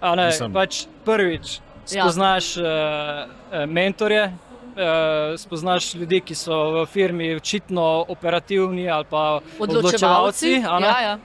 [0.00, 0.52] A ne, Mislim.
[0.52, 2.04] pač prvič Ja.
[2.04, 2.64] spoznaš uh,
[3.66, 4.32] mentorje, uh,
[5.36, 11.00] spoznaš ljudi, ki so v firmi očitno operativni ali pa Odločevalci, odločevalci, a ne, ja,
[11.00, 11.18] ja.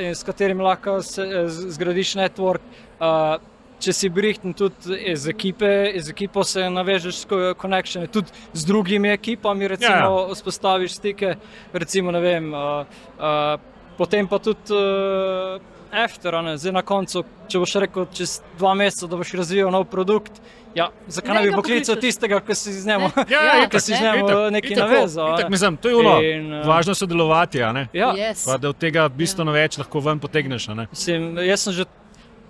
[0.00, 2.60] In s katerimi lahko se, eh, zgradiš network.
[3.00, 3.38] Uh,
[3.78, 7.26] Če si brihten tudi iz ekipe, iz ekipo se navežeš s
[7.56, 10.34] konekšnje, tudi z drugimi ekipami, recimo, Ja, ja.
[10.34, 11.36] vzpostaviš stike,
[11.72, 12.82] recimo, ne vem, uh,
[13.18, 13.54] uh,
[13.96, 15.62] potem pa tudi uh,
[15.94, 19.86] after, ne, zdaj na koncu, če boš rekel čez dva meseca, da boš razvijal nov
[19.86, 20.42] produkt.
[20.74, 24.50] Ja, zakaj ne bi poklical tistega, ki si z njim, Ja, Ja, si z ne,
[24.50, 25.38] nekaj navezal.
[25.38, 25.48] ne.
[25.48, 27.86] mislim, to je ono, In, eh, važno sodelovati, a ne?
[27.92, 28.44] Ja, Yes.
[28.44, 30.68] Pa da od tega bistveno več lahko ven potegneš.
[30.68, 30.86] a ne.
[30.90, 31.84] Mislim, jaz, sem že,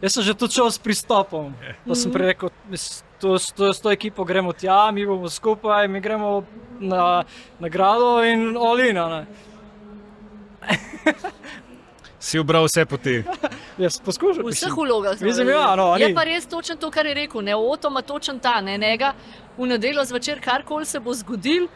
[0.02, 1.54] jaz sem že tudi šel s pristopom.
[1.86, 2.50] Pa sem prej rekel,
[3.20, 6.44] to, s to, s to ekipo gremo tja, mi bomo skupaj, mi gremo
[6.80, 7.24] na
[7.60, 9.26] nagrado in olina.
[12.20, 13.22] Si ubral vse poti.
[13.78, 14.42] Jaz poskušam.
[14.44, 15.20] V vseh vlogah.
[15.22, 17.42] Mislim, ja, no, je pa res točno to, kar je rekel.
[17.46, 19.12] Ne, Oto ima točen ta, ne, njega
[19.58, 21.68] v nedeljo zvečer, karkoli se bo zgodil.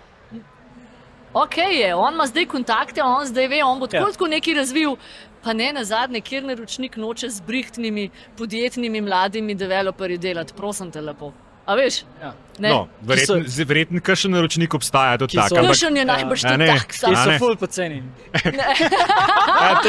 [1.34, 4.08] Ok, je, on ima zdaj kontakte, on zdaj ve, on bo tako, Ja.
[4.08, 4.12] ja.
[4.12, 4.96] tako nekaj razvil.
[5.42, 8.08] Pa ne na zadnje, kjer naročnik noče z brihtnimi,
[8.38, 11.32] podjetnimi, mladimi developerji delati, prosim te lepo.
[11.64, 12.00] A veš?
[12.20, 12.32] Ja.
[12.58, 12.68] Ne.
[12.68, 15.48] No, verjetno, zdaj verjetno kakšen naročnik obstaja tudi Ki tak.
[15.48, 17.38] so- ampak- Kakšen je najbrž A tudi ne, tak, Ki sam A so ne.
[17.38, 18.02] ful poceni.
[18.44, 19.80] Ja,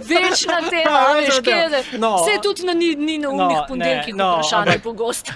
[0.00, 1.98] večna tema, Ja, veš, kje je.
[1.98, 2.16] No.
[2.16, 5.32] Vse tudi na ni, ni na umnih No, ponedeljkih, ne, no, vprašanje ampak- pogosto.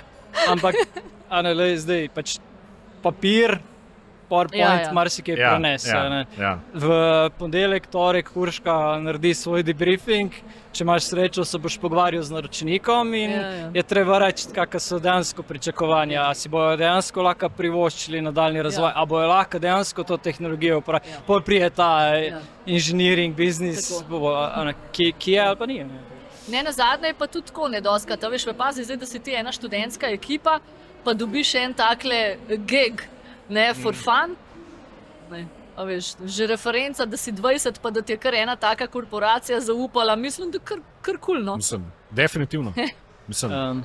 [0.49, 0.75] Ampak,
[1.29, 2.39] a ne le zdaj, pač
[3.03, 3.59] papir,
[4.29, 4.87] PowerPoint, Ja, ja, ja.
[4.87, 4.93] ja.
[4.93, 5.89] marsikaj ja, prenese.
[5.89, 6.27] ja, ne.
[6.39, 6.59] ja.
[6.75, 6.89] V
[7.39, 10.33] ponedeljek, torek, Urška naredi svoj debriefing.
[10.73, 13.71] Če imaš srečo, se boš pogovarjal z naročnikom in Ja, ja.
[13.75, 16.27] je treba reči, kakšne so dejansko pričakovanja.
[16.29, 18.93] A si bojo dejansko lahko privoščili nadaljni razvoj, Ja.
[18.97, 21.13] a bojo lahko dejansko to tehnologijo uporabljali.
[21.13, 21.25] Ja.
[21.27, 22.15] Pol prije ta Ja.
[22.17, 22.41] ja.
[22.67, 24.35] inženiring, biznis, bo,
[24.65, 25.79] ne, ki, ki je ali pa ni.
[25.85, 26.01] Ne.
[26.49, 28.23] Ne, na zadnje je pa tudi tako nedoskrat.
[28.23, 30.59] Veš, pazi zdaj, da si ti ena študentska ekipa,
[31.05, 32.37] pa dobiš en takle
[32.67, 33.03] gig,
[33.49, 34.37] ne, for fun.
[35.31, 35.47] Ne.
[35.77, 39.61] a Veš, že referenca, da si 20, pa da ti je kar ena taka korporacija
[39.61, 41.57] zaupala, mislim, da kar, kar kulno.
[41.57, 42.73] Mislim, definitivno.
[43.29, 43.85] Mislim, Um,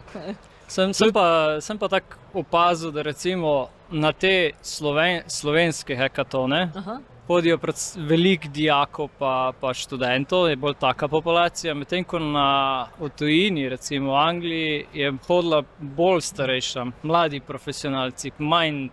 [0.68, 6.99] sem, sem, pa, sem pa tako opazil, da recimo na te sloven, slovenske hekatone Aha.
[7.27, 7.60] hodijo
[7.95, 11.73] veliko dijakov pa, pa študentov, je bolj taka populacija.
[11.73, 18.90] Medtem ko na v tujini, recimo v Angliji, je hodila bolj starejša, mladi profesionalci, manj.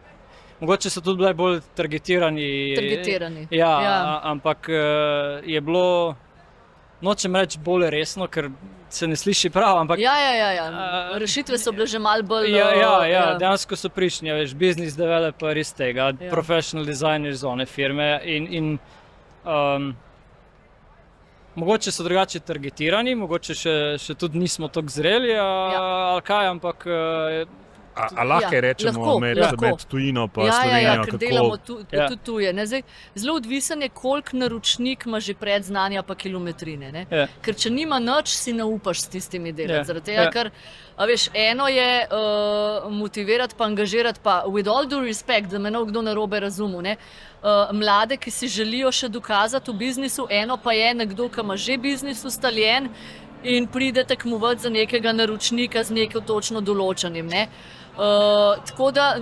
[0.60, 2.74] Mogoče so tudi bili bolj targetirani.
[2.76, 3.46] Targetirani.
[3.50, 3.80] Ja, Ja.
[3.82, 4.20] ja.
[4.24, 4.74] ampak eh,
[5.46, 6.16] je bilo,
[7.00, 8.50] nočem reči bolj resno, ker
[8.88, 10.64] se ne sliši prav, ampak Ja, ja, ja, ja.
[10.64, 12.50] A- Rešitve so bile že mal bolj.
[12.50, 16.14] Ja, ja, uh, ja, dejansko so prišli, veš, business developer iz tega, Ja.
[16.20, 16.30] ja.
[16.30, 18.20] professional designer iz one firme.
[18.24, 18.78] In, in,
[19.44, 19.94] um,
[21.54, 25.72] mogoče so drugače targetirani, mogoče še, še tudi nismo tako zreli, a, Ja.
[25.72, 25.82] ja.
[26.10, 27.48] ali kaj, ampak uh,
[28.00, 29.64] a, a lahko Ja, rečemo lahko, med, lahko.
[29.66, 32.08] med tujino in Ja, ja, Slovenijo, ja, delamo kako tu, Ja.
[32.08, 32.52] tudi tuje.
[32.52, 32.66] ne.
[32.66, 32.82] Zdaj,
[33.14, 36.92] Zelo odvisen je, koliko naročnik ima že predznanja, pa kilometrine.
[36.92, 37.06] ne.
[37.10, 37.26] Ja.
[37.42, 39.74] Ker če nima nič, si ne upaš s tistimi delati.
[39.74, 40.30] Ja, Zaradi tega, ja.
[40.30, 40.50] ker
[40.96, 45.70] a veš, eno je uh, motivirati, pa angažirati, pa with all due respect, da me
[45.70, 46.82] ne kdo narobe razume.
[46.82, 46.96] Ne?
[47.42, 51.56] Uh, mlade, ki si želijo še dokazati v biznisu, eno pa je nekdo, ki ima
[51.56, 52.88] že biznis ustaljen
[53.42, 57.26] in pride tekmovati za nekega naročnika z nekim točno določenim.
[57.26, 57.42] Ne?
[57.42, 59.16] Uh, tako da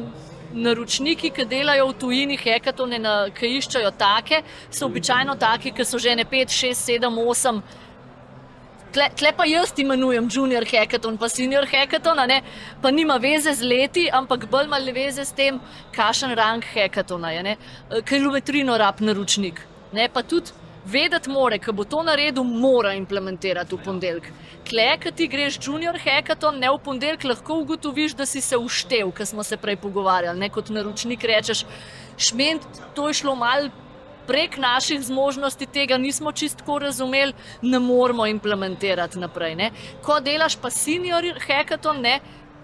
[0.54, 5.98] naročniki, ki delajo v tujini, hekatone, na- ki iščejo take, so običajno taki, ki so
[5.98, 7.62] že ne 5, 6, 7, 8.
[8.92, 12.42] Tle, tle pa jaz imenujem junior hackathon, pa senior hackathon, a ne?
[12.82, 15.60] pa nima veze z leti, ampak bolj ima veze s tem,
[15.92, 17.56] kakšen rang hackathona je.
[17.56, 19.60] Eh, Kilometrino rab naročnik.
[19.92, 20.08] Ne?
[20.08, 20.52] Pa tudi
[20.86, 24.30] vedeti more, ki bo to naredil, mora implementirati v ponedeljek.
[24.68, 29.12] Kle, ki ti greš junior hackathon, ne v ponedeljek, lahko ugotoviš, da si se uštev,
[29.16, 30.38] kar smo se prej pogovarjali.
[30.38, 30.48] Ne?
[30.52, 31.64] Kot naročnik rečeš,
[32.16, 32.64] šment,
[32.94, 33.70] to je šlo malo
[34.28, 37.32] prek naših zmožnosti tega nismo čistko razumeli,
[37.62, 39.54] ne moramo implementirati naprej.
[39.56, 39.70] Ne.
[40.04, 42.18] Ko delaš pa senior hackathon, ne,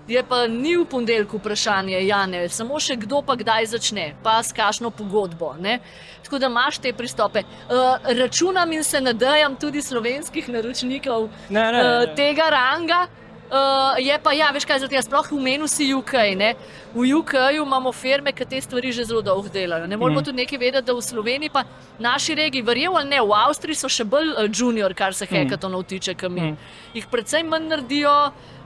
[0.09, 4.37] je pa ni v ponedeljek vprašanje, ja, ne, samo še kdo pa kdaj začne, pa
[4.45, 5.55] s kakšno pogodbo.
[5.61, 5.79] Ne.
[6.25, 7.43] Tako da imaš te pristope.
[7.45, 12.15] Uh, računam in se nadejam tudi slovenskih naročnikov ne, ne, uh, ne.
[12.17, 13.07] tega ranga.
[13.45, 16.15] Uh, je pa, ja, veš kaj, zato jaz sploh v menu si UK.
[16.35, 16.55] Ne?
[16.95, 19.87] V UK-ju imamo firme, ki te stvari že zelo dolgo delajo.
[19.87, 20.25] Ne moramo mm.
[20.25, 21.63] tudi nekaj vedeti, da v Sloveniji, pa
[21.99, 25.85] naši regiji, verjel ali ne, v Avstriji so še bolj uh, junior, kar se hekatonov
[25.93, 26.51] tiče, kot mi.
[26.51, 26.75] Mm.
[26.97, 28.17] Jih predvsem manj naredijo.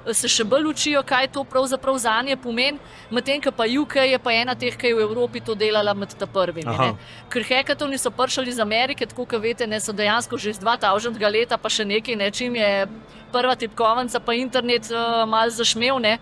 [0.06, 2.78] Se še bolj učijo, kaj to pravzaprav za nje pomeni,
[3.10, 6.14] medtem ko pa UK je pa ena teh, ki je v Evropi to delala med
[6.16, 6.64] ta prvimi.
[7.28, 11.18] Ker hekatoni so prišli iz Amerike, tako kot veste, ne so dejansko že iz 2000
[11.32, 12.88] leta, pa še nekaj, ne, čim je
[13.32, 16.18] prva tipkovnica, pa internet uh, malo zašmel, ne,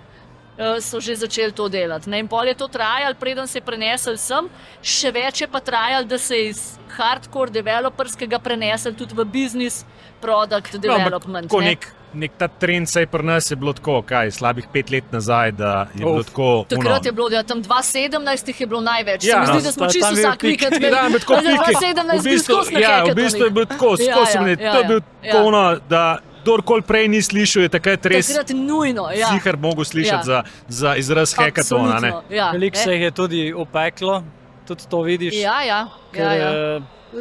[0.59, 2.11] uh, so že začeli to delati.
[2.11, 2.19] Ne.
[2.19, 4.49] In pol je to trajalo, preden se je prenesel sem,
[4.83, 6.65] še več je pa trajalo, da se je iz
[6.97, 9.85] hardcore developerskega prenesel tudi v business
[10.21, 11.51] product No, ampak development.
[11.51, 11.77] ko ne.
[11.77, 11.87] nek,
[12.17, 15.71] nek ta trend, saj pri nas je bilo tako, kaj, slabih pet let nazaj, da
[15.91, 16.27] je bilo Uf.
[16.27, 16.65] tako.
[16.69, 19.25] Takrat ono, je bilo, da tam 2017 jih je bilo največ.
[19.25, 21.51] Ja, Ja, se mi no, da smo čisto vsak vikend Ja, ampak tako pike.
[21.77, 24.51] 2017 V bistvu, ja, v bistvu je bilo tako, Ja, skozi ja, me.
[24.53, 25.33] ja, To je bil ja.
[25.33, 26.03] tako, ono, da
[26.43, 29.11] kdorkoli prej ni slišal, je takrat res Takrat nujno.
[29.11, 29.29] Ja.
[29.29, 30.23] zihar mogel slišati Ja.
[30.23, 32.23] za, za izraz hekatona.
[32.31, 32.83] Ja, Veliko ne.
[32.83, 34.23] se jih je tudi opeklo,
[34.63, 35.35] tudi to vidiš.
[35.35, 35.87] Ja, ja.
[36.13, 36.51] ker, ja, ja.
[36.51, 36.81] eh,
[37.13, 37.21] ja,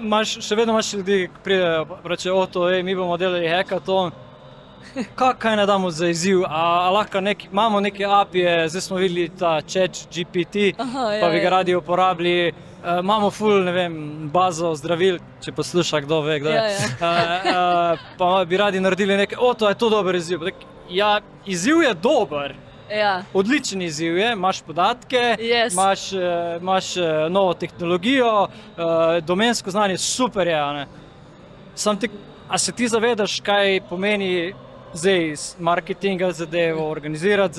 [0.00, 4.12] imaš, še vedno imaš ljudi, ki pridejo in rečejo, to je, mi bomo delali hekaton.
[5.18, 6.42] Kaj, kaj ne damo za izziv?
[6.42, 11.20] A, a lahko neki, imamo neke apije, zdaj smo videli ta chat GPT, Aha, ja,
[11.22, 11.50] pa bi ga ja.
[11.50, 12.52] radi uporabili.
[12.82, 13.94] Uh, imamo full, ne vem,
[14.34, 16.56] bazo zdravil, če posluša kdo ve, kdo je.
[16.56, 16.88] Ja, ja.
[16.98, 20.42] Uh, uh, pa bi radi naredili nekaj, o, to je to dober izziv.
[20.50, 22.54] Tak, Ja, izziv je dober.
[22.92, 23.22] Ja.
[23.34, 25.72] Odličen izziv je, imaš podatke, Yes.
[25.72, 26.18] imaš, eh,
[26.60, 27.00] imaš eh,
[27.30, 28.82] novo tehnologijo, eh,
[29.22, 30.54] domensko znanje, super je.
[30.54, 30.86] a ne.
[31.74, 32.08] Sam ti,
[32.48, 34.54] a se ti zavedaš, kaj pomeni
[34.94, 37.54] zdaj iz marketinga zadevo, organizirati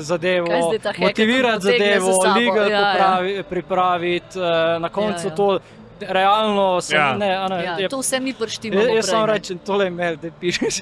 [0.00, 2.92] zadevo, hackathon motivirati zadevo, legal Ja, ja.
[2.92, 4.42] popravi, pripraviti, eh,
[4.78, 5.34] na koncu Ja, ja.
[5.36, 5.58] to
[6.00, 7.14] realno se Ja.
[7.14, 7.34] ne.
[7.34, 8.80] a ne, Ja, je to vse mi prštimo.
[8.80, 10.80] Jaz, jaz samo rečem, tole je mail, da pišeš.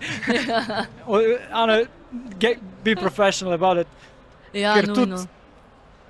[1.06, 1.18] O,
[1.52, 1.78] Ana,
[2.38, 3.86] get, be professional about it.
[4.52, 5.16] ja, ker nujno.
[5.16, 5.28] tudi-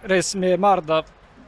[0.05, 1.03] Res mi je mar, da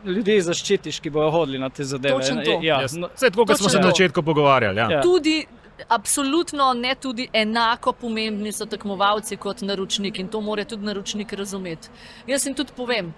[0.04, 2.14] ljudi zaščitiš, ki bodo hodili na te zadeve.
[2.16, 2.58] Točno to.
[2.62, 4.78] Ja, Jaz- no, Vse tako, kot smo se na začetku pogovarjali.
[4.78, 4.90] Ja.
[4.90, 5.00] Ja.
[5.02, 5.46] Tudi,
[5.88, 11.88] absolutno ne tudi enako pomembni so tekmovalci kot naročnik in to mora tudi naročnik razumeti.
[12.26, 13.14] Jaz jim tudi povem.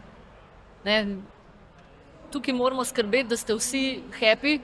[0.84, 1.16] Ne,
[2.30, 3.82] tukaj moramo skrbeti, da ste vsi
[4.20, 4.58] happy,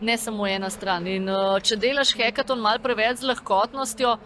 [0.00, 1.06] ne samo ena stran.
[1.06, 4.16] In, uh, če delaš hekaton malo preveč z lahkotnostjo,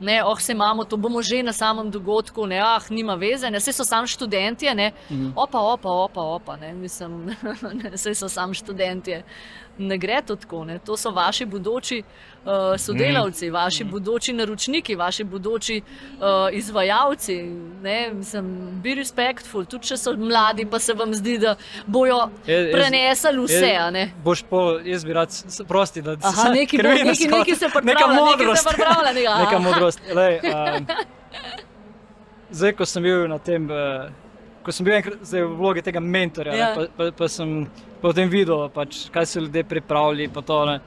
[0.00, 3.58] ne, oh, se imamo, to bomo že na samem dogodku, ne, ah, nima veze, ne,
[3.58, 5.32] vse so samo študentje, ne, Mhm.
[5.36, 7.36] opa, opa, opa, opa, ne, mislim,
[7.94, 9.22] vse so samo študentje.
[9.78, 10.78] Ne gre to tako, ne.
[10.78, 17.36] to so vaši bodoči uh, sodelavci, vaši bodoči naročniki, vaši bodoči uh, izvajalci.
[17.82, 18.46] Ne, mislim,
[18.80, 22.16] be respectful, tudi če so mladi, pa se vam zdi, da bojo
[22.46, 23.72] jaz- prenesli vse.
[23.92, 24.06] ne.
[24.24, 25.28] Boš pol, jaz bi rad,
[25.68, 28.62] prosti, da Aha, neki, ker bo, skot- neki se Neka pripravlja, neki modrost.
[28.62, 29.12] se pripravlja.
[29.12, 30.00] Neka, Neka modrost.
[30.14, 30.86] Lej, um,
[32.50, 34.08] zdaj, ko sem bil na tem, uh,
[34.66, 36.58] ko sem bil enkrat v vlogi tega mentorja, Ja.
[36.64, 36.70] ja.
[36.74, 37.62] pa, pa, pa sem
[38.02, 40.26] potem videl, pač, kaj so ljudje pripravili.
[40.28, 40.80] pa To, ne.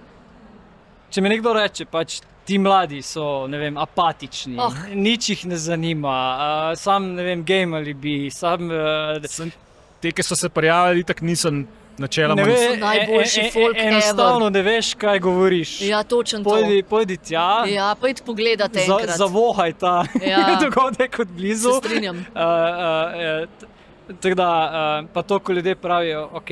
[1.09, 4.73] Če mi nekdo reče, pač, ti mladi so ne vem, apatični, Oh.
[4.91, 8.67] nič jih ne zanima, uh, sam ne vem, gamali bi, sam.
[8.67, 9.53] Uh, Sem-
[9.99, 11.63] Te, ki so se prijavili, tako nisem
[11.99, 12.35] načeloma.
[12.35, 15.81] Ne nisem- ve, so najboljši e- e- folk Enostavno ne veš, kaj govoriš.
[15.81, 16.43] Ja, točno to.
[16.45, 19.17] Pojdi, pojdi tja, Ja, id pogledat za, enkrat.
[19.17, 20.55] zavohaj ta Ja.
[20.63, 21.69] dogodek od blizu.
[21.71, 22.17] Se strinjam.
[22.17, 23.49] Uh, uh,
[24.23, 24.51] uh, da,
[25.01, 26.49] uh, pa to, ko ljudje pravijo, ok,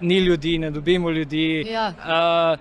[0.00, 1.66] ni ljudi, ne dobimo ljudi.
[1.68, 1.92] Ja.
[1.98, 2.58] Uh,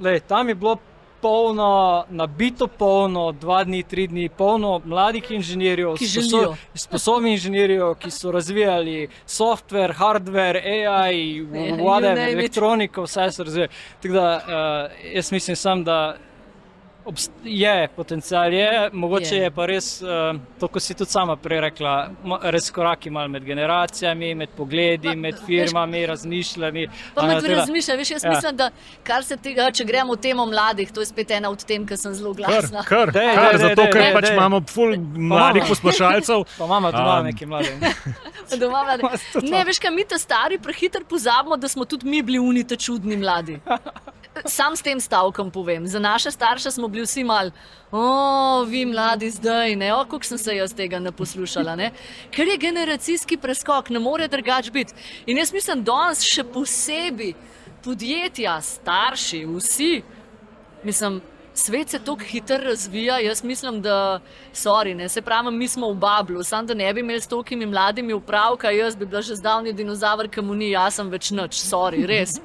[0.00, 0.76] lej, tam je bilo
[1.24, 1.70] polno,
[2.10, 6.50] nabito polno, dva dni, tri dni, polno mladih inženirjev, Ki sposo- želijo.
[6.76, 8.98] sposobnih inženirjev, ki so razvijali
[9.28, 11.46] software, hardware, AI, you
[11.80, 12.38] whatever, name it.
[12.38, 13.70] elektroniko, vse so razvijali.
[14.02, 14.44] Tako da uh,
[15.14, 16.16] jaz mislim sam, da
[17.44, 19.42] je potencial, je, mogoče Je.
[19.42, 20.08] je, pa res, uh,
[20.58, 22.10] to, ko si tudi sama prej rekla,
[22.44, 26.86] res koraki malo med generacijami, med pogledi, Ma, med veš- firmami, razmišljanji.
[27.14, 28.30] Pa a me ne, tudi tako da- razmišlja, veš, jaz Ja.
[28.30, 28.70] mislim, da
[29.02, 31.96] kar se tega, če gremo v temo mladih, to je spet ena od tem, ki
[31.96, 32.82] sem zelo Kar, glasna.
[32.84, 34.34] kar, Dej, kar dej, zato, dej, ker dej, pač dej.
[34.34, 35.28] imamo ful mladih
[35.58, 35.68] imamo.
[35.68, 36.44] poslušalcev.
[36.58, 37.68] Pa mama doma Um, neki mladi.
[38.60, 39.02] Doma mlade.
[39.32, 42.76] Tudi Ne, veš, kaj mi ta stari prehiter pozabimo, da smo tudi mi bili unite
[42.76, 43.60] čudni mladi.
[44.44, 45.86] Sam s tem stavkom povem.
[45.86, 47.50] Za naše starše smo bili vsi mal,
[47.92, 51.76] o, vi mladi zdaj, ne, o, koliko sem se jaz tega ne poslušala.
[51.76, 51.92] Ne?
[52.30, 54.94] Ker je generacijski preskok, ne more drugače biti.
[55.26, 57.34] In jaz mislim, danes še posebej
[57.84, 60.02] podjetja, starši, vsi,
[60.82, 61.20] mislim,
[61.54, 63.18] svet se tako hitro razvija.
[63.18, 64.20] Jaz mislim, da
[64.54, 67.66] sorry, ne, se pravi, mi smo v Bablu, samo da ne bi imeli s tokimi
[67.66, 71.60] mladimi upravka, jaz bi bila že zdavni dinozaver, ki mu ni, jaz sem več nič,
[71.62, 72.40] sorry, res.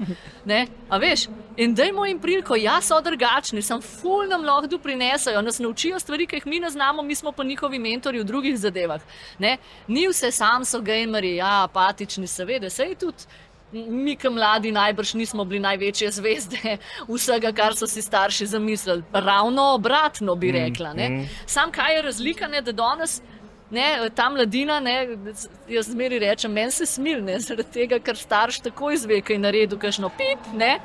[0.45, 0.67] Ne?
[0.89, 1.27] A veš?
[1.57, 6.27] In dajmo jim priliko, ja, so drugačni, sem ful nam lahko doprinesajo, nas naučijo stvari,
[6.27, 9.01] ki jih mi ne znamo, mi smo pa njihovi mentori v drugih zadevah.
[9.39, 9.57] Ne?
[9.87, 13.27] Ni vse sam so gameri, ja, apatični, seveda, sej tudi.
[13.71, 16.77] Mi, ki mladi, najbrž nismo bili največje zvezde
[17.11, 19.03] vsega, kar so si starši zamislili.
[19.13, 20.93] Ravno obratno bi rekla.
[20.93, 21.27] Ne?
[21.45, 23.21] Sam kaj je razlika, ne, da danes
[23.71, 24.95] Ne, ta mladina, ne,
[25.69, 29.39] jaz zmeri rečem, meni se smil, ne, zaradi tega, ker starš takoj izve, kaj je
[29.39, 30.47] naredil, kakšno pip.
[30.53, 30.79] Ne.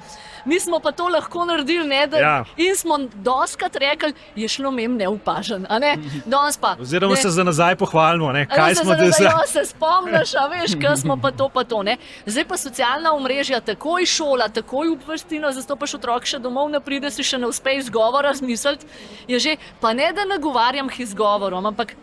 [0.44, 2.44] Mi smo pa to lahko naredili, ne, da, Ja.
[2.58, 5.64] in smo doskrat rekli, je šlo mem neupažen.
[5.80, 5.94] Ne.
[6.26, 8.46] Danes Pa, Oziroma ne, se za nazaj pohvalimo, ne?
[8.46, 9.28] Kaj veste, smo zdaj, zdaj.
[9.30, 11.82] da se spomniš, a veš, kaj smo pa to, pa to.
[11.82, 11.96] Ne?
[12.26, 17.24] Zdaj pa socialna omrežja, takoj šola, takoj obvestino, zastopaš otrok še domov, ne pride si
[17.24, 18.84] še ne uspe izgovora razmisliti.
[19.26, 21.96] Je že, pa ne da nagovarjam izgovorom, ampak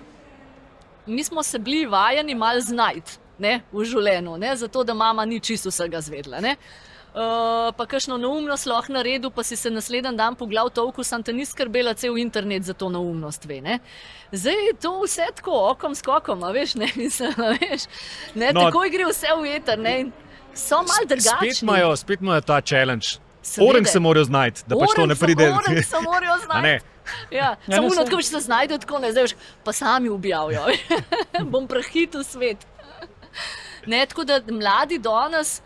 [1.11, 5.39] mi smo se bili vajeni malo znajti ne, v življenju, ne, zato da mama ni
[5.39, 6.39] čisto vsega zvedla.
[6.41, 6.55] Ne.
[7.11, 11.33] Uh, pa kakšno neumnost lahko naredil, pa si se naslednji dan poglav toliko, sem te
[11.33, 13.43] ni skrbela cel internet za to neumnost.
[13.49, 13.79] Ve, ne.
[14.31, 17.89] Zdaj je to vse tako, okom skokom, veš, ne, mislim, veš,
[18.35, 18.67] ne, No.
[18.69, 19.95] takoj gre vse v veter, ne,
[20.55, 21.51] so malo drugačni.
[21.51, 23.17] Spet imajo, spet imajo ta challenge.
[23.41, 23.69] Seveda.
[23.71, 25.49] Orang se morajo znajti, da pač to ne pride.
[25.49, 26.85] orang se morajo znajti.
[27.31, 29.25] Ja, Ja, samo uno, tako se znajdejo, tako ne zdaj,
[29.63, 30.65] pa sami ubijajo.
[31.51, 32.67] Bom prehitel svet.
[33.85, 35.61] Ne, tako da mladi danes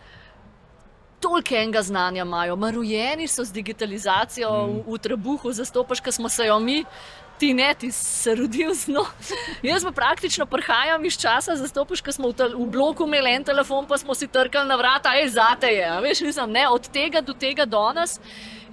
[1.20, 4.74] toliko enega znanja imajo, marujeni so z digitalizacijo mm.
[4.88, 6.84] v, v trebuhu, zastopaš, ker smo se jo mi.
[7.40, 9.04] Ti ne, ti se rodil z no.
[9.70, 13.44] Jaz pa praktično prihajam iz časa, zastopiš, ko smo v, tel, v bloku imeli en
[13.44, 15.90] telefon, pa smo si trkali na vrata, aj zate je.
[16.06, 18.20] Veš, nisem, ne, od tega do tega danes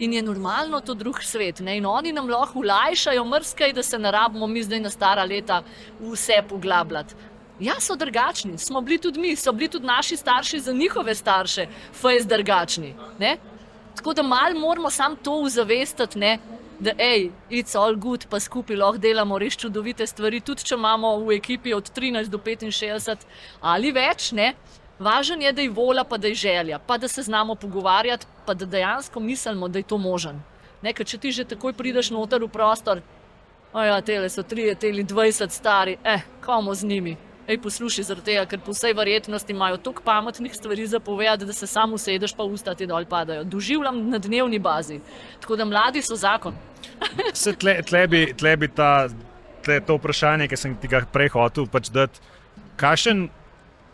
[0.03, 1.61] in je normalno to drug svet.
[1.61, 5.25] Ne, in oni nam lahko ulajšajo mrskaj, da se ne rabimo mi zdaj na stara
[5.25, 5.63] leta
[6.01, 7.15] vse poglabljati.
[7.61, 11.67] Ja, so drugačni, smo bili tudi mi, so bili tudi naši starši za njihove starše,
[12.01, 12.95] fejs drugačni.
[13.19, 13.37] Ne?
[13.97, 16.39] Tako da malo moramo sam to uzavestiti, ne?
[16.79, 21.17] da je it's all good, pa skupaj lahko delamo res čudovite stvari, tudi če imamo
[21.23, 23.17] v ekipi od 13 do 65
[23.61, 24.33] ali več.
[24.33, 24.55] Ne?
[24.99, 28.55] Važen je, da je volja, pa da je želja, pa da se znamo pogovarjati, pa
[28.55, 30.43] da dejansko mislimo, da je to možen.
[30.83, 33.03] Ne, ker če ti že takoj prideš noter v prostor,
[33.75, 37.17] ja, tele so 3, tele 20 stari, eh, komu z njimi.
[37.47, 41.53] Ej, poslušaj, zaradi tega, ker po vsej verjetnosti imajo toliko pametnih stvari za povedati, da
[41.53, 43.45] se samo usedeš, pa usta ti dol padajo.
[43.45, 45.01] Doživljam na dnevni bazi.
[45.41, 46.55] Tako da mladi so zakon.
[47.35, 49.09] Se tle, tle bi, tle bi ta,
[49.65, 52.23] tle, to vprašanje, ki sem ti ga prej hotel pač dati.
[52.79, 53.27] Kakšen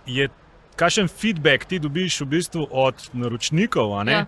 [0.07, 0.29] je,
[0.79, 4.27] kakšen feedback ti dobiš v bistvu od naročnikov, ne, Ja.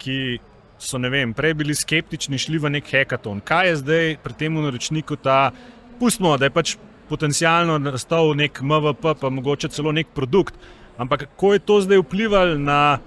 [0.00, 0.38] ki
[0.78, 3.40] so ne vem, prej bili skeptični, šli v nek hackathon.
[3.40, 5.52] Kaj je zdaj pri tem naročniku ta,
[6.00, 6.76] pustimo, da je pač
[7.08, 10.54] potencialno nastal nek MVP, pa mogoče celo nek produkt.
[10.98, 12.98] Ampak kako je to zdaj vplivalo na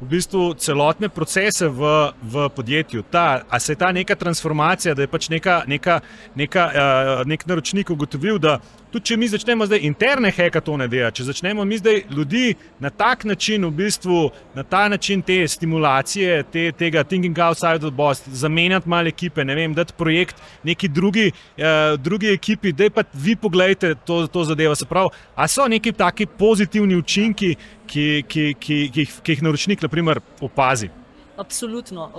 [0.00, 3.02] v bistvu celotne procese v, v podjetju.
[3.10, 6.00] Ta, a se je ta neka transformacija, da je pač neka, neka,
[6.38, 8.60] neka, uh, nek naročnik ugotovil, da
[8.92, 13.24] tudi če mi začnemo zdaj interne hekatone delati, če začnemo mi zdaj ljudi na tak
[13.28, 18.88] način, v bistvu na ta način te stimulacije, te, tega thinking outside the box, zamenjati
[18.88, 23.94] malo ekipe, ne vem, dati projekt neki drugi, uh, drugi ekipi, da pa vi pogledajte
[24.06, 24.78] to, to zadevo.
[24.78, 27.56] Se pravi, a so neki taki pozitivni učinki,
[27.88, 30.90] ki, ki, ki, ki, jih- ki jih naročnik naprimer, opazi.
[31.38, 32.10] Absolutno.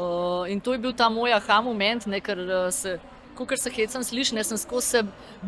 [0.50, 2.98] In to je bil ta moj aha moment, ne, ker uh, se.
[3.40, 5.02] Ker se hecam slišati, ne sem skozi se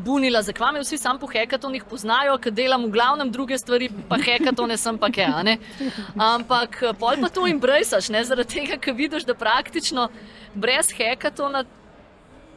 [0.05, 4.15] bunila, zakaj me vsi sam po hekatonih poznajo, ker delam v glavnem druge stvari, pa
[4.15, 5.57] hekatone sem pa a ne.
[6.15, 10.07] Ampak eh, pol pa to embracaš, ne zaradi tega, ker vidiš, da praktično
[10.55, 11.65] brez hekatona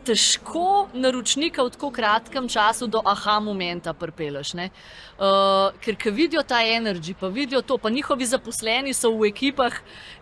[0.05, 4.53] težko naročnika v tako kratkem času do aha momenta pripeleš.
[4.55, 9.73] Uh, ker ko vidijo ta energy, pa vidijo to, pa njihovi zaposleni so v ekipah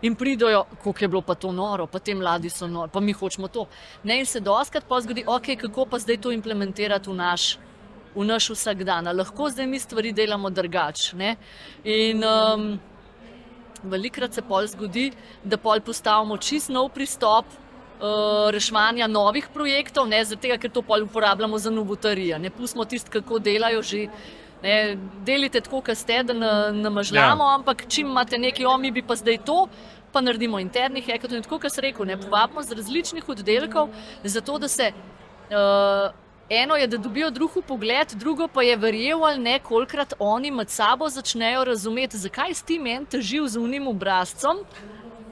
[0.01, 3.13] in pridojo, kako je bilo pa to noro, pa ti mladi so nori, pa mi
[3.13, 3.67] hočemo to.
[4.03, 7.57] Ne, in se doskrat pa zgodi, ok, kako pa zdaj to implementirati v naš.
[8.15, 11.35] V naš vsakdan, lahko zdaj mi stvari delamo drugače.
[11.83, 12.79] In um,
[13.83, 15.11] velikrat se pol zgodi,
[15.43, 17.45] da pol postavimo čist nov pristop
[18.51, 22.39] reševanja novih projektov, ne tega, ker to pol uporabljamo za novotarije.
[22.39, 24.07] Ne pustimo tisto, kako delajo že.
[24.63, 27.55] Ne, delite tako, kot ste, da na- namažljamo, ja.
[27.55, 29.67] ampak čim imate neki omi, bi pa zdaj to,
[30.11, 31.43] pa naredimo internih hekatonov.
[31.43, 33.89] Tako, kot sem rekel, ne povabimo z različnih oddelkov,
[34.23, 34.91] zato da se.
[35.51, 40.51] Uh, Eno je, da dobijo drugi pogled, drugo pa je verjel ali ne, kolikrat oni
[40.51, 44.59] med sabo začnejo razumeti, zakaj si ti meni težil z unim obrazcem.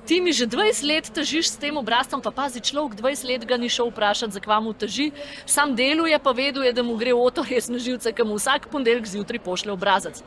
[0.02, 3.58] Ti mi že 20 let težiš s tem obrazcem, pa pazi, človek 20 let ga
[3.58, 5.12] ni šel vprašati, zakaj mu teži,
[5.46, 9.06] sam deluje, pa veduje, da mu gre oto res na živce, ki mu vsak ponedeljek
[9.06, 10.24] zjutraj pošlje obrazec.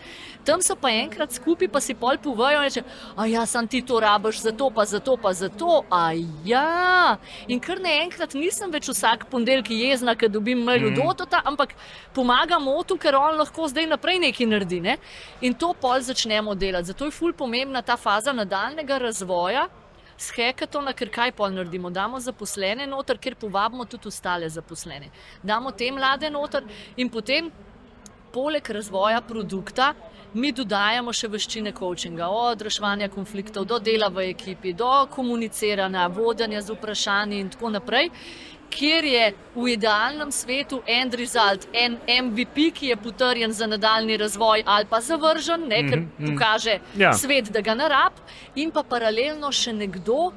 [0.46, 2.84] Tam so pa enkrat skupaj, pa si pol povajo in reče,
[3.16, 6.14] a ja, sam ti to rabiš, zato pa zato pa zato, a
[6.46, 7.18] ja.
[7.48, 11.74] In kar naenkrat nisem več vsak ponedeljek jezna, ker dobim mail od otota, ampak
[12.14, 14.80] pomagam otu, ker on lahko zdaj naprej nekaj naredi.
[14.84, 14.96] Ne?
[15.42, 16.92] In to pol začnemo delati.
[16.92, 19.63] Zato je ful pomembna ta faza nadaljnega razvoja.
[20.18, 21.90] S hekatona, ker kaj pol naredimo?
[21.90, 25.10] Damo zaposlene noter, ker povabimo tudi ostale zaposlene.
[25.42, 26.64] Damo te mlade noter
[26.96, 27.50] in potem
[28.34, 29.92] poleg razvoja produkta
[30.34, 36.62] mi dodajamo še veščine coachinga, od reševanja konfliktov do dela v ekipi, do komuniciranja, vodenja
[36.62, 38.10] z vprašanji in tako naprej.
[38.74, 39.24] Kjer je
[39.54, 44.98] v idealnem svetu en rezultat, en MVP, ki je potrjen za nadaljni razvoj, ali pa
[45.00, 46.32] zavržen, ne, ker Mhm, mhm.
[46.32, 47.12] pokaže Ja.
[47.12, 48.12] svet, da ga ne rab,
[48.54, 50.32] in pa paralelno še nekdo,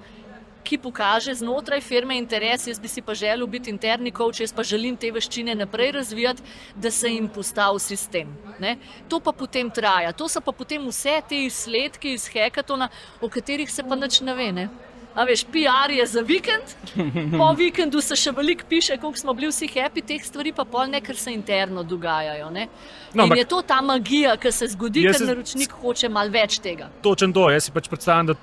[0.64, 2.68] ki pokaže znotraj firme interes.
[2.68, 6.44] Jaz bi si pa želel biti interni coach, jaz pa želim te veščine naprej razvijati,
[6.76, 8.28] da se jim postavi sistem.
[8.60, 8.76] Ne?
[9.08, 12.90] To pa potem traja, to so pa potem vse te izsledki iz hekatona,
[13.22, 14.52] o katerih se pa nič ne ve.
[14.52, 14.68] Ne?
[15.18, 16.76] A veš, PR je za vikend,
[17.34, 20.86] po vikendu se še veliko piše, koliko smo bili vsi happy, teh stvari pa pol
[20.88, 22.52] ne, ker se interno dogajajo.
[22.52, 22.68] Ne?
[23.10, 26.30] No, In ampak- je to ta magija, ki se zgodi, ker se- naročnik hoče malo
[26.32, 26.92] več tega.
[27.02, 28.36] Točen to, jaz si pač predstavljam, da,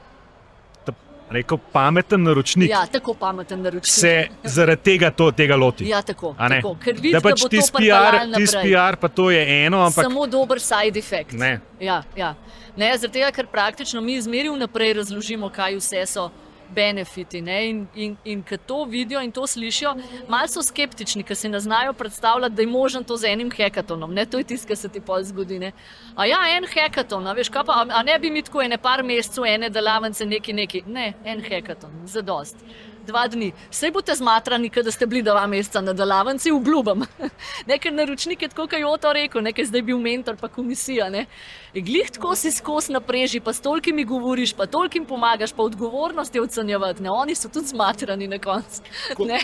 [1.31, 3.95] rekel, pameten naročnik Ja, tako pameten naročnik.
[3.95, 4.11] se
[4.45, 5.87] zaradi tega, to, tega loti.
[5.89, 6.35] Ja, tako.
[6.39, 6.75] Tako.
[6.77, 7.81] Ker vidiš, da pač da to PR,
[8.21, 11.33] PR, tis PR, pa to je eno, ampak Samo dober side effect.
[11.33, 11.61] Ne.
[11.81, 12.35] Ja, ja.
[12.77, 16.31] ne zaradi tega, ker praktično mi zmeri vnaprej razložimo, kaj vse so.
[16.75, 17.59] Benefiti ne?
[17.69, 19.95] in, in, in ko to vidijo in to slišijo,
[20.29, 24.15] malo so skeptični, ker si ne znajo predstavljati, da je možen to z enim hekatonom.
[24.15, 24.27] Ne?
[24.27, 25.59] To je tisto, kar se ti pol zgodi.
[25.59, 25.73] Ne?
[26.17, 28.79] A ja, en hekaton, a, veš, kaj pa, a, a ne bi mi tako ene
[28.79, 30.83] par mesecev, ene delavnice, neki neki.
[30.87, 32.57] Ne, en hekaton, za dost.
[33.05, 33.53] Dva dni.
[33.71, 37.03] Sej boste zmatrani, da ste bili dva meseca na delavnici, obljubim.
[37.67, 41.11] Nekaj naročnik je tako, kot je to rekel, nekaj zdaj bil mentor, pa komisija.
[41.11, 41.27] Ne?
[41.75, 46.43] Glih tako si skozi napreži, pa s tolkimi govoriš, pa tolkim pomagaš, pa odgovornost je
[46.43, 47.03] ocenjevati.
[47.03, 47.11] Ne?
[47.11, 48.83] Oni so tudi zmatrani na koncu.
[49.15, 49.39] Ko- Ne?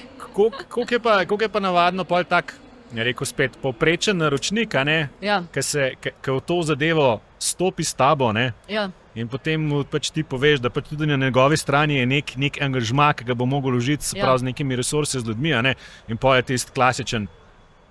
[0.69, 2.55] koliko je, pa- je pa navadno pol tak,
[2.93, 4.75] je rekel spet, povprečen naročnik,
[5.21, 5.43] Ja,
[5.93, 8.33] ki v to zadevo stopi s tabo.
[8.33, 8.53] Ne?
[8.69, 8.91] ja.
[9.15, 12.61] In potem mu pač ti poveš, da pač tudi na njegovi strani je nek, nek
[12.63, 14.39] angažma, ki ga bo mogel vložiti Ja.
[14.39, 15.55] z nekimi resursi, z ljudmi.
[15.55, 15.75] a ne.
[16.09, 17.27] In pa je tisti klasičen.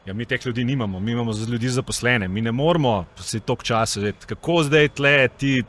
[0.05, 3.99] Ja, mi teh ljudi nimamo, mi imamo ljudi zaposlene, mi ne moramo si toliko časa
[3.99, 5.63] vedeti, kako zdaj tle ti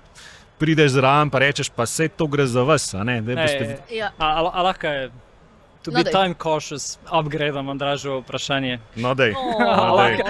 [0.58, 2.94] prideš zraven, pa rečeš, pa vse to gre za vas.
[2.94, 4.12] a Ne, Daj, Ne, boste, ja.
[4.18, 5.10] A, a, a lahko je,
[5.82, 6.12] to No, be daj.
[6.12, 8.78] time cautious, upgrade Andražo vprašanje.
[8.96, 9.32] no, dej.
[9.32, 10.12] Oh, daj.
[10.12, 10.22] ne,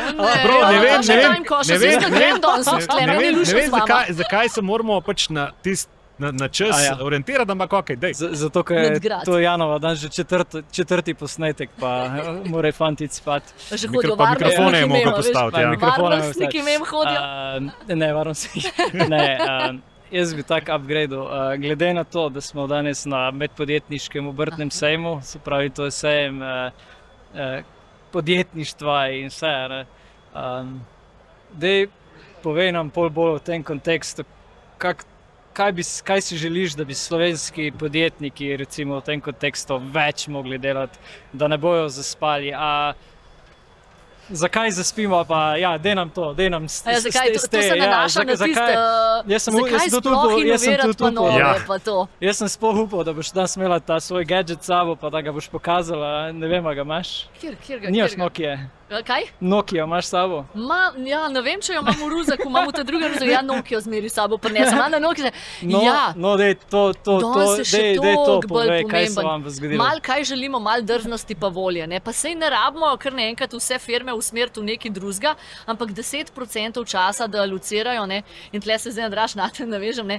[0.44, 3.06] Prav, ne ja, vem, ne vem, time cautious, ne vem, ne grem vem, danes ne,
[3.06, 6.80] ne vem, ne vem zakaj, zakaj se moramo pač na, tist, na, na čas A
[6.82, 6.96] ja.
[7.00, 8.12] orientirati, ampak ok, dej.
[8.14, 13.10] Z, zato, ker je to Janova, dan že četrti, četrti posnetek, pa eh, mora fantic
[13.10, 13.48] spati.
[13.70, 15.16] Že Mikro- hodijo pa mikrofone je varnostniki veš.
[15.16, 15.54] postaviti.
[15.54, 15.70] Pa Ja.
[15.70, 17.20] mikrofone Varnostniki mem hodijo.
[17.20, 18.48] Uh, ne, se.
[19.08, 21.16] ne, uh, jaz bi tak upgrade.
[21.16, 25.90] Uh, glede na to, da smo danes na medpodjetniškem obrtnem sejmu, se pravi, to je
[25.90, 26.72] sejem uh,
[27.34, 27.64] uh,
[28.12, 29.56] podjetništva in vse.
[29.68, 29.86] ne,
[30.34, 30.80] Um,
[31.50, 31.88] Dej,
[32.42, 34.22] povej nam pol bolj v tem kontekstu,
[34.78, 35.02] kak,
[35.50, 40.58] kaj, bi, kaj si želiš, da bi slovenski podjetniki recimo, v tem kontekstu več mogli
[40.62, 42.54] delati, da ne bojo zaspali.
[42.54, 42.94] A,
[44.32, 47.48] Zakaj zaspimo, pa ja, da nam to, da nam s- A Ja, zakaj, to, s-
[47.48, 48.32] to se ja, nanaša zak- na
[49.22, 51.38] uh, Jaz sem zakaj jaz sem tudi sploh upal- jaz sem tudi pa upal.
[51.38, 51.54] Ja.
[51.66, 52.06] pa to.
[52.20, 55.20] Jaz sem sploh upal, da boš danes imela ta svoj gadget s sabo, pa da
[55.20, 56.32] ga boš pokazala.
[56.32, 57.26] Ne vem, ga imaš.
[57.40, 58.24] Kjer, kjer ga, Nimaš kjer ga?
[58.24, 58.54] Nokia.
[58.90, 59.22] Kaj?
[59.40, 60.44] Nokia imaš sabo.
[60.54, 63.38] Ma, ja, ne vem, če jo imam v ruzaku, imam v te druge ruzaku, ja,
[63.46, 65.30] Nokia zmeri sabo, prinesem, a na Nokia.
[65.62, 69.44] No, ja, no dej, to, to, to, še dej, dej to povej, kaj se vam
[69.46, 69.78] bo zgodilo.
[69.78, 71.86] Mal kaj želimo, mal drznosti pa volje.
[71.86, 72.00] Ne?
[72.02, 75.36] Pa sej ne rabimo kar naenkrat vse firme usmeriti v neki drugega,
[75.70, 78.24] ampak 10% časa, da alucirajo ne?
[78.50, 80.10] in tle se zdaj nadraž na te navežem.
[80.16, 80.18] Ne?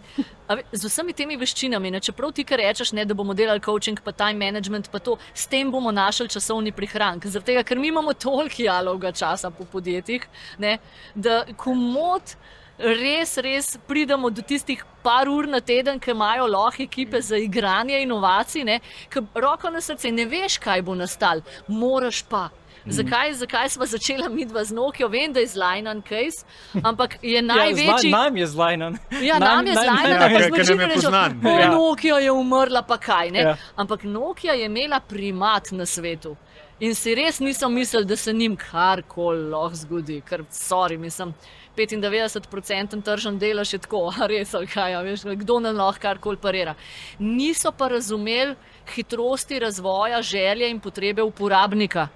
[0.71, 1.99] Z vsemi temi veščinami, ne?
[1.99, 5.43] čeprav ti kar rečeš, ne, da bomo delali coaching, pa time management, pa to, s
[5.51, 7.27] tem bomo našli časovni prihranek.
[7.27, 10.27] Zaradi tega, ker mi imamo toliko jalovega časa po podjetjih,
[10.59, 10.77] ne?
[11.15, 12.35] da komod
[12.79, 17.99] res, res pridemo do tistih par ur na teden, ki imajo lahko ekipe za igranje
[18.01, 18.79] inovacij?
[19.09, 22.49] Ker roko na srce ne veš, kaj bo nastal, moraš pa.
[22.81, 25.05] Zakaj, zakaj smo začeli mi dva z Nokijo?
[25.07, 26.41] Vem, da je zlajnan case,
[26.83, 28.09] ampak je Ja, največji.
[28.09, 28.97] zna, nam je zlajnan.
[29.21, 31.41] Ja, nam je zlajnan, Ja, da nam je značilno rečemo, poznan.
[31.45, 31.69] "O, Ja.
[31.69, 33.31] Nokia je umrla, pa kaj.
[33.31, 33.39] Ne?
[33.39, 33.57] Ja.
[33.75, 36.35] Ampak Nokia je imela primat na svetu.
[36.81, 41.35] In si res nisem mislil, da se njim karkoli lahko zgodi, ker sorry, mislim.
[41.77, 46.73] 95% tržen delež je tako, res, ali kaj, a veš, kdo nam lahko karkoli parira.
[47.19, 48.57] Niso pa razumeli
[48.95, 52.07] hitrosti razvoja, želje in potrebe uporabnika.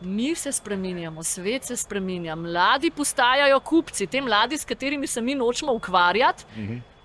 [0.00, 5.34] Mi se spremenjamo, svet se spremenja, mladi postajajo kupci, te mladi, s katerimi se mi
[5.34, 6.44] nočemo ukvarjati,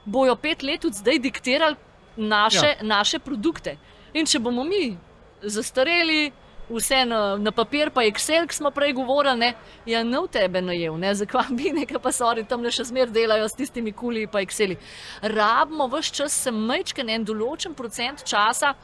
[0.05, 1.75] bojo pet let od zdaj diktirali
[2.15, 2.75] naše, ja.
[2.81, 3.77] naše produkte.
[4.13, 4.97] In če bomo mi
[5.41, 6.31] zastareli,
[6.69, 9.53] vse na, na papir, pa Excel, ki smo prej govorili, ne,
[9.85, 13.11] ja, ne v tebe najel, ne, zakaj bi nekaj pa sori tam le še zmer
[13.14, 14.77] delajo s tistimi kuli pa Exceli.
[15.22, 18.76] Rabimo vse čas se mečken en določen procent časa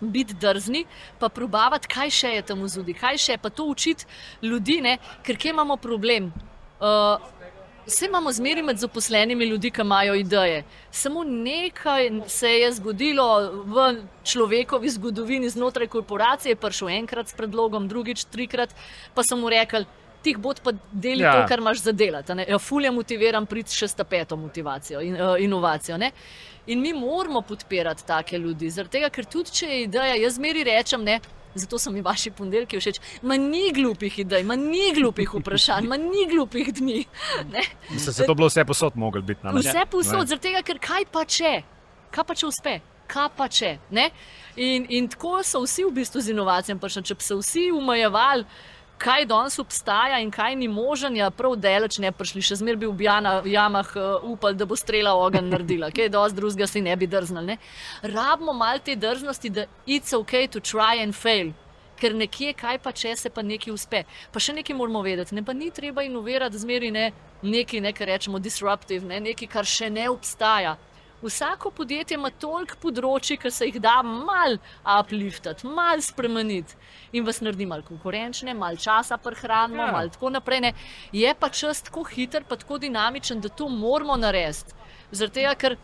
[0.00, 0.86] biti drzni,
[1.20, 4.08] pa probavati, kaj še je tam v zudi, kaj še, pa to učiti
[4.42, 4.96] ljudi, ne?
[5.26, 6.32] ker kje imamo problem.
[6.80, 7.20] Uh,
[7.90, 10.62] Vse imamo zmeri med zaposlenimi ljudmi, ki imajo ideje.
[10.90, 13.26] Samo nekaj se je zgodilo
[13.66, 13.86] v
[14.24, 18.74] človekovi zgodovini znotraj korporacije, prišel enkrat s predlogom, drugič, trikrat,
[19.14, 19.88] pa sem mu rekel,
[20.22, 21.32] ti bod pa deli ja.
[21.32, 22.32] To, kar imaš za delati.
[22.48, 25.98] Ja, fulje motiviram priti še s peto motivacijo in uh, inovacijo.
[25.98, 26.12] Ne?
[26.66, 30.62] In mi moramo podpirati take ljudi, zaradi tega, ker tudi če je ideja, jaz zmeri
[30.64, 31.18] rečem, ne.
[31.54, 33.00] Zato so mi vaši ponedeljki všeč.
[33.22, 37.04] Ma ni glupih idej, ma ni glupih vprašanj, ma ni glupih dni.
[37.52, 37.62] Ne?
[37.98, 39.40] Se, se to bilo vse posod moglo biti.
[39.42, 39.66] namreč.
[39.66, 40.26] Vse posod, Ne.
[40.26, 41.62] zaradi tega, ker kaj pa če,
[42.10, 43.78] kaj pa če uspe, kaj pa če.
[43.90, 44.10] ne?
[44.56, 47.02] In, in tako so vsi v bistvu z inovacijami prišli.
[47.02, 48.44] Če bi se vsi umajevali,
[49.00, 52.90] kaj danes obstaja in kaj ni možen, ja, prav daleč ne prišli, še zmeraj bi
[52.90, 57.08] v jamah uh, upali, da bo strela ogen naredila, kaj dosti drugega si ne bi
[57.08, 57.54] drznili.
[57.54, 57.56] Ne?
[58.02, 61.54] Rabimo malo te drznosti, da it's ok to try and fail.
[62.00, 64.04] Ker nekje, kaj pa če se pa nekaj uspe.
[64.32, 67.10] Pa še nekaj moramo vedeti, ne pa ni treba inovirati zmeri ne,
[67.42, 70.76] nekaj, ne, kar rečemo disruptive, ne, nekaj, kar še ne obstaja.
[71.22, 74.56] Vsako podjetje ima toliko področji, ki se jih da mal
[74.98, 76.76] upliftati, mal spremeniti
[77.12, 79.86] in vas naredi mal konkurenčne, mal časa prehranimo, Ja.
[79.86, 79.92] ja.
[79.92, 80.60] mal tako naprej.
[80.60, 80.72] Ne.
[81.12, 84.72] Je pa čas tako hiter, pa tako dinamičen, da to moramo narediti.
[85.10, 85.76] Tega, ker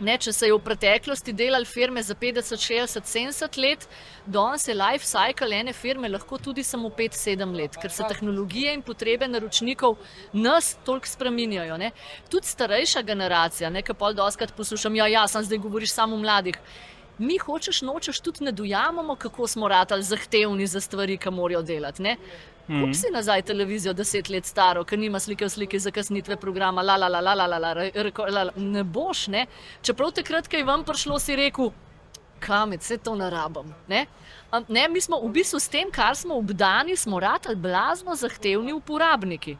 [0.00, 3.82] Ne, če se je v preteklosti delali firme za 50, 60, 70 let,
[4.24, 8.82] danes je life cycle ene firme lahko tudi samo 5-7 let, ker se tehnologije in
[8.82, 9.98] potrebe naročnikov
[10.32, 11.76] nas toliko spreminjajo.
[11.76, 11.90] Ne.
[12.32, 16.56] Tudi starejša generacija, nekaj pol doskrat poslušam, ja, ja, sem zdaj govoriš samo o mladih.
[17.20, 22.02] Mi hočeš, nočeš, tudi ne dojamemo, kako smo ratali zahtevni za stvari, ki morajo delati.
[22.02, 22.16] Ne?
[22.66, 26.82] Kup si nazaj televizijo, deset let staro, ki nima slike v sliki za kasnitve programa,
[26.82, 28.52] la la la la la la la, reko, la, la.
[28.56, 29.46] ne boš, ne.
[29.82, 31.72] Čeprav takrat, ko je vam prišlo, si rekel,
[32.40, 33.74] kam je vse to narabam.
[33.88, 34.06] Ne?
[34.68, 39.56] Ne, mi smo v bistvu s tem, kar smo obdani, smo ratali blazno zahtevni uporabniki.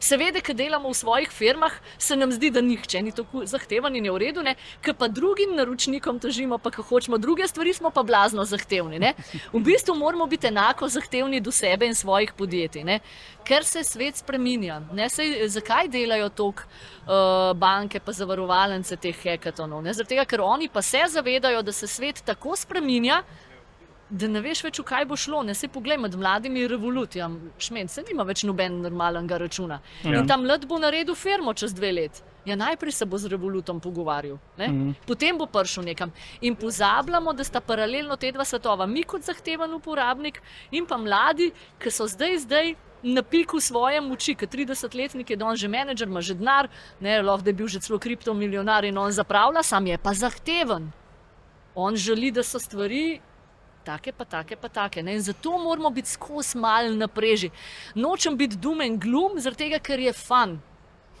[0.00, 4.04] Seveda, ki delamo v svojih firmah, se nam zdi, da nihče ni tako zahteven in
[4.04, 4.44] je v redu,
[4.82, 8.98] ker pa drugim naročnikom težimo, pa ko hočemo druge stvari, smo pa blazno zahtevni.
[8.98, 9.14] Ne?
[9.52, 13.00] V bistvu moramo biti enako zahtevni do sebe in svojih podjetij, ne?
[13.46, 14.80] ker se svet spreminja.
[15.08, 19.84] Sej, zakaj delajo toliko uh, banke, pa zavarovalnice teh hekatonov?
[19.86, 19.94] Ne?
[19.94, 23.22] Tega, ker oni pa se zavedajo, da se svet tako spreminja
[24.10, 25.42] da ne veš več, v kaj bo šlo.
[25.46, 29.80] Ne se poglej med mladimi revolucijami, šment, se nima več noben normalnega računa.
[30.04, 30.20] Ja.
[30.20, 32.22] In ta mlad bo naredil firmo čez dve leti.
[32.46, 34.68] Ja, najprej se bo z revolutom pogovarjal, ne?
[34.68, 34.90] Mhm.
[35.06, 36.12] potem bo prišel nekam.
[36.40, 40.38] In pozabljamo, da sta paralelno te dva svetova, mi kot zahteven uporabnik
[40.70, 41.50] in pa mladi,
[41.82, 46.20] ki so zdaj, zdaj na piku svoje moči, ker 30-letnik je danes že menedžer, ima
[46.20, 46.68] že denar,
[47.00, 50.92] lahko da je bil že celo kriptomilijonar in on zapravlja, sam je pa zahteven.
[51.74, 53.20] On želi, da so stvari
[53.86, 55.02] take, pa take, pa take.
[55.02, 55.16] Ne?
[55.16, 57.50] In zato moramo biti skozi mal napreži.
[57.94, 60.58] Nočem biti dum in glum, zaradi tega, ker je fan.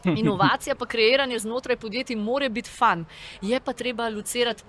[0.20, 3.04] Inovacija, pa kreiranje znotraj podjetij, mora biti fan.
[3.42, 4.64] Je pa treba lucirati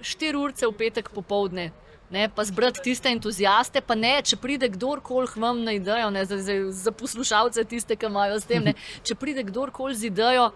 [0.00, 1.72] 4 urce v petek popovdne.
[2.10, 6.22] Ne, pa zbrati tiste entuzijaste, pa ne, če pride kdorkoli k vam na idejo, ne,
[6.24, 8.76] za, za, za poslušalce, tiste, ki imajo s tem, ne,
[9.06, 10.52] če pride kdorkoli z idejo,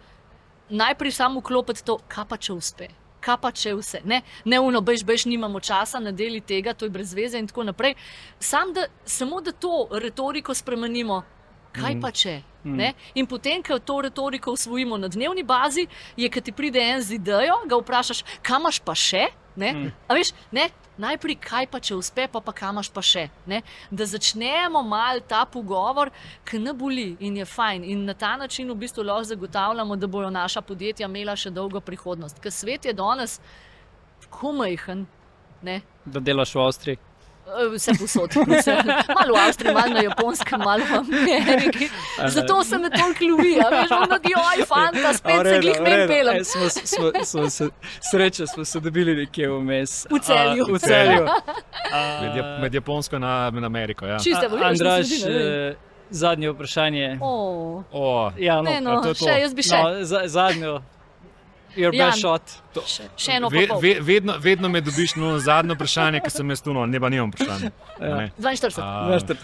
[0.71, 2.87] najprej samo klopiti to, kaj pa če uspe.
[3.21, 6.89] Kaj pa če vse, ne, ne uno, bež, bež, nimamo časa na deli tega, to
[6.89, 7.95] je brez veze in tako naprej.
[8.41, 11.23] Sam da, samo da to retoriko spremenimo,
[11.73, 12.41] kaj pa če.
[12.65, 12.93] Ne?
[13.17, 15.87] In potem, ko to retoriko usvojimo na dnevni bazi,
[16.17, 19.29] je, ko ti pride en z idejo, ga vprašaš, kam imaš pa še?
[19.57, 19.93] Ne?
[20.09, 20.69] A veš, ne?
[21.01, 23.29] Najprej, kaj pa če uspe, pa, pa kam imaš pa še.
[23.49, 23.63] Ne?
[23.89, 26.13] Da začnemo mal ta pogovor,
[26.45, 27.87] ki ne boli in je fajn.
[27.89, 31.81] In na ta način v bistvu lahko zagotavljamo, da bodo naša podjetja imela še dolgo
[31.81, 32.43] prihodnost.
[32.45, 33.39] Ker svet je danes
[34.27, 35.07] tako majhen.
[35.65, 35.81] Ne?
[36.05, 37.10] Da delaš v Avstriji.
[37.53, 38.31] Eh, Vse posod,
[39.09, 41.89] malo v Avstriji, malo na Japonskem, malo v Ameriki.
[42.27, 46.37] Zato se me toliko ljubi, a veš, ono, joj, fanta, spet se glih men pelem.
[46.37, 47.69] E, smo, smo, smo se,
[48.03, 50.07] sreče smo se dobili nekje vmes.
[50.07, 50.65] V Celju.
[50.65, 51.25] A, v celju.
[52.23, 53.25] Med, Jap- med Japonsko in
[53.65, 54.07] Ameriko.
[54.07, 54.19] Ja.
[54.19, 55.37] Čiste A, volilne Andraž, ne.
[55.69, 55.75] eh,
[56.11, 57.19] zadnje vprašanje.
[57.21, 59.25] O, O, Ja, no, ne, no, to to.
[59.25, 59.77] še jaz bi še.
[59.77, 60.81] no, za, zadnjo.
[61.77, 62.13] Your Jan.
[62.13, 62.43] shot.
[62.87, 66.73] Še, eno ve, ve, vedno, vedno me dobiš na zadnje vprašanje, ki sem jaz tu,
[66.75, 67.71] no, ne pa nimam vprašanja.
[68.01, 68.17] Ja.
[68.17, 68.31] Ne.
[68.39, 68.83] 42.
[68.83, 69.37] A, Veste,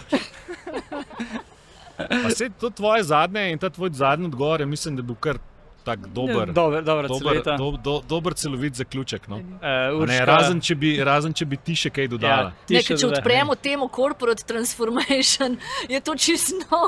[1.96, 5.38] Pa se to tvoje zadnje in ta tvoj zadnji odgovor, mislim, da je bil kar
[5.86, 9.28] tak dober, Dober, dobra, dober, do, do, dober celovit zaključek.
[9.30, 9.36] No.
[9.36, 12.50] Uh, A Ne, Urška, razen, če bi, razen če bi ti še kaj dodala.
[12.66, 15.54] ti Ne, še ker če odpremo temo corporate transformation,
[15.94, 16.80] je to čisto.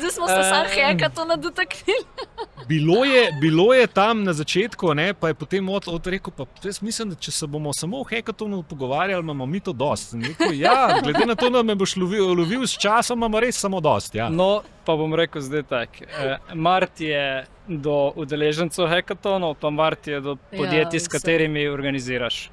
[0.00, 2.02] Zdaj smo se Eh, sam hekatona dotaknili.
[2.70, 6.44] Bilo je, bilo je tam na začetku, ne, pa je potem od, od rekel, pa
[6.62, 10.14] jaz mislim, da če se bomo samo o hekatonu pogovarjali, imamo mi to dost.
[10.14, 13.80] Rekel, ja, glede na to, da me boš lovil, lovil s časom, imamo res samo
[13.80, 14.14] dost.
[14.14, 14.28] Ja.
[14.30, 16.04] No, pa bom rekel zdaj tako.
[16.04, 17.24] Eh, Mart je
[17.70, 22.50] do udeležencev hekatonov, pa Mart je do podjetij, Ja, s katerimi organiziraš.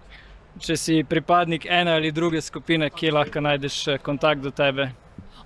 [0.62, 4.92] Če si pripadnik ene ali druge skupine, kje lahko najdeš eh, kontakt do tebe.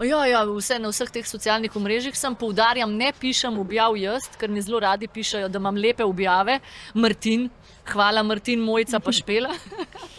[0.02, 4.50] Ja, ja, vse na vseh teh socialnih omrežjih sem poudarjam, ne pišem objav jaz, ker
[4.50, 6.60] mi zelo radi pišajo, da imam lepe objave.
[6.94, 7.50] Martin,
[7.92, 9.52] hvala Martin, mojica pa špela.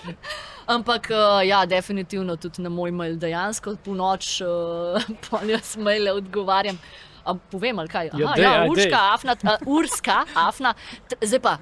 [0.76, 4.38] Ampak eh, ja, definitivno tudi na moj mail, dejansko po noč,
[5.28, 6.78] pa jaz maile odgovarjam.
[7.24, 8.06] A povem, ali kaj?
[8.06, 8.68] Ja, Aha, dej, ja, dej.
[8.70, 10.74] urška, afna, uh, urska, afna.
[11.20, 11.58] Zdaj pa.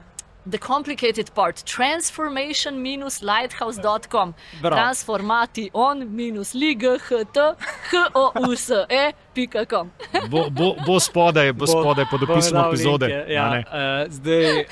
[0.50, 4.76] The complicated part, transformation-lighthouse.com, Bravo.
[4.76, 6.82] transformati on minus light,
[9.30, 9.90] h-o-u-s-e.com.
[10.28, 13.06] Bo, bo, bo spodaj, bo spodaj pod opisom epizode.
[13.06, 13.58] linke, a Ja, ne?
[13.60, 13.64] uh,
[14.08, 14.66] zdaj, uh,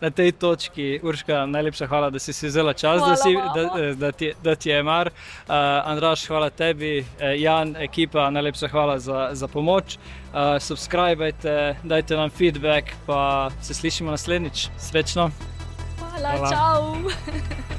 [0.00, 3.52] na tej točki, Urška, najlepša hvala, da si si vzela čas, da, Hvala si, vama.
[3.54, 5.06] da, eh, da, ti, da ti je mar.
[5.08, 7.06] Uh, Andraš, hvala tebi, uh,
[7.36, 9.96] Jan, ekipa, najlepša hvala za, za pomoč.
[9.96, 14.68] Uh, subskrbajte, dajte nam feedback, pa se slišimo naslednjič.
[14.78, 15.30] Srečno!
[15.98, 16.50] Hvala, Hvala.
[16.50, 16.82] čau!